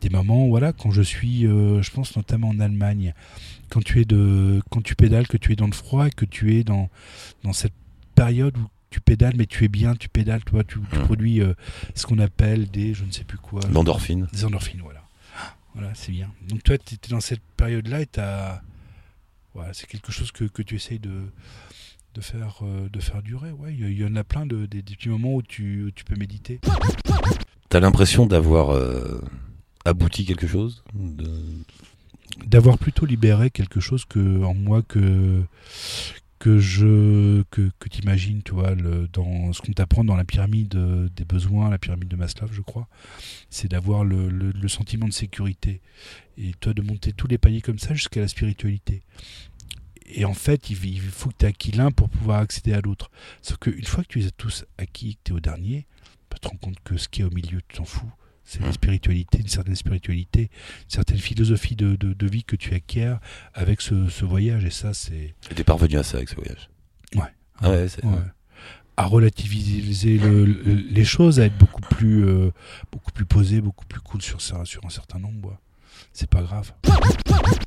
des 0.00 0.08
moments, 0.08 0.48
voilà, 0.48 0.72
quand 0.72 0.90
je 0.90 1.02
suis, 1.02 1.46
euh, 1.46 1.82
je 1.82 1.90
pense 1.90 2.16
notamment 2.16 2.48
en 2.48 2.60
Allemagne, 2.60 3.14
quand 3.70 3.82
tu 3.82 4.00
es 4.00 4.04
de, 4.04 4.60
quand 4.70 4.82
tu 4.82 4.94
pédales, 4.94 5.26
que 5.28 5.36
tu 5.38 5.52
es 5.52 5.56
dans 5.56 5.66
le 5.66 5.72
froid 5.72 6.06
et 6.08 6.10
que 6.10 6.24
tu 6.26 6.56
es 6.56 6.64
dans 6.64 6.90
dans 7.44 7.52
cette 7.52 7.72
période 8.14 8.56
où 8.58 8.66
tu 8.90 9.00
pédales, 9.00 9.34
mais 9.36 9.46
tu 9.46 9.64
es 9.64 9.68
bien, 9.68 9.94
tu 9.94 10.08
pédales, 10.08 10.42
toi, 10.44 10.64
tu, 10.64 10.80
tu 10.90 10.98
Mhm. 10.98 11.04
produis 11.04 11.40
euh, 11.40 11.54
ce 11.94 12.06
qu'on 12.06 12.18
appelle 12.18 12.68
des, 12.70 12.92
je 12.92 13.04
ne 13.04 13.12
sais 13.12 13.22
plus 13.24 13.38
quoi, 13.38 13.60
L'endorphine. 13.72 14.26
des 14.32 14.44
endorphines, 14.44 14.80
voilà. 14.82 15.02
Voilà, 15.74 15.92
c'est 15.94 16.10
bien. 16.10 16.28
Donc 16.48 16.64
toi, 16.64 16.76
tu 16.76 16.94
es 16.96 17.08
dans 17.10 17.20
cette 17.20 17.40
période-là 17.56 18.00
et 18.00 18.06
t'as... 18.06 18.60
Voilà, 19.54 19.72
c'est 19.74 19.86
quelque 19.86 20.10
chose 20.10 20.32
que, 20.32 20.44
que 20.44 20.62
tu 20.62 20.74
essayes 20.74 20.98
de, 20.98 21.22
de, 22.14 22.20
faire, 22.20 22.58
euh, 22.62 22.88
de 22.88 22.98
faire 23.00 23.22
durer. 23.22 23.52
Ouais, 23.52 23.72
il 23.72 23.92
y, 23.96 24.04
en 24.04 24.16
a 24.16 24.24
plein 24.24 24.44
de, 24.46 24.66
des, 24.66 24.82
des 24.82 24.96
petits 24.96 25.08
moments 25.08 25.34
où 25.34 25.42
tu, 25.42 25.84
où 25.84 25.90
tu 25.92 26.02
peux 26.04 26.16
méditer. 26.16 26.60
T'as 27.68 27.78
l'impression 27.80 28.26
d'avoir 28.26 28.70
euh, 28.70 29.20
abouti 29.84 30.24
quelque 30.24 30.48
chose 30.48 30.82
de... 30.94 31.30
D'avoir 32.46 32.78
plutôt 32.78 33.06
libéré 33.06 33.50
quelque 33.50 33.80
chose 33.80 34.04
que 34.04 34.42
en 34.44 34.54
moi 34.54 34.82
que 34.82 35.42
que 36.38 36.58
je 36.58 37.42
que, 37.50 37.70
que 37.78 37.88
t'imagines, 37.88 38.42
tu 38.42 38.52
vois, 38.52 38.74
dans 38.74 39.52
ce 39.52 39.60
qu'on 39.60 39.72
t'apprend 39.72 40.04
dans 40.04 40.16
la 40.16 40.24
pyramide 40.24 40.74
des 41.14 41.24
besoins, 41.24 41.68
la 41.68 41.78
pyramide 41.78 42.08
de 42.08 42.16
Maslow, 42.16 42.48
je 42.50 42.62
crois, 42.62 42.88
c'est 43.50 43.70
d'avoir 43.70 44.04
le, 44.04 44.30
le, 44.30 44.50
le 44.50 44.68
sentiment 44.68 45.06
de 45.06 45.12
sécurité 45.12 45.82
et 46.38 46.52
toi 46.58 46.72
de 46.72 46.80
monter 46.80 47.12
tous 47.12 47.26
les 47.26 47.36
paliers 47.36 47.60
comme 47.60 47.78
ça 47.78 47.92
jusqu'à 47.92 48.20
la 48.20 48.28
spiritualité. 48.28 49.02
Et 50.06 50.24
en 50.24 50.34
fait, 50.34 50.70
il, 50.70 50.84
il 50.86 51.00
faut 51.00 51.28
que 51.28 51.36
tu 51.38 51.44
aies 51.44 51.48
acquis 51.48 51.72
l'un 51.72 51.90
pour 51.90 52.08
pouvoir 52.08 52.40
accéder 52.40 52.72
à 52.72 52.80
l'autre. 52.80 53.10
Sauf 53.42 53.58
qu'une 53.58 53.84
fois 53.84 54.02
que 54.02 54.08
tu 54.08 54.18
les 54.18 54.26
as 54.26 54.32
tous 54.32 54.64
acquis, 54.78 55.16
que 55.16 55.20
tu 55.24 55.32
es 55.32 55.36
au 55.36 55.40
dernier, 55.40 55.86
bah, 56.30 56.36
tu 56.36 56.40
te 56.40 56.48
rends 56.48 56.56
compte 56.56 56.80
que 56.82 56.96
ce 56.96 57.08
qui 57.08 57.20
est 57.20 57.24
au 57.24 57.30
milieu, 57.30 57.60
tu 57.68 57.76
t'en 57.76 57.84
fous. 57.84 58.10
C'est 58.52 58.62
la 58.62 58.72
spiritualité, 58.72 59.38
une 59.38 59.46
certaine 59.46 59.76
spiritualité, 59.76 60.40
une 60.84 60.90
certaine 60.90 61.18
philosophie 61.18 61.76
de, 61.76 61.94
de, 61.94 62.12
de 62.14 62.26
vie 62.26 62.42
que 62.42 62.56
tu 62.56 62.74
acquiers 62.74 63.14
avec 63.54 63.80
ce, 63.80 64.08
ce 64.08 64.24
voyage. 64.24 64.64
Et 64.64 64.70
ça, 64.70 64.92
c'est 64.92 65.34
Et 65.50 65.54
T'es 65.54 65.62
parvenu 65.62 65.96
à 65.98 66.02
ça 66.02 66.16
avec 66.16 66.28
ce 66.30 66.34
voyage 66.34 66.68
Ouais. 67.14 67.22
Ah 67.60 67.70
ouais, 67.70 67.88
c'est... 67.88 68.04
ouais. 68.04 68.10
à 68.96 69.04
relativiser 69.06 70.18
le- 70.18 70.44
le- 70.46 70.74
les 70.74 71.04
choses, 71.04 71.38
à 71.38 71.44
être 71.46 71.56
beaucoup 71.58 71.80
plus, 71.82 72.24
euh, 72.26 72.50
beaucoup 72.90 73.12
plus 73.12 73.24
posé, 73.24 73.60
beaucoup 73.60 73.86
plus 73.86 74.00
cool 74.00 74.20
sur, 74.20 74.40
ça, 74.40 74.64
sur 74.64 74.84
un 74.84 74.90
certain 74.90 75.20
nombre. 75.20 75.50
ouais. 75.50 75.54
C'est 76.12 76.28
pas 76.28 76.42
grave. 76.42 76.72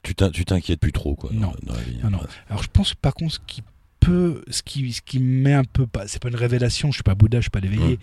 Tu 0.04 0.16
t'in- 0.16 0.32
tu 0.32 0.44
t'inquiètes 0.44 0.82
plus 0.82 0.92
trop, 0.92 1.16
quoi, 1.16 1.30
Non. 1.34 1.54
dans, 1.64 1.74
la 1.76 1.82
vie. 1.82 1.98
Non, 2.04 2.10
non. 2.10 2.20
Alors 2.50 2.62
je 2.62 2.68
pense 2.68 2.94
par 2.94 3.14
contre 3.14 3.36
ce 3.36 3.40
qui 3.48 3.64
peut, 4.02 4.44
ce 4.50 4.62
qui, 4.64 4.92
ce 4.92 5.02
qui 5.02 5.20
me 5.20 5.44
met 5.44 5.54
un 5.54 5.64
peu 5.64 5.88
c'est 6.08 6.22
pas 6.22 6.28
une 6.28 6.36
révélation, 6.36 6.90
je 6.92 6.96
suis 6.98 7.04
pas 7.04 7.16
Bouddha, 7.16 7.38
je 7.38 7.44
suis 7.44 7.50
pas 7.52 7.62
l'éveillé, 7.62 8.00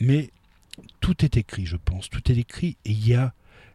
mais 0.00 0.30
tout 1.00 1.24
est 1.24 1.36
écrit, 1.36 1.66
je 1.66 1.76
pense, 1.76 2.08
tout 2.10 2.30
est 2.30 2.36
écrit 2.36 2.76
et 2.84 2.90
il 2.90 3.06
y 3.06 3.14
a 3.14 3.32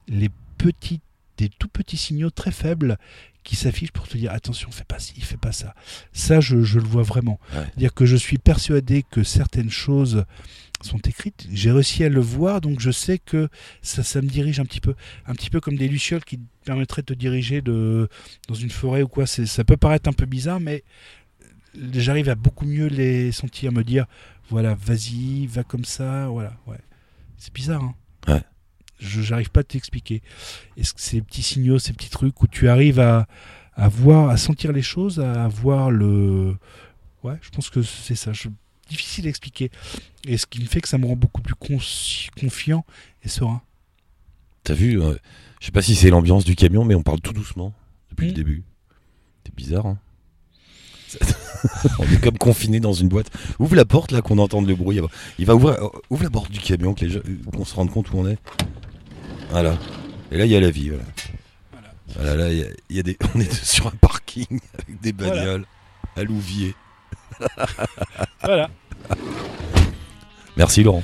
les 0.08 0.30
petits, 0.58 1.02
des 1.38 1.50
tout 1.50 1.68
petits 1.68 1.98
signaux 1.98 2.30
très 2.30 2.52
faibles 2.52 2.98
qui 3.44 3.56
s'affichent 3.56 3.92
pour 3.92 4.08
te 4.08 4.18
dire 4.18 4.32
attention, 4.32 4.70
fais 4.72 4.84
pas 4.84 5.00
ci, 5.00 5.20
fais 5.22 5.38
pas 5.38 5.52
ça. 5.52 5.74
Ça, 6.12 6.40
je, 6.40 6.62
je 6.62 6.80
le 6.80 6.86
vois 6.86 7.04
vraiment. 7.04 7.40
Ouais. 7.54 7.66
Dire 7.78 7.94
que 7.94 8.06
je 8.06 8.16
suis 8.16 8.38
persuadé 8.38 9.04
que 9.10 9.24
certaines 9.24 9.70
choses 9.70 10.26
sont 10.82 11.00
écrites, 11.00 11.48
j'ai 11.52 11.72
réussi 11.72 12.04
à 12.04 12.10
le 12.10 12.22
voir, 12.22 12.62
donc 12.62 12.80
je 12.80 12.92
sais 12.92 13.18
que 13.18 13.50
ça, 13.82 14.04
ça 14.04 14.22
me 14.22 14.28
dirige 14.28 14.60
un 14.60 14.66
petit 14.66 14.80
peu, 14.80 14.96
un 15.26 15.34
petit 15.34 15.50
peu 15.50 15.60
comme 15.60 15.76
des 15.76 15.88
lucioles 15.88 16.24
qui 16.24 16.40
permettraient 16.64 17.02
de 17.02 17.08
te 17.08 17.14
diriger 17.14 17.62
de, 17.62 18.08
dans 18.48 18.56
une 18.56 18.70
forêt 18.70 19.02
ou 19.02 19.08
quoi. 19.08 19.26
Ça 19.26 19.64
peut 19.64 19.78
paraître 19.78 20.10
un 20.10 20.14
peu 20.14 20.26
bizarre, 20.26 20.60
mais 20.60 20.84
j'arrive 21.94 22.30
à 22.30 22.36
beaucoup 22.36 22.66
mieux 22.66 22.88
les 22.88 23.32
sentir, 23.32 23.72
me 23.72 23.84
dire 23.84 24.06
voilà, 24.50 24.74
vas-y, 24.76 25.48
va 25.48 25.64
comme 25.64 25.86
ça, 25.86 26.28
voilà, 26.28 26.56
ouais. 26.68 26.78
C'est 27.40 27.54
bizarre, 27.54 27.84
hein. 27.84 27.96
Ouais. 28.28 28.44
Je 29.00 29.22
j'arrive 29.22 29.50
pas 29.50 29.62
à 29.62 29.64
t'expliquer. 29.64 30.22
Est-ce 30.78 30.94
que 30.94 31.02
ces 31.02 31.22
petits 31.22 31.42
signaux, 31.42 31.80
ces 31.80 31.94
petits 31.94 32.10
trucs 32.10 32.42
où 32.44 32.48
tu 32.48 32.68
arrives 32.68 33.00
à, 33.00 33.28
à 33.76 33.88
voir, 33.88 34.30
à 34.30 34.36
sentir 34.38 34.72
les 34.74 34.82
choses, 34.82 35.20
à 35.22 35.48
voir 35.48 35.90
le. 35.90 36.58
Ouais, 37.24 37.36
je 37.42 37.50
pense 37.50 37.70
que 37.70 37.82
c'est 37.82 38.16
ça. 38.16 38.34
Je... 38.34 38.50
Difficile 38.90 39.26
à 39.28 39.30
expliquer. 39.30 39.70
Et 40.26 40.38
ce 40.38 40.46
qui 40.48 40.60
me 40.60 40.66
fait 40.66 40.82
que 40.82 40.88
ça 40.90 40.98
me 40.98 41.06
rend 41.06 41.16
beaucoup 41.16 41.42
plus 41.42 41.54
confiant 42.40 42.84
et 43.24 43.30
serein. 43.30 43.62
T'as 44.64 44.74
vu 44.74 45.00
euh, 45.02 45.16
Je 45.60 45.68
sais 45.68 45.72
pas 45.72 45.82
si 45.84 45.96
c'est 45.96 46.10
l'ambiance 46.10 46.44
du 46.44 46.56
camion, 46.56 46.84
mais 46.84 46.96
on 46.96 47.04
parle 47.04 47.22
tout 47.22 47.32
doucement 47.34 47.74
depuis 48.10 48.26
le 48.28 48.32
Mm. 48.32 48.36
début. 48.36 48.64
C'est 49.46 49.56
bizarre, 49.56 49.86
hein 49.86 50.00
On 52.00 52.04
est 52.04 52.22
comme 52.22 52.38
confiné 52.38 52.80
dans 52.80 52.94
une 52.94 53.08
boîte. 53.10 53.28
Ouvre 53.60 53.76
la 53.76 53.86
porte 53.86 54.12
là 54.12 54.22
qu'on 54.22 54.38
entende 54.38 54.68
le 54.68 54.76
bruit. 54.76 55.00
Il 55.40 55.46
va 55.46 55.56
ouvrir. 55.56 55.76
euh, 55.84 55.90
Ouvre 56.10 56.24
la 56.24 56.30
porte 56.30 56.52
du 56.52 56.60
camion 56.60 56.96
gens- 57.00 57.20
qu'on 57.56 57.66
se 57.66 57.76
rende 57.76 57.90
compte 57.92 58.12
où 58.12 58.18
on 58.20 58.28
est. 58.28 58.38
Voilà. 59.52 59.78
Et 60.32 60.38
là 60.38 60.46
il 60.46 60.52
y 60.52 60.56
a 60.56 60.60
la 60.60 60.70
vie. 60.72 60.90
Voilà. 60.90 61.04
Voilà. 61.72 61.88
Voilà, 62.16 62.36
là 62.36 62.52
il 62.52 62.60
y 62.60 62.64
a- 62.64 62.68
il 62.90 62.96
y, 62.96 63.00
a 63.00 63.04
des. 63.04 63.18
On 63.36 63.40
est 63.40 63.54
sur 63.66 63.88
un 63.88 63.94
parking 64.02 64.60
avec 64.74 65.02
des 65.02 65.12
Voilà. 65.12 65.36
bagnoles 65.36 65.66
à 66.16 66.24
Louvier. 66.24 66.76
Voilà. 68.44 68.70
Merci 70.58 70.84
Laurent. 70.84 71.04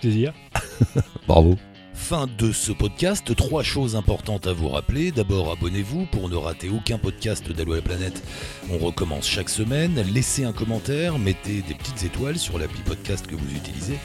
Plaisir. 0.00 0.32
Bravo. 1.28 1.56
Fin 1.98 2.26
de 2.38 2.52
ce 2.52 2.72
podcast, 2.72 3.36
trois 3.36 3.62
choses 3.62 3.94
importantes 3.94 4.46
à 4.46 4.54
vous 4.54 4.70
rappeler. 4.70 5.10
D'abord, 5.10 5.52
abonnez-vous 5.52 6.06
pour 6.06 6.30
ne 6.30 6.36
rater 6.36 6.70
aucun 6.70 6.96
podcast 6.96 7.52
d'Allo 7.52 7.74
la 7.74 7.82
planète. 7.82 8.22
On 8.70 8.78
recommence 8.78 9.28
chaque 9.28 9.50
semaine. 9.50 10.02
Laissez 10.14 10.44
un 10.44 10.52
commentaire, 10.52 11.18
mettez 11.18 11.60
des 11.60 11.74
petites 11.74 12.04
étoiles 12.04 12.38
sur 12.38 12.58
l'appli 12.58 12.80
podcast 12.80 13.26
que 13.26 13.34
vous 13.34 13.54
utilisez 13.54 13.98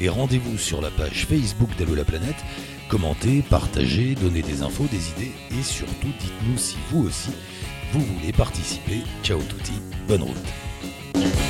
et 0.00 0.10
rendez-vous 0.10 0.58
sur 0.58 0.82
la 0.82 0.90
page 0.90 1.24
Facebook 1.26 1.70
d'Allo 1.78 1.94
la 1.94 2.04
planète. 2.04 2.44
Commentez, 2.90 3.42
partagez, 3.48 4.16
donnez 4.16 4.42
des 4.42 4.60
infos, 4.60 4.86
des 4.90 5.08
idées 5.10 5.32
et 5.58 5.62
surtout 5.62 6.12
dites-nous 6.20 6.58
si 6.58 6.76
vous 6.90 7.06
aussi 7.06 7.30
vous 7.92 8.00
voulez 8.00 8.32
participer. 8.32 9.02
Ciao 9.22 9.40
touti, 9.40 9.72
bonne 10.08 10.24
route. 10.24 11.45